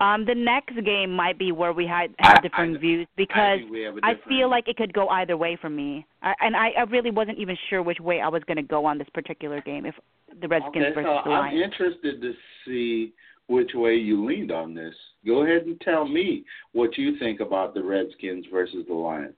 [0.00, 3.60] Um, the next game might be where we had have I- differing I- views because
[3.64, 6.04] I, we have a I different- feel like it could go either way for me,
[6.22, 8.84] I, and I, I really wasn't even sure which way I was going to go
[8.84, 9.86] on this particular game.
[9.86, 9.94] If
[10.40, 12.32] the Redskins okay, versus the Lions, I'm interested to
[12.66, 13.12] see
[13.46, 14.94] which way you leaned on this.
[15.24, 19.34] Go ahead and tell me what you think about the Redskins versus the Lions.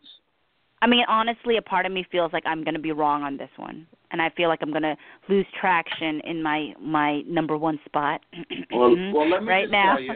[0.82, 3.36] I mean, honestly, a part of me feels like I'm going to be wrong on
[3.36, 4.96] this one, and I feel like I'm going to
[5.28, 8.20] lose traction in my my number one spot
[8.70, 9.94] Well, well, let me right just now.
[9.94, 10.12] tell you.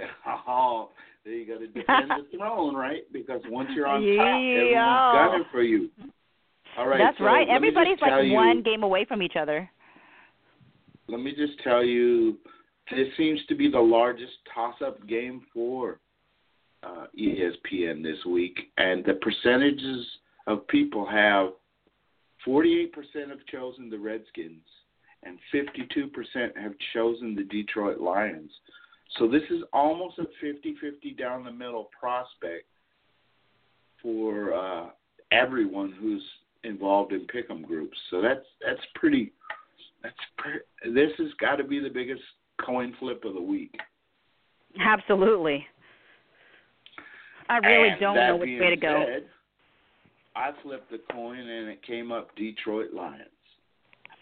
[0.46, 0.90] Oh,
[1.24, 3.02] there you got to defend the throne, right?
[3.12, 5.88] Because once you're on top, everyone's gunning for you.
[6.78, 6.98] All right.
[6.98, 7.48] That's so right.
[7.48, 9.68] let me just Everybody's like you- one game away from each other.
[11.08, 12.38] Let me just tell you,
[12.92, 15.98] this seems to be the largest toss-up game for
[16.84, 20.06] uh, ESPN this week, and the percentages
[20.50, 21.50] of people have
[22.46, 22.90] 48%
[23.28, 24.64] have chosen the Redskins,
[25.22, 26.10] and 52%
[26.56, 28.50] have chosen the Detroit Lions.
[29.18, 32.66] So this is almost a 50-50 down the middle prospect
[34.02, 34.86] for uh,
[35.30, 36.22] everyone who's
[36.64, 37.96] involved in pick'em groups.
[38.10, 39.32] So that's that's pretty.
[40.02, 42.22] That's pre- this has got to be the biggest
[42.64, 43.74] coin flip of the week.
[44.80, 45.66] Absolutely.
[47.50, 49.04] I really And don't know which way to go.
[50.36, 53.28] I flipped the coin and it came up Detroit Lions.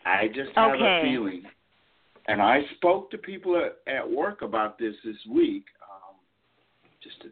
[0.04, 1.00] I just have Okay.
[1.00, 1.44] a feeling,
[2.26, 5.64] and I spoke to people at, at work about this this week.
[5.82, 6.16] Um,
[7.02, 7.30] just to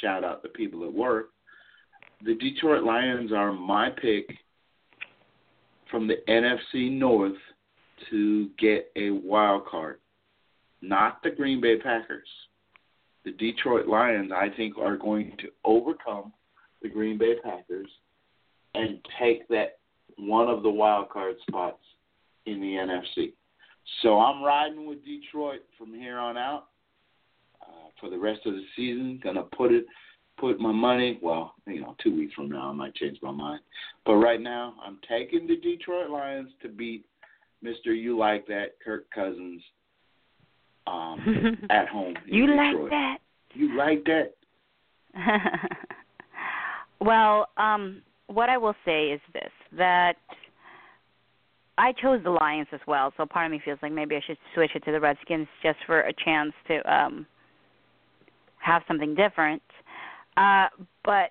[0.00, 1.30] shout out the people at work,
[2.24, 4.38] the Detroit Lions are my pick
[5.90, 7.36] from the NFC North
[8.10, 10.00] to get a wild card,
[10.80, 12.28] not the Green Bay Packers
[13.24, 16.32] the Detroit Lions, I think, are going to overcome
[16.82, 17.88] the Green Bay Packers
[18.74, 19.78] and take that
[20.16, 21.82] one of the wild card spots
[22.46, 23.32] in the NFC.
[24.02, 26.66] So I'm riding with Detroit from here on out
[27.62, 29.20] uh, for the rest of the season.
[29.22, 29.86] Gonna put it,
[30.38, 31.18] put my money.
[31.22, 33.60] Well, you know, two weeks from now I might change my mind,
[34.06, 37.04] but right now I'm taking the Detroit Lions to beat
[37.62, 39.62] Mister You Like That Kirk Cousins
[40.86, 42.14] um, at home.
[42.26, 43.18] you like that?
[43.54, 44.34] You like that?
[47.00, 50.14] well, um, what I will say is this: that
[51.76, 53.12] I chose the Lions as well.
[53.16, 55.78] So part of me feels like maybe I should switch it to the Redskins just
[55.86, 57.26] for a chance to um
[58.58, 59.62] have something different.
[60.36, 60.66] Uh,
[61.04, 61.30] but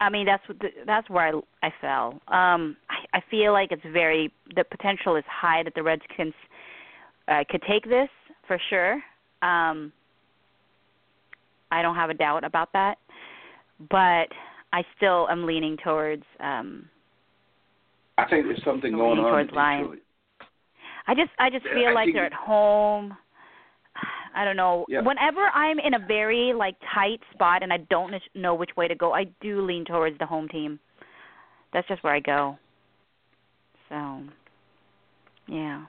[0.00, 2.20] I mean, that's the, that's where I I fell.
[2.28, 6.34] Um, I, I feel like it's very the potential is high that the Redskins
[7.28, 8.08] uh, could take this
[8.46, 8.94] for sure.
[9.42, 9.92] Um,
[11.70, 12.98] I don't have a doubt about that,
[13.90, 14.28] but
[14.72, 16.24] I still am leaning towards.
[16.40, 16.88] Um,
[18.18, 19.98] I think there's something going on towards Lions.
[21.06, 23.16] I just I just Yeah, feel I like they're at home.
[24.34, 24.86] I don't know.
[24.88, 25.00] Yeah.
[25.02, 28.94] Whenever I'm in a very like tight spot and I don't know which way to
[28.94, 30.78] go, I do lean towards the home team.
[31.72, 32.58] That's just where I go.
[33.88, 34.20] So,
[35.48, 35.84] yeah.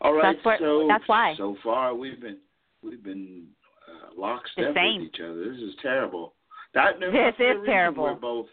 [0.00, 1.34] All right, That's where- so that's why.
[1.36, 2.38] so far we've been
[2.82, 3.46] we've been
[3.88, 5.50] uh, lockstep with each other.
[5.52, 6.34] This is terrible.
[6.76, 8.04] That there This is terrible.
[8.04, 8.46] We're both.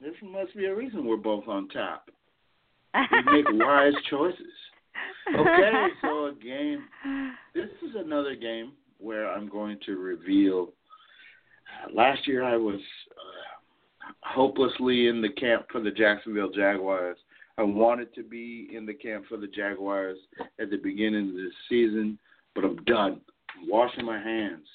[0.00, 2.08] this must be a reason we're both on top.
[2.94, 4.40] We make wise choices.
[5.38, 6.86] Okay, so a game.
[7.54, 10.70] this is another game where I'm going to reveal.
[11.84, 12.80] Uh, last year I was
[13.10, 17.18] uh, hopelessly in the camp for the Jacksonville Jaguars.
[17.58, 20.16] I wanted to be in the camp for the Jaguars
[20.58, 22.18] at the beginning of this season,
[22.54, 23.20] but I'm done.
[23.60, 24.66] I'm washing my hands.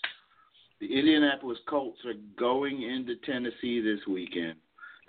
[0.82, 4.56] The Indianapolis Colts are going into Tennessee this weekend.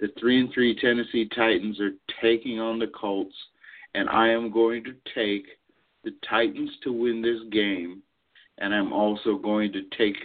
[0.01, 3.35] The three and three Tennessee Titans are taking on the Colts,
[3.95, 5.47] and I am going to take
[6.05, 8.03] the Titans to win this game,
[8.59, 10.19] and I'm also going to take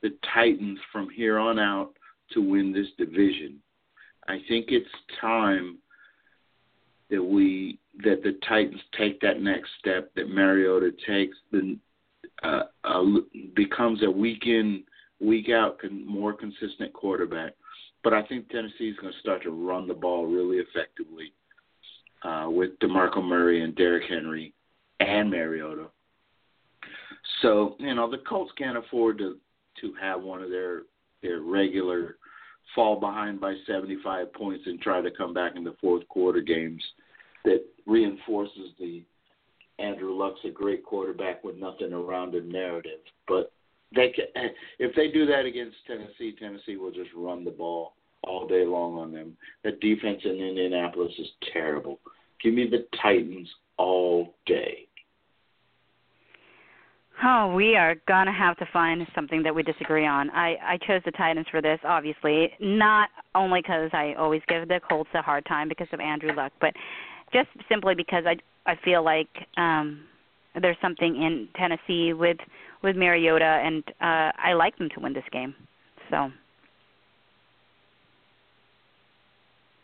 [0.00, 1.92] the Titans from here on out
[2.32, 3.58] to win this division.
[4.26, 4.88] I think it's
[5.20, 5.78] time
[7.10, 11.76] that we that the Titans take that next step, that Mariota takes the
[12.42, 13.04] uh, uh,
[13.54, 14.84] becomes a week in,
[15.20, 17.52] week out, con- more consistent quarterback.
[18.04, 21.32] But I think Tennessee is going to start to run the ball really effectively
[22.22, 24.54] uh, with DeMarco Murray and Derrick Henry
[25.00, 25.86] and Mariota.
[27.42, 29.36] So you know the Colts can't afford to
[29.80, 30.82] to have one of their
[31.22, 32.16] their regular
[32.74, 36.82] fall behind by 75 points and try to come back in the fourth quarter games
[37.44, 39.02] that reinforces the
[39.78, 43.00] Andrew Luck's a great quarterback with nothing around him narrative.
[43.26, 43.52] But
[43.94, 44.26] they can,
[44.78, 47.94] if they do that against Tennessee, Tennessee will just run the ball
[48.24, 49.36] all day long on them.
[49.64, 52.00] The defense in Indianapolis is terrible.
[52.42, 54.88] Give me the Titans all day.
[57.24, 60.30] Oh, we are gonna have to find something that we disagree on.
[60.30, 64.80] I I chose the Titans for this, obviously, not only because I always give the
[64.88, 66.72] Colts a hard time because of Andrew Luck, but
[67.32, 68.36] just simply because I
[68.68, 70.04] I feel like um
[70.60, 72.36] there's something in Tennessee with
[72.82, 75.54] with Mariota, and uh I like them to win this game.
[76.10, 76.30] So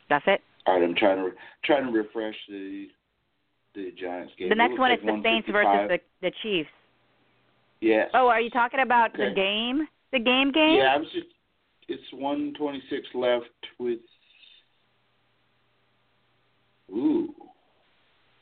[0.08, 0.42] that's it.
[0.66, 1.30] All right, I'm trying to
[1.64, 2.86] trying to refresh the
[3.74, 4.50] the Giants game.
[4.50, 6.70] The next one looks is the Saints versus the the Chiefs.
[7.80, 8.10] Yes.
[8.14, 9.88] Oh, are you talking about the game?
[10.12, 10.78] The game game?
[10.78, 11.26] Yeah, I was just.
[11.86, 13.44] It's 126 left
[13.78, 13.98] with.
[16.90, 17.34] Ooh.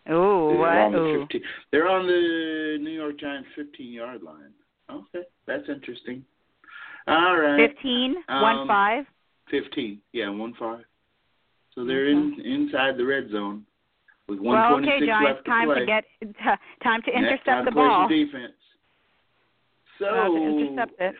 [0.07, 0.15] What?
[0.17, 4.53] on the 15 They're on the New York Giants 15 yard line.
[4.91, 6.25] Okay, that's interesting.
[7.07, 7.71] All right.
[7.71, 9.05] Fifteen, Um, one five.
[9.51, 10.01] 15.
[10.13, 10.85] Yeah, 1 5.
[11.75, 13.65] So they're in inside the red zone
[14.29, 15.81] with Well, 126 okay, Giants, left to time play.
[15.81, 16.05] to get
[16.83, 18.09] time to Next intercept time the ball.
[18.09, 18.53] defense.
[19.99, 21.15] So, to intercept it.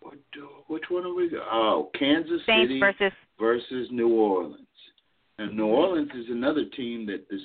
[0.00, 1.28] what do- which one are we?
[1.28, 4.66] go- Oh, Kansas Saints City versus versus New Orleans.
[5.38, 7.40] And New Orleans is another team that this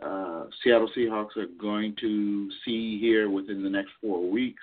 [0.00, 4.62] uh, Seattle Seahawks are going to see here within the next four weeks.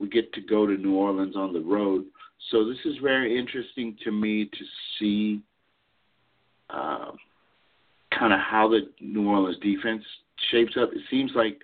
[0.00, 2.04] We get to go to New Orleans on the road.
[2.50, 4.64] So this is very interesting to me to
[4.98, 5.40] see
[6.68, 7.12] uh,
[8.18, 10.02] kind of how the New Orleans defense
[10.50, 10.90] shapes up.
[10.92, 11.60] It seems like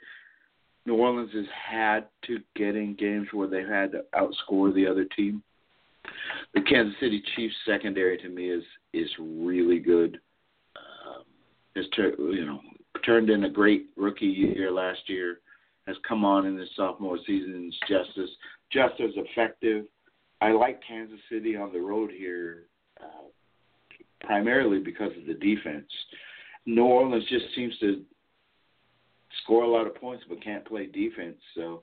[0.86, 5.04] New Orleans has had to get in games where they've had to outscore the other
[5.16, 5.42] team
[6.54, 10.20] the Kansas City Chiefs secondary to me is is really good.
[10.76, 11.24] Um,
[11.76, 12.60] has tur- you know
[13.04, 15.40] turned in a great rookie year last year.
[15.86, 18.28] Has come on in his sophomore season is just as
[18.70, 19.86] just as effective.
[20.40, 22.64] I like Kansas City on the road here,
[23.00, 23.28] uh,
[24.20, 25.86] primarily because of the defense.
[26.66, 28.02] New Orleans just seems to
[29.42, 31.36] score a lot of points but can't play defense.
[31.54, 31.82] So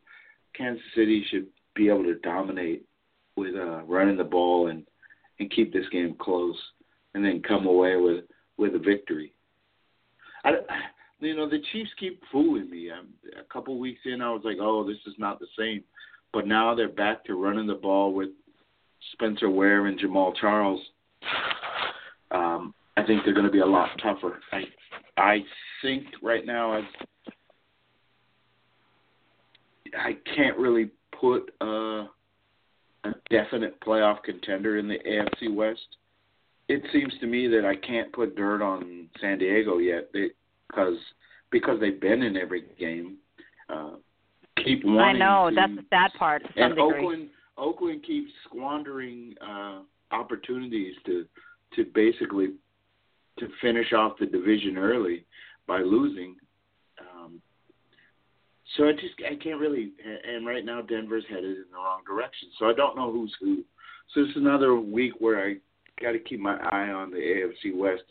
[0.56, 2.86] Kansas City should be able to dominate
[3.40, 4.86] with uh, running the ball and
[5.40, 6.58] and keep this game close,
[7.14, 8.26] and then come away with
[8.58, 9.34] with a victory.
[10.44, 10.52] I,
[11.20, 12.92] you know, the Chiefs keep fooling me.
[12.92, 13.08] I'm,
[13.40, 15.84] a couple weeks in, I was like, oh, this is not the same,
[16.32, 18.30] but now they're back to running the ball with
[19.14, 20.82] Spencer Ware and Jamaal Charles.
[22.32, 24.40] Um, I think they're going to be a lot tougher.
[24.52, 24.64] I
[25.18, 25.40] I
[25.82, 26.82] think right now I
[29.98, 32.06] I can't really put uh
[33.10, 35.98] a definite playoff contender in the AFC West.
[36.68, 40.98] It seems to me that I can't put dirt on San Diego yet because
[41.52, 43.18] because they've been in every game.
[43.70, 43.96] Uh,
[44.64, 46.44] keep I know to, that's the sad part.
[46.44, 46.84] To and degree.
[46.84, 49.80] Oakland Oakland keeps squandering uh,
[50.12, 51.26] opportunities to
[51.76, 52.54] to basically
[53.40, 55.26] to finish off the division early
[55.68, 56.36] by losing.
[58.78, 59.92] So I just I can't really.
[60.28, 62.50] And right now Denver's headed in the wrong direction.
[62.58, 63.64] So I don't know who's who.
[64.14, 65.56] So it's another week where I
[66.02, 68.04] got to keep my eye on the AFC West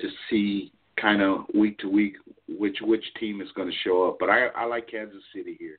[0.00, 2.14] to see kind of week to week
[2.48, 4.16] which which team is going to show up.
[4.18, 5.78] But I I like Kansas City here.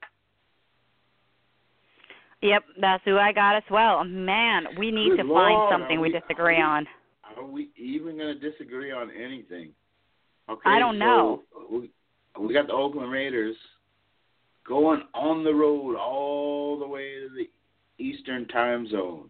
[2.42, 4.04] Yep, that's who I got as well.
[4.04, 6.88] Man, we need Good to Lord, find something we we- disagree are on.
[7.38, 9.72] Are we even going to disagree on anything?
[10.48, 11.42] Okay, I don't know.
[11.72, 11.90] We,
[12.40, 13.56] we got the Oakland Raiders
[14.68, 17.50] going on the road all the way to the
[18.04, 19.30] Eastern Time Zone,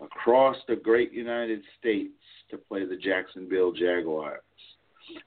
[0.00, 2.12] across the great United States
[2.50, 4.40] to play the Jacksonville Jaguars,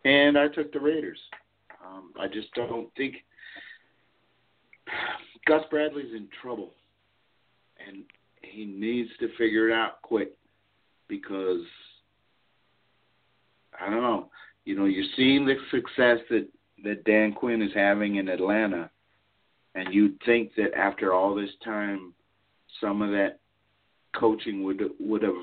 [0.06, 1.20] and I took the Raiders.
[1.86, 3.16] Um, I just don't think
[5.46, 6.74] Gus Bradley's in trouble,
[7.86, 8.04] and
[8.42, 10.34] he needs to figure it out quick
[11.08, 11.62] because
[13.80, 14.30] I don't know.
[14.66, 16.48] You know, you're seeing the success that
[16.84, 18.92] that Dan Quinn is having in Atlanta,
[19.78, 22.14] and you'd think that after all this time,
[22.82, 23.40] some of that
[24.20, 25.36] coaching would would have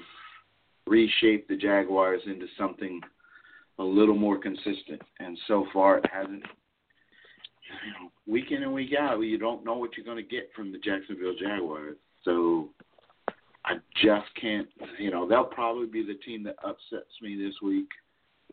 [0.87, 3.01] reshaped the Jaguars into something
[3.79, 5.01] a little more consistent.
[5.21, 6.43] And so far, it hasn't.
[6.43, 10.51] You know, week in and week out, you don't know what you're going to get
[10.55, 11.97] from the Jacksonville Jaguars.
[12.25, 12.71] So
[13.65, 14.69] I just can't.
[14.99, 17.89] You know, they'll probably be the team that upsets me this week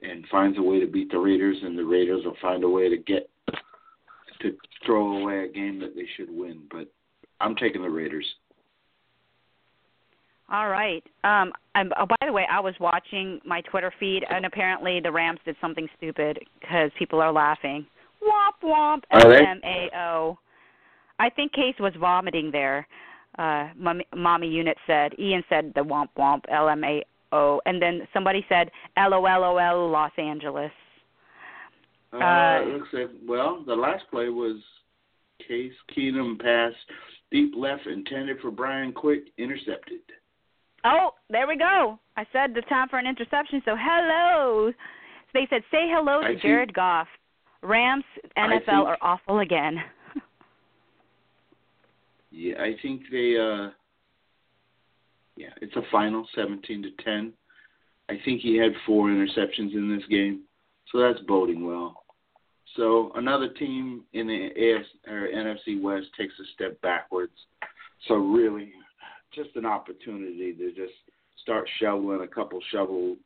[0.04, 2.88] and finds a way to beat the Raiders, and the Raiders will find a way
[2.88, 3.30] to get
[4.42, 4.56] to
[4.86, 6.64] throw away a game that they should win.
[6.70, 6.88] But
[7.40, 8.26] I'm taking the Raiders.
[10.50, 11.04] All right.
[11.24, 15.12] Um, and, oh, by the way, I was watching my Twitter feed, and apparently the
[15.12, 17.86] Rams did something stupid because people are laughing.
[18.22, 19.04] Womp womp.
[19.12, 19.42] Are they?
[19.42, 20.38] LMAO.
[21.20, 22.88] I think Case was vomiting there.
[23.38, 27.82] uh mommy, mommy unit said Ian said the womp womp L M A O and
[27.82, 30.72] then somebody said L O L O L Los Angeles.
[32.14, 34.58] Uh, Uh, looks like well, the last play was
[35.48, 36.74] Case Keenum pass
[37.32, 40.02] deep left intended for Brian Quick intercepted.
[40.84, 42.00] Oh, there we go.
[42.18, 43.62] I said the time for an interception.
[43.66, 44.72] So hello.
[45.34, 47.08] They said say hello to I think- Jared Goff.
[47.64, 48.04] Rams
[48.36, 49.78] NFL think- are awful again.
[52.32, 53.72] Yeah, I think they uh
[55.36, 57.34] yeah, it's a final seventeen to ten.
[58.10, 60.44] I think he had four interceptions in this game.
[60.92, 62.01] So that's boding well.
[62.76, 64.50] So another team in the
[65.08, 67.34] or NFC West takes a step backwards.
[68.08, 68.72] So really
[69.34, 70.94] just an opportunity to just
[71.42, 73.18] start shoveling a couple shovel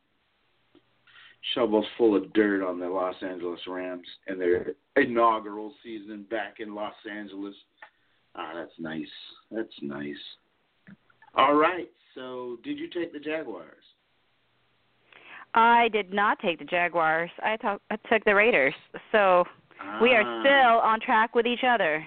[1.54, 6.74] shovels full of dirt on the Los Angeles Rams and their inaugural season back in
[6.74, 7.56] Los Angeles.
[8.36, 9.06] Ah, that's nice.
[9.52, 10.16] That's nice.
[11.36, 11.90] All right.
[12.16, 13.84] So, did you take the Jaguars?
[15.56, 17.32] I did not take the Jaguars.
[17.42, 18.74] I, to- I took the Raiders.
[19.12, 19.46] So
[20.02, 22.06] we are Ah, still on track with each other.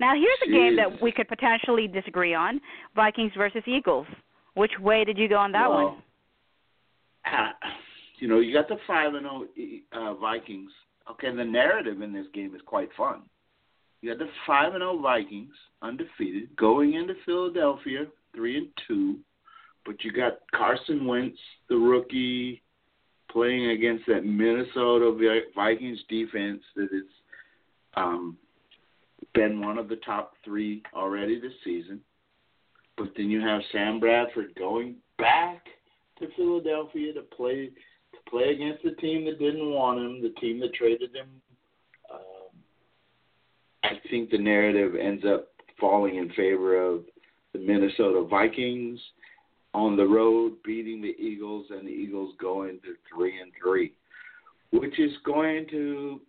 [0.00, 2.60] Now here's a game that we could potentially disagree on:
[2.94, 4.06] Vikings versus Eagles.
[4.54, 6.02] Which way did you go on that well, one?
[7.26, 7.54] ah,
[8.18, 9.44] you know, you got the five and zero
[9.92, 10.70] uh, Vikings.
[11.10, 13.22] Okay, the narrative in this game is quite fun.
[14.02, 19.18] You got the five and zero Vikings, undefeated, going into Philadelphia, three and two.
[19.86, 21.38] But you got Carson Wentz,
[21.68, 22.62] the rookie,
[23.34, 25.12] playing against that Minnesota
[25.54, 27.02] Vikings defense that has
[27.96, 28.38] um,
[29.34, 32.00] been one of the top three already this season.
[32.96, 35.64] But then you have Sam Bradford going back
[36.20, 37.70] to Philadelphia to play
[38.12, 41.26] to play against the team that didn't want him, the team that traded him.
[42.12, 42.20] Um,
[43.82, 45.48] I think the narrative ends up
[45.80, 47.02] falling in favor of
[47.52, 49.00] the Minnesota Vikings
[49.74, 53.92] on the road beating the Eagles and the Eagles going to three and three,
[54.70, 56.20] which is going to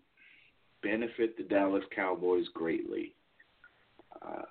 [0.81, 3.13] benefit the Dallas Cowboys greatly.
[4.21, 4.41] Uh,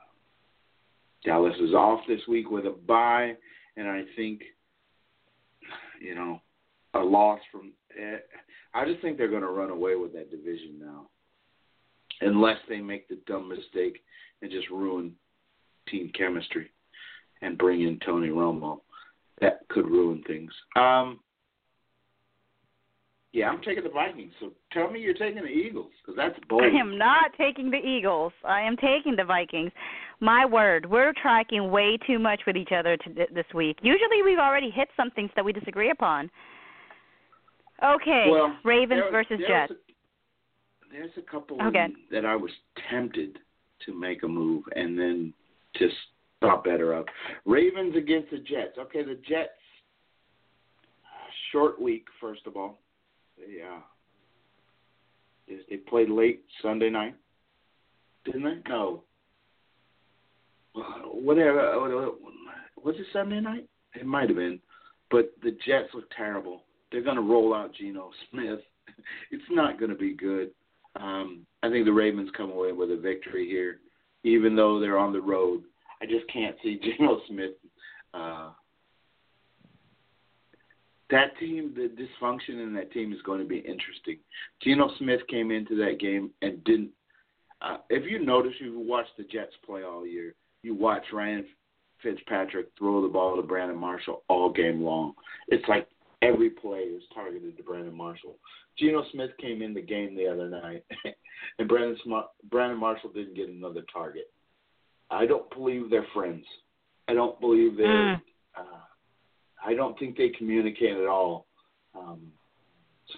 [1.24, 3.34] Dallas is off this week with a bye,
[3.76, 4.42] and I think,
[6.00, 6.40] you know,
[6.94, 7.72] a loss from.
[7.98, 8.18] eh,
[8.74, 11.06] I just think they're going to run away with that division now,
[12.20, 14.02] unless they make the dumb mistake
[14.42, 15.12] and just ruin
[15.88, 16.70] team chemistry
[17.42, 18.80] and bring in Tony Romo.
[19.44, 20.50] That could ruin things.
[20.74, 21.20] Um,
[23.34, 24.32] yeah, I'm taking the Vikings.
[24.40, 26.62] So tell me you're taking the Eagles because that's bold.
[26.62, 28.32] I am not taking the Eagles.
[28.42, 29.70] I am taking the Vikings.
[30.20, 33.78] My word, we're tracking way too much with each other to, this week.
[33.82, 36.30] Usually, we've already hit some things that we disagree upon.
[37.84, 39.72] Okay, Well, Ravens there- versus Jets.
[39.72, 39.76] A,
[40.90, 41.88] there's a couple Okay.
[42.12, 42.52] that I was
[42.88, 43.40] tempted
[43.84, 45.34] to make a move and then
[45.74, 45.96] just
[46.46, 47.06] thought better of.
[47.44, 48.78] Ravens against the Jets.
[48.78, 49.50] Okay, the Jets.
[51.52, 52.78] Short week, first of all.
[53.36, 53.80] They uh,
[55.68, 57.14] they, played late Sunday night,
[58.24, 58.68] didn't they?
[58.68, 59.02] No.
[61.12, 61.60] Whatever.
[61.60, 62.10] uh,
[62.82, 63.68] Was it Sunday night?
[63.94, 64.60] It might have been.
[65.10, 66.62] But the Jets look terrible.
[66.90, 68.60] They're going to roll out Geno Smith.
[69.30, 70.50] It's not going to be good.
[71.00, 73.78] Um, I think the Ravens come away with a victory here,
[74.22, 75.62] even though they're on the road.
[76.05, 77.52] I just can't see Geno Smith.
[78.12, 78.51] Uh,
[81.10, 84.18] that team, the dysfunction in that team is going to be interesting.
[84.62, 86.90] Geno Smith came into that game and didn't.
[87.62, 90.35] Uh, if you notice, you watched the Jets play all year.
[90.62, 91.44] You watch Ryan
[92.02, 95.14] Fitzpatrick throw the ball to Brandon Marshall all game long.
[95.48, 95.89] It's like
[96.20, 98.36] every play is targeted to Brandon Marshall.
[98.78, 100.85] Geno Smith came in the game the other night,
[101.59, 104.31] and Brandon Smart, Brandon Marshall didn't get another target.
[105.14, 106.44] I don't believe they're friends.
[107.08, 107.86] I don't believe they're.
[107.86, 108.20] Mm.
[108.56, 108.62] Uh,
[109.64, 111.46] I don't think they communicate at all.
[111.94, 112.20] Um,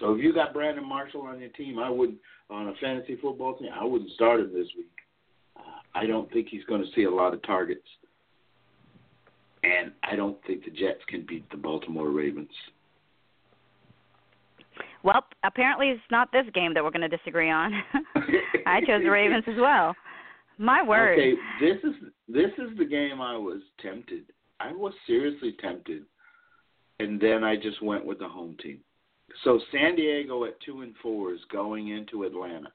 [0.01, 2.17] so if you got Brandon Marshall on your team, I would
[2.51, 3.71] on a fantasy football team.
[3.75, 4.91] I wouldn't start him this week.
[5.57, 5.63] Uh,
[5.95, 7.87] I don't think he's going to see a lot of targets,
[9.63, 12.51] and I don't think the Jets can beat the Baltimore Ravens.
[15.03, 17.73] Well, apparently it's not this game that we're going to disagree on.
[18.67, 19.95] I chose the Ravens as well.
[20.59, 21.19] My word.
[21.19, 21.95] Okay, this is
[22.29, 24.25] this is the game I was tempted.
[24.59, 26.05] I was seriously tempted,
[26.99, 28.81] and then I just went with the home team.
[29.45, 32.73] So San Diego at two and four is going into Atlanta.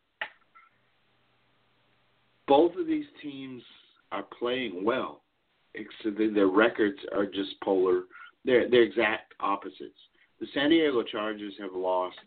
[2.47, 3.63] Both of these teams
[4.11, 5.23] are playing well,
[5.73, 8.03] except their records are just polar.
[8.45, 9.97] They're they're exact opposites.
[10.39, 12.17] The San Diego Chargers have lost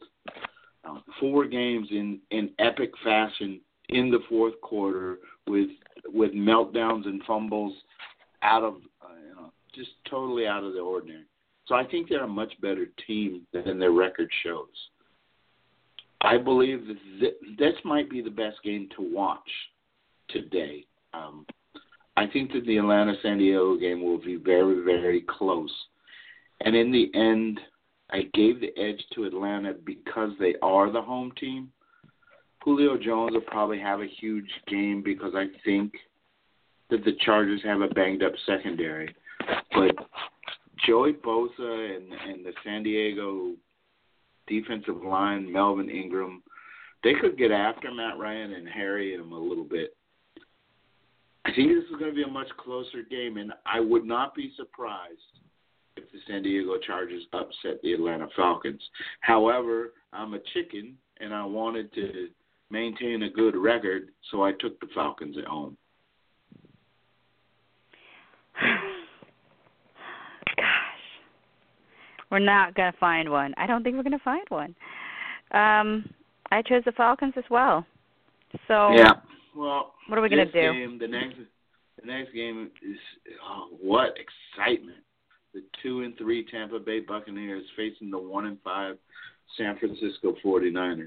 [0.84, 5.68] uh, four games in in epic fashion in the fourth quarter with
[6.06, 7.74] with meltdowns and fumbles
[8.42, 11.24] out of uh, you know just totally out of the ordinary.
[11.66, 14.68] So I think they're a much better team than their record shows.
[16.20, 19.48] I believe that th- this might be the best game to watch
[20.28, 20.84] today.
[21.12, 21.46] Um,
[22.16, 25.72] I think that the Atlanta San Diego game will be very, very close.
[26.60, 27.60] And in the end,
[28.10, 31.70] I gave the edge to Atlanta because they are the home team.
[32.64, 35.92] Julio Jones will probably have a huge game because I think
[36.88, 39.14] that the Chargers have a banged up secondary.
[39.72, 39.94] But
[40.86, 43.52] Joey Bosa and, and the San Diego
[44.46, 46.42] defensive line, Melvin Ingram,
[47.02, 49.94] they could get after Matt Ryan and harry him a little bit.
[51.44, 54.34] I think this is going to be a much closer game, and I would not
[54.34, 55.20] be surprised
[55.98, 58.80] if the San Diego Chargers upset the Atlanta Falcons.
[59.20, 62.28] However, I'm a chicken, and I wanted to
[62.74, 65.76] maintain a good record, so I took the Falcons at home.
[70.56, 70.66] Gosh.
[72.30, 73.54] We're not going to find one.
[73.56, 74.74] I don't think we're going to find one.
[75.52, 76.12] Um,
[76.50, 77.86] I chose the Falcons as well.
[78.68, 79.12] So yeah.
[79.56, 80.72] Well, what are we going to do?
[80.72, 81.36] Game, the next
[82.00, 82.98] the next game is
[83.44, 84.98] oh, what excitement!
[85.54, 88.96] The two and three Tampa Bay Buccaneers facing the one and five
[89.56, 91.06] San Francisco 49ers.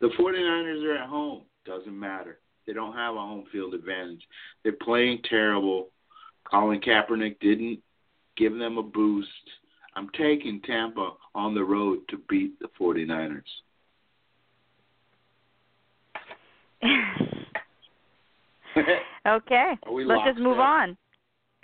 [0.00, 1.42] The 49ers are at home.
[1.64, 2.38] Doesn't matter.
[2.66, 4.22] They don't have a home field advantage.
[4.62, 5.88] They're playing terrible.
[6.50, 7.80] Colin Kaepernick didn't
[8.36, 9.28] give them a boost.
[9.96, 13.42] I'm taking Tampa on the road to beat the 49ers.
[19.26, 19.72] okay.
[19.90, 20.96] Let's just move on.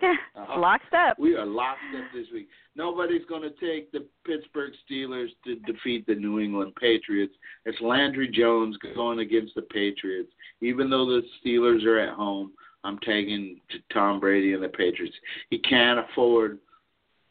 [0.36, 0.60] uh-huh.
[0.60, 1.18] Locked up.
[1.18, 2.48] We are locked up this week.
[2.76, 7.35] Nobody's going to take the Pittsburgh Steelers to defeat the New England Patriots.
[7.64, 10.31] It's Landry Jones going against the Patriots.
[10.60, 12.52] Even though the Steelers are at home,
[12.82, 13.60] I'm taking
[13.93, 15.16] Tom Brady and the Patriots.
[15.51, 16.59] He can't afford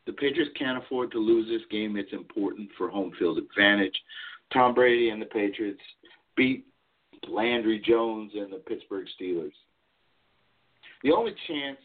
[0.06, 1.96] the Patriots can't afford to lose this game.
[1.96, 3.98] It's important for home field advantage.
[4.52, 5.80] Tom Brady and the Patriots
[6.36, 6.66] beat
[7.30, 9.54] Landry Jones and the Pittsburgh Steelers.
[11.04, 11.78] The only chance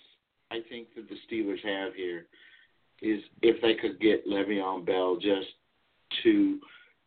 [0.51, 2.27] I think that the Steelers have here
[3.03, 5.49] is if they could get Le'Veon Bell just
[6.23, 6.59] to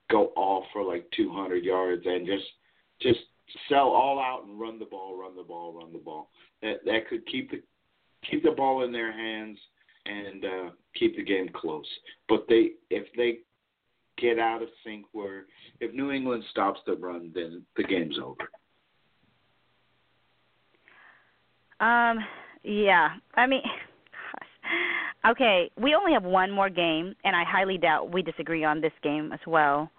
[0.09, 2.45] go off for like 200 yards and just
[3.01, 3.19] just
[3.67, 6.29] sell all out and run the ball, run the ball, run the ball.
[6.61, 7.61] That that could keep the
[8.29, 9.57] keep the ball in their hands
[10.05, 11.85] and uh, keep the game close.
[12.27, 13.39] But they, if they
[14.17, 15.45] get out of sync, where
[15.79, 18.49] if New England stops the run, then the game's over.
[21.79, 22.19] Um.
[22.63, 23.09] Yeah.
[23.35, 23.61] I mean.
[25.29, 28.93] Okay, we only have one more game, and I highly doubt we disagree on this
[29.03, 29.91] game as well.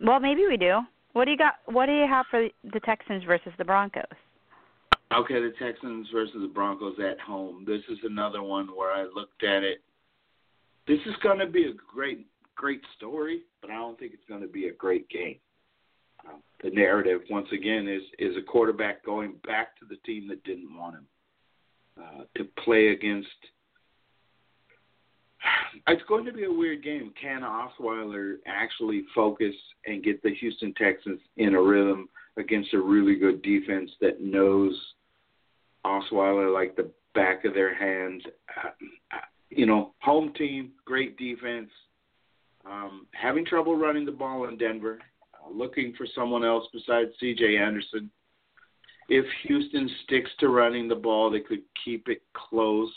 [0.00, 0.80] Well, maybe we do.
[1.14, 1.54] What do you got?
[1.64, 4.04] What do you have for the Texans versus the Broncos?
[5.16, 7.64] Okay, the Texans versus the Broncos at home.
[7.66, 9.78] This is another one where I looked at it.
[10.86, 14.42] This is going to be a great, great story, but I don't think it's going
[14.42, 15.36] to be a great game.
[16.26, 20.44] Uh, the narrative, once again, is is a quarterback going back to the team that
[20.44, 21.06] didn't want him
[22.00, 23.28] uh, to play against.
[25.88, 27.12] It's going to be a weird game.
[27.20, 29.54] Can Osweiler actually focus
[29.86, 34.72] and get the Houston Texans in a rhythm against a really good defense that knows
[35.84, 38.22] Osweiler like the back of their hands.
[38.56, 38.70] Uh,
[39.50, 41.70] you know, home team, great defense.
[42.64, 44.98] Um, having trouble running the ball in Denver.
[45.34, 47.56] Uh, looking for someone else besides C.J.
[47.58, 48.10] Anderson.
[49.08, 52.92] If Houston sticks to running the ball, they could keep it close.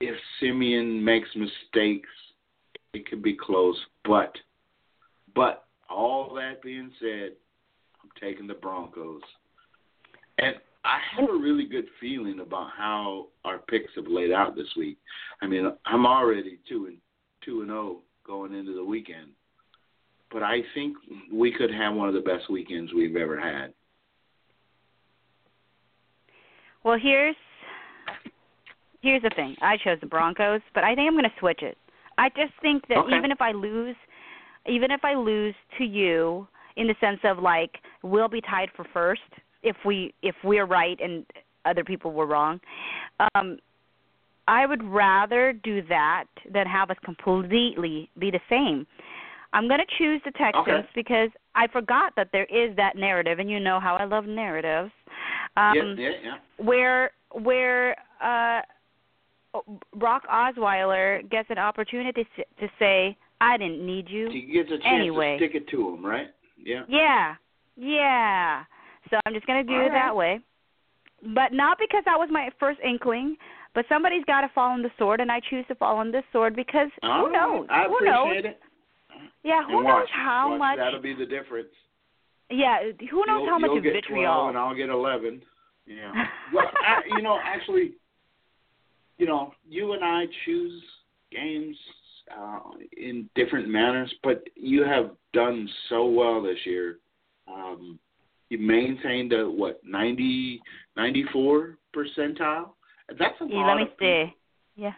[0.00, 2.08] If Siemian makes mistakes,
[2.94, 3.76] it could be close.
[4.04, 4.36] But,
[5.34, 7.32] but all that being said,
[8.02, 9.22] I'm taking the Broncos.
[10.38, 10.54] And
[10.84, 14.98] I have a really good feeling about how our picks have laid out this week.
[15.42, 16.98] I mean, I'm already two and
[17.44, 19.30] two and zero oh going into the weekend,
[20.30, 20.96] but I think
[21.32, 23.72] we could have one of the best weekends we've ever had.
[26.88, 27.36] Well, here's
[29.02, 29.54] here's the thing.
[29.60, 31.76] I chose the Broncos, but I think I'm going to switch it.
[32.16, 33.14] I just think that okay.
[33.14, 33.94] even if I lose,
[34.66, 36.48] even if I lose to you,
[36.78, 39.20] in the sense of like we'll be tied for first
[39.62, 41.26] if we if we're right and
[41.66, 42.58] other people were wrong.
[43.34, 43.58] Um,
[44.46, 48.86] I would rather do that than have us completely be the same.
[49.52, 50.88] I'm going to choose the Texans okay.
[50.94, 54.90] because I forgot that there is that narrative, and you know how I love narratives.
[55.58, 56.64] Um, yeah, yeah, yeah.
[56.64, 58.62] Where where uh,
[59.96, 64.78] Brock Osweiler gets an opportunity to, to say, "I didn't need you." He gets a
[64.78, 65.38] chance anyway.
[65.38, 66.28] to stick it to him, right?
[66.62, 66.82] Yeah.
[66.88, 67.34] Yeah,
[67.76, 68.64] yeah.
[69.10, 70.06] So I'm just going to do All it right.
[70.06, 70.40] that way.
[71.34, 73.36] but not because that was my first inkling.
[73.74, 76.24] But somebody's got to fall on the sword, and I choose to fall on this
[76.32, 77.66] sword because who knows?
[77.70, 78.34] I who knows?
[78.44, 78.60] it.
[79.44, 80.78] Yeah, who knows how watch, much?
[80.78, 81.68] That'll be the difference.
[82.50, 82.78] Yeah,
[83.10, 84.24] who knows you'll, how much you'll get vitriol?
[84.24, 85.42] 12 and I'll get 11.
[85.86, 86.12] Yeah.
[86.52, 87.92] well, I, you know, actually,
[89.18, 90.82] you know, you and I choose
[91.30, 91.76] games
[92.36, 92.60] uh,
[92.96, 96.98] in different manners, but you have done so well this year.
[97.46, 97.98] Um,
[98.50, 100.60] you maintained a what 90,
[100.96, 102.70] 94 percentile.
[103.18, 103.74] That's a Yeah, lot.
[103.74, 104.34] let me see.
[104.76, 104.92] Yeah.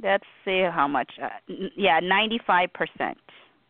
[0.00, 1.10] Let's see how much.
[1.20, 2.68] Uh, n- yeah, 95%.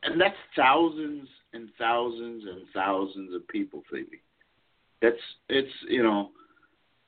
[0.02, 4.22] and that's thousands and thousands and thousands of people, Phoebe.
[5.00, 5.16] That's
[5.48, 6.30] it's you know,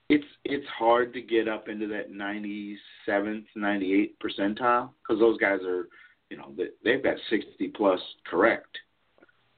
[0.08, 5.38] it's it's hard to get up into that ninety seventh, ninety eighth percentile because those
[5.38, 5.88] guys are,
[6.30, 8.78] you know, they, they've got sixty plus correct.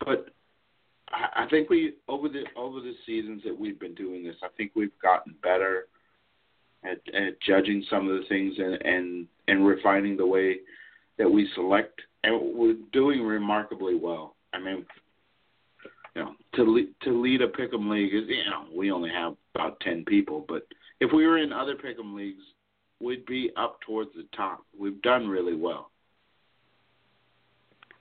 [0.05, 0.29] But
[1.11, 4.49] I, I think we over the over the seasons that we've been doing this, I
[4.57, 5.87] think we've gotten better
[6.85, 10.59] at at judging some of the things and and and refining the way
[11.19, 14.35] that we select, and we're doing remarkably well.
[14.53, 14.85] I mean,
[16.15, 19.35] you know, to lead, to lead a pick'em league is you know we only have
[19.55, 20.67] about ten people, but
[21.01, 22.43] if we were in other pick'em leagues,
[23.01, 24.65] we'd be up towards the top.
[24.79, 25.91] We've done really well.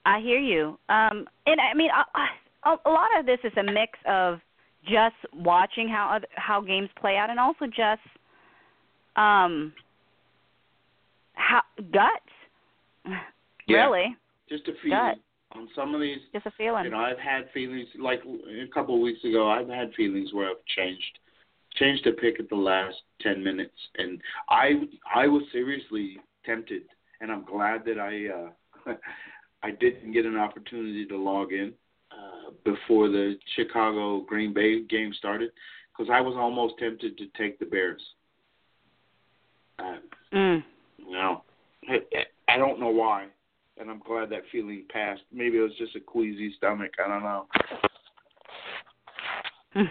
[0.04, 0.78] I hear you.
[0.88, 4.40] Um, and I mean, a, a, a lot of this is a mix of
[4.84, 8.02] just watching how other, how games play out, and also just
[9.16, 9.72] um,
[11.34, 11.62] how
[11.92, 12.20] guts.
[13.68, 13.84] Yeah.
[13.84, 14.16] Really,
[14.48, 15.14] Just a feeling.
[15.54, 16.18] On some of these.
[16.32, 16.84] just a feeling.
[16.84, 19.50] You know, I've had feelings like a couple of weeks ago.
[19.50, 21.18] I've had feelings where I've changed
[21.76, 24.82] changed a pick at the last ten minutes, and I
[25.14, 26.82] I was seriously tempted,
[27.20, 28.94] and I'm glad that I uh,
[29.62, 31.72] I didn't get an opportunity to log in
[32.10, 35.50] uh, before the Chicago Green Bay game started,
[35.92, 38.02] because I was almost tempted to take the Bears.
[39.78, 39.96] Uh,
[40.32, 40.62] mm.
[40.98, 41.42] you know,
[41.88, 41.98] I,
[42.48, 43.26] I don't know why,
[43.78, 45.22] and I'm glad that feeling passed.
[45.32, 46.92] Maybe it was just a queasy stomach.
[47.04, 47.46] I don't know.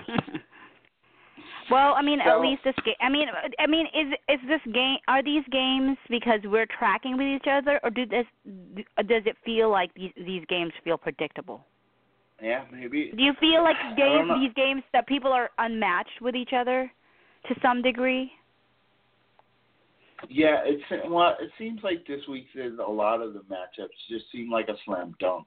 [1.71, 2.95] well, I mean, at least this game.
[3.01, 3.27] I mean,
[3.59, 4.97] I mean, is is this game?
[5.07, 8.25] Are these games because we're tracking with each other, or do this?
[8.45, 11.65] Does it feel like these these games feel predictable?
[12.41, 13.11] Yeah, maybe.
[13.15, 16.91] Do you feel like games, these games that people are unmatched with each other
[17.47, 18.31] to some degree?
[20.30, 21.35] Yeah, it's well.
[21.39, 24.76] It seems like this week there's a lot of the matchups just seem like a
[24.85, 25.45] slam dunk.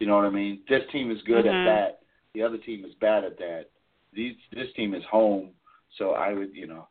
[0.00, 0.60] You know what I mean?
[0.68, 1.62] This team is good Mhm.
[1.62, 2.02] at that.
[2.34, 3.70] The other team is bad at that.
[4.12, 5.54] These this team is home,
[5.96, 6.88] so I would you know.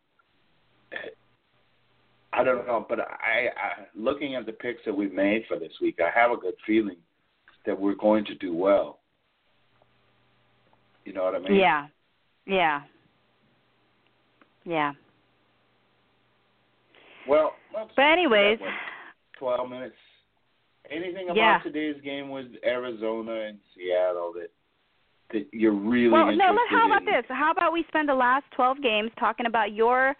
[2.31, 5.73] I don't know, but I, I looking at the picks that we've made for this
[5.81, 6.97] week, I have a good feeling
[7.65, 8.99] that we're going to do well.
[11.05, 11.55] You know what I mean?
[11.55, 11.87] Yeah,
[12.45, 12.81] yeah,
[14.65, 14.93] yeah.
[17.27, 17.53] Well,
[17.95, 18.59] But anyways,
[19.39, 19.95] 12 minutes.
[20.89, 21.59] Anything about Yeah.
[21.63, 24.51] today's game with Arizona and Seattle that
[25.29, 26.51] that you're really well, no.
[26.51, 27.05] Let, how about in?
[27.05, 27.25] this?
[27.29, 30.15] How about we spend the last twelve games talking about your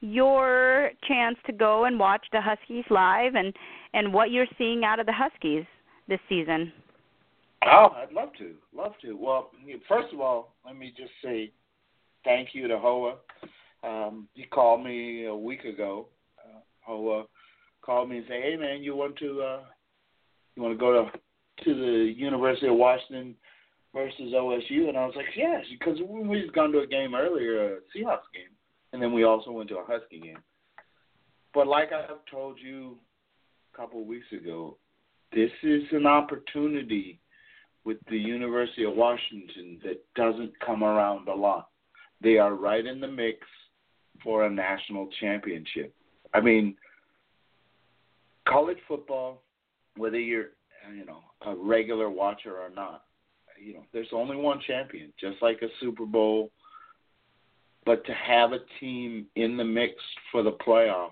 [0.00, 3.54] your chance to go and watch the Huskies live and
[3.94, 5.64] and what you're seeing out of the Huskies
[6.08, 6.72] this season.
[7.64, 8.54] Oh, I'd love to.
[8.74, 9.16] Love to.
[9.16, 9.50] Well,
[9.88, 11.52] first of all, let me just say
[12.24, 13.16] thank you to Hoa.
[13.84, 16.06] Um, he called me a week ago.
[16.86, 17.24] Uh, Hoa
[17.82, 19.60] called me and said, "Hey, man, you want to uh,
[20.56, 23.34] you want to go to to the University of Washington
[23.94, 27.76] versus OSU?" And I was like, "Yes," because we we've gone to a game earlier,
[27.76, 28.52] a Seahawks game,
[28.92, 30.42] and then we also went to a Husky game.
[31.54, 32.98] But like I've told you
[33.72, 34.78] a couple of weeks ago,
[35.32, 37.20] this is an opportunity
[37.84, 41.68] with the University of Washington that doesn't come around a lot.
[42.20, 43.38] They are right in the mix
[44.22, 45.92] for a national championship.
[46.34, 46.76] I mean,
[48.48, 49.42] college football,
[49.96, 50.50] whether you're
[50.94, 53.04] you know a regular watcher or not,
[53.62, 56.50] you know there's only one champion, just like a Super Bowl.
[57.84, 59.94] But to have a team in the mix
[60.30, 61.10] for the playoffs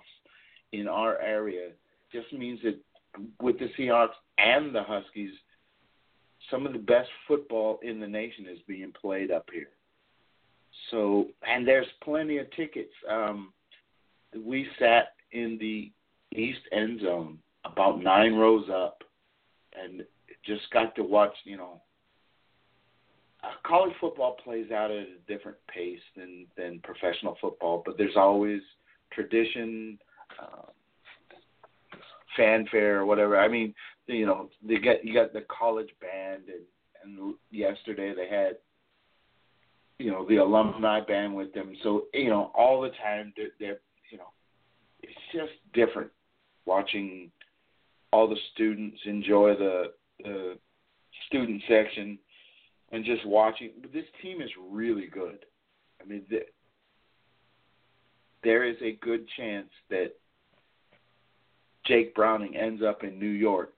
[0.73, 1.71] in our area
[2.13, 2.79] just means that
[3.41, 5.33] with the Seahawks and the Huskies,
[6.51, 9.71] some of the best football in the nation is being played up here.
[10.91, 12.93] So, and there's plenty of tickets.
[13.09, 13.53] Um,
[14.37, 15.91] we sat in the
[16.33, 19.03] east end zone, about nine rows up,
[19.81, 20.03] and
[20.45, 21.35] just got to watch.
[21.45, 21.81] You know,
[23.43, 28.17] uh, college football plays out at a different pace than than professional football, but there's
[28.17, 28.63] always
[29.13, 29.99] tradition.
[30.41, 30.67] Uh,
[32.37, 33.39] fanfare or whatever.
[33.39, 33.75] I mean,
[34.07, 36.65] you know, they get you got the college band and
[37.03, 38.57] and yesterday they had
[39.99, 41.75] you know the alumni band with them.
[41.83, 43.81] So you know all the time they're, they're
[44.11, 44.33] you know
[45.03, 46.11] it's just different
[46.67, 47.31] watching
[48.13, 49.93] all the students enjoy the
[50.23, 50.59] the
[51.27, 52.19] student section
[52.93, 53.73] and just watching.
[53.81, 55.45] But this team is really good.
[56.01, 56.41] I mean, the,
[58.43, 60.13] there is a good chance that
[61.87, 63.73] Jake Browning ends up in New York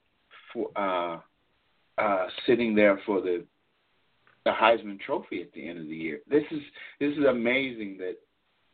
[0.53, 1.19] for uh,
[1.99, 3.45] uh, sitting there for the
[4.45, 6.21] the Heisman Trophy at the end of the year.
[6.29, 6.61] This is
[6.99, 8.17] this is amazing that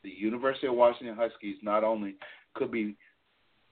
[0.03, 2.17] the University of Washington Huskies not only
[2.55, 2.97] could be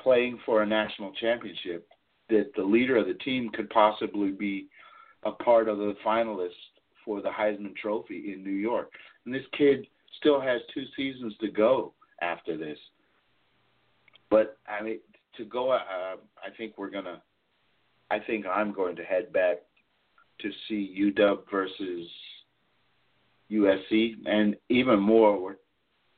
[0.01, 1.89] playing for a national championship,
[2.29, 4.67] that the leader of the team could possibly be
[5.25, 6.51] a part of the finalists
[7.05, 8.91] for the Heisman Trophy in New York.
[9.25, 9.87] And this kid
[10.19, 12.79] still has two seasons to go after this.
[14.31, 14.99] But I mean,
[15.37, 17.23] to go, uh, I think we're gonna.
[18.11, 19.59] I think I'm going to head back
[20.41, 22.09] to see UW versus
[23.51, 25.57] USC, and even more,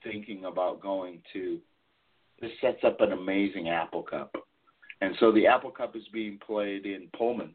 [0.02, 1.58] thinking about going to.
[2.40, 4.32] This sets up an amazing Apple Cup,
[5.00, 7.54] and so the Apple Cup is being played in Pullman,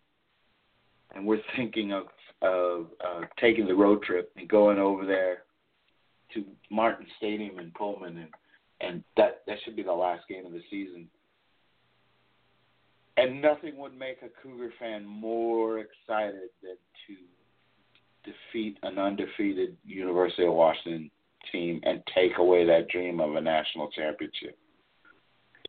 [1.15, 2.03] and we're thinking of
[2.41, 5.43] of uh, taking the road trip and going over there
[6.33, 8.29] to Martin Stadium in Pullman, and
[8.81, 11.07] and that that should be the last game of the season.
[13.15, 20.45] And nothing would make a Cougar fan more excited than to defeat an undefeated University
[20.45, 21.11] of Washington
[21.51, 24.57] team and take away that dream of a national championship.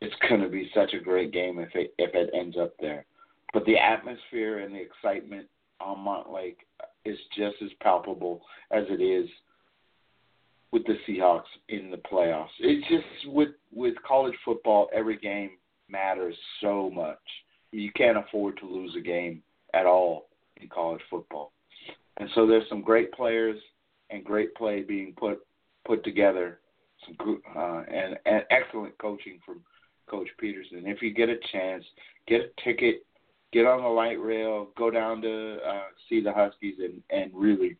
[0.01, 3.05] It's going to be such a great game if it if it ends up there.
[3.53, 5.47] But the atmosphere and the excitement
[5.79, 6.57] on Montlake
[7.05, 8.41] is just as palpable
[8.71, 9.29] as it is
[10.71, 12.47] with the Seahawks in the playoffs.
[12.59, 15.51] It's just with with college football, every game
[15.89, 17.19] matters so much.
[17.71, 19.41] You can't afford to lose a game
[19.73, 20.27] at all
[20.61, 21.51] in college football.
[22.17, 23.57] And so there's some great players
[24.09, 25.39] and great play being put
[25.85, 26.59] put together.
[27.05, 29.61] Some uh, and, and excellent coaching from
[30.07, 30.83] Coach Petersen.
[30.85, 31.83] If you get a chance,
[32.27, 33.05] get a ticket,
[33.51, 37.77] get on the light rail, go down to uh, see the Huskies, and and really,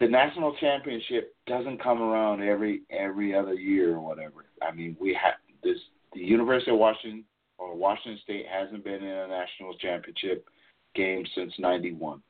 [0.00, 4.46] the national championship doesn't come around every every other year or whatever.
[4.62, 5.78] I mean, we have this.
[6.12, 7.24] The University of Washington
[7.58, 10.48] or Washington State hasn't been in a national championship
[10.94, 12.22] game since '91.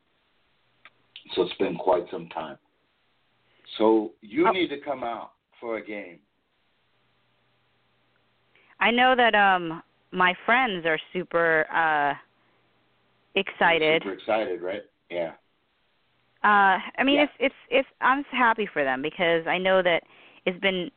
[1.34, 2.58] So it's been quite some time.
[3.78, 4.52] So you Oh.
[4.52, 6.20] need to come out for a game.
[8.80, 9.82] I know that um
[10.12, 12.14] my friends are super uh
[13.34, 14.02] excited.
[14.02, 14.82] Super excited, right?
[15.10, 15.32] Yeah.
[16.42, 17.24] Uh I mean Yeah.
[17.24, 20.02] it's it's it's I'm happy for them because I know that
[20.44, 20.90] it's been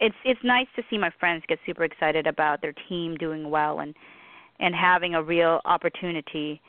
[0.00, 3.80] it's it's nice to see my friends get super excited about their team doing well
[3.80, 3.94] and
[4.60, 6.60] and having a real opportunity.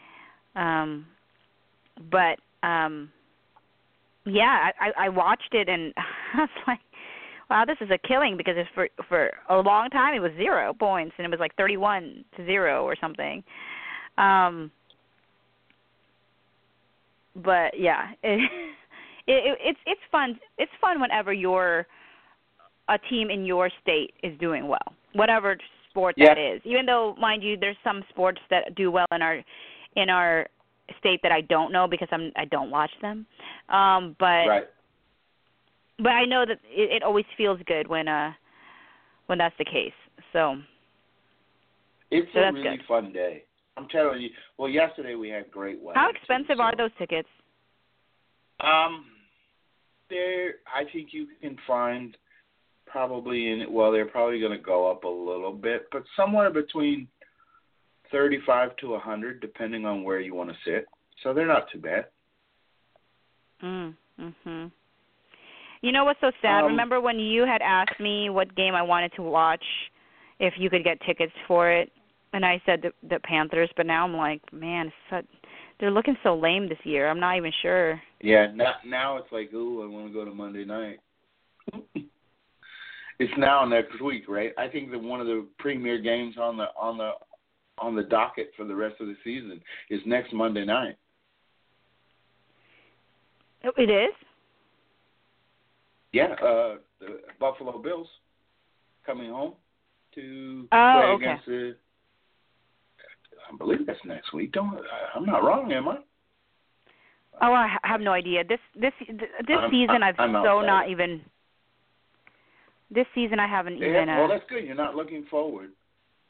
[0.55, 1.05] Um
[2.09, 3.11] but um
[4.25, 5.93] yeah, I I I watched it and
[6.33, 6.79] I was like
[7.49, 10.73] wow, this is a killing because it's for for a long time it was zero
[10.73, 13.43] points and it was like 31 to 0 or something.
[14.17, 14.71] Um
[17.35, 18.39] but yeah, it,
[19.27, 20.39] it it's it's fun.
[20.57, 21.85] It's fun whenever you're
[22.89, 25.57] a team in your state is doing well, whatever
[25.89, 26.55] sport that Yeah.
[26.55, 26.61] is.
[26.65, 29.43] Even though, mind you, there's some sports that do well in our
[29.95, 30.47] in our
[30.99, 33.25] state that I don't know because I'm I don't watch them.
[33.69, 34.67] Um, but right.
[35.97, 38.31] but I know that it, it always feels good when uh
[39.27, 39.93] when that's the case.
[40.33, 40.57] So
[42.11, 42.85] It's So a really good.
[42.87, 43.43] fun day.
[43.77, 44.29] I'm telling you.
[44.57, 45.99] Well, yesterday we had great weather.
[45.99, 47.27] how too, expensive so- are those tickets?
[48.61, 49.05] Um,
[50.09, 50.55] there.
[50.73, 52.15] I think you can find
[52.85, 53.65] probably in.
[53.73, 57.07] Well, they're probably going to go up a little bit, but somewhere between
[58.11, 60.85] thirty-five to a hundred, depending on where you want to sit.
[61.23, 62.05] So they're not too bad.
[63.63, 63.95] Mm.
[64.19, 64.71] Mhm.
[65.81, 66.63] You know what's so sad?
[66.63, 69.63] Um, Remember when you had asked me what game I wanted to watch
[70.39, 71.91] if you could get tickets for it?
[72.33, 75.25] And I said the, the Panthers, but now I'm like, man, such,
[75.79, 77.09] they're looking so lame this year.
[77.09, 78.01] I'm not even sure.
[78.21, 78.47] Yeah.
[78.53, 80.99] Now, now it's like, ooh, I want to go to Monday night.
[83.19, 84.51] it's now next week, right?
[84.57, 87.11] I think that one of the premier games on the on the
[87.79, 90.95] on the docket for the rest of the season is next Monday night.
[93.65, 94.13] Oh, It is?
[96.11, 98.07] Yeah, uh, the Buffalo Bills
[99.05, 99.53] coming home
[100.13, 101.25] to Oh, play okay.
[101.25, 101.75] against the.
[103.51, 104.51] I believe that's next week.
[104.53, 104.79] Don't
[105.13, 105.97] I'm not wrong, am I?
[107.41, 108.43] Oh, I have no idea.
[108.45, 111.21] This this this I'm- season I've I'm so not even.
[112.89, 114.09] This season I haven't Yeah, even.
[114.09, 114.63] Uh, well, that's good.
[114.63, 115.71] You're not looking forward.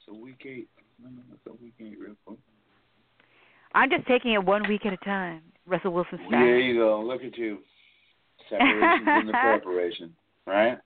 [0.05, 0.67] So week eight.
[1.03, 2.39] It's a week eight real quick.
[3.75, 5.41] I'm just taking it one week at a time.
[5.67, 6.29] Russell Wilson back.
[6.31, 7.01] There you go.
[7.01, 7.59] Look at you.
[8.49, 10.13] Separation from the corporation,
[10.45, 10.77] right?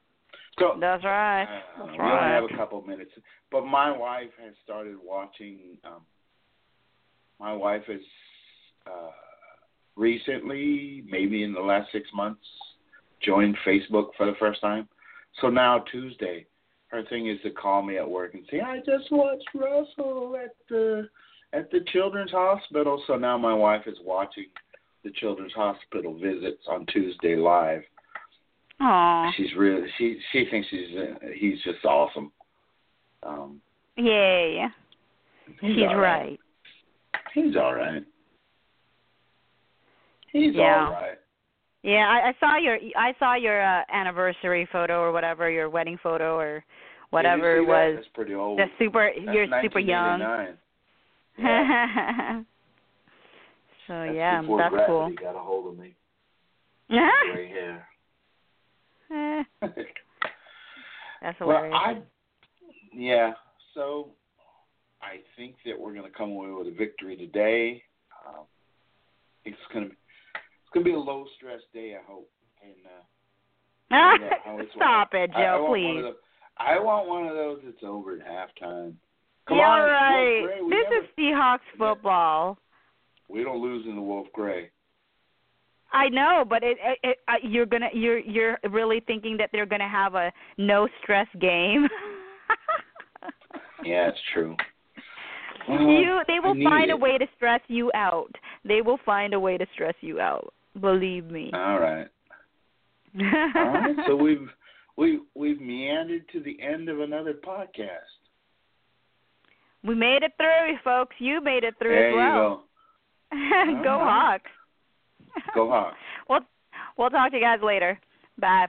[0.57, 1.43] So That's right.
[1.43, 3.11] uh, That's we only have a couple of minutes,
[3.51, 5.77] but my wife has started watching.
[5.85, 6.01] Um,
[7.39, 8.01] my wife has
[8.85, 9.11] uh,
[9.95, 12.41] recently, maybe in the last six months,
[13.25, 14.87] joined Facebook for the first time.
[15.41, 16.45] So now Tuesday,
[16.87, 20.55] her thing is to call me at work and say, "I just watched Russell at
[20.69, 21.07] the
[21.53, 24.47] at the Children's Hospital." So now my wife is watching
[25.03, 27.81] the Children's Hospital visits on Tuesday live.
[28.81, 29.31] Aw.
[29.35, 32.31] She's really she she thinks he's uh, he's just awesome.
[33.23, 33.61] Um,
[33.97, 34.65] Yay.
[35.59, 36.39] he's She's all right.
[37.33, 38.03] He's all right.
[40.31, 40.85] He's Yeah.
[40.85, 41.17] all right.
[41.81, 45.97] Yeah, I, I saw your I saw your uh, anniversary photo or whatever, your wedding
[46.01, 46.63] photo or
[47.09, 47.87] whatever Did it you see that?
[47.87, 47.95] was.
[47.95, 48.59] That's pretty old.
[48.59, 50.19] The super That's you're super young.
[51.37, 52.41] Yeah.
[53.89, 55.31] so That's yeah, before that's gravity cool.
[55.33, 55.95] got a hold of me.
[56.89, 57.87] Gray hair.
[59.11, 59.43] Eh,
[61.21, 61.75] that's well, hilarious.
[61.75, 62.01] I
[62.93, 63.33] yeah.
[63.73, 64.09] So
[65.01, 67.81] I think that we're going to come away with a victory today.
[68.27, 68.43] Um,
[69.43, 71.95] it's going to it's going to be a low stress day.
[71.99, 72.29] I hope.
[72.61, 76.01] And uh, yeah, Stop it, I- I Joe, please.
[76.03, 76.13] those-
[76.61, 78.93] I want one of those that's over at halftime.
[79.47, 80.41] Come yeah, on, right.
[80.41, 80.61] Wolf Gray.
[80.61, 82.57] We This is Seahawks football.
[83.29, 84.71] We don't lose in the Wolf Gray.
[85.91, 89.65] I know, but it, it, it uh, you're gonna you're you're really thinking that they're
[89.65, 91.87] gonna have a no stress game.
[93.83, 94.55] Yeah, it's true.
[95.69, 98.31] you they will find a way to stress you out.
[98.65, 100.53] They will find a way to stress you out.
[100.79, 101.51] Believe me.
[101.53, 102.07] All right.
[103.19, 103.95] All right.
[104.07, 104.47] So we've
[104.97, 108.09] we we've meandered to the end of another podcast.
[109.83, 111.15] we made it through, folks.
[111.19, 112.63] You made it through there as well.
[113.83, 113.99] go.
[113.99, 114.51] Hawks.
[115.53, 115.65] go.
[115.65, 115.97] Go Hawks.
[116.29, 116.41] We'll
[116.97, 117.99] we'll talk to you guys later.
[118.39, 118.67] Bye.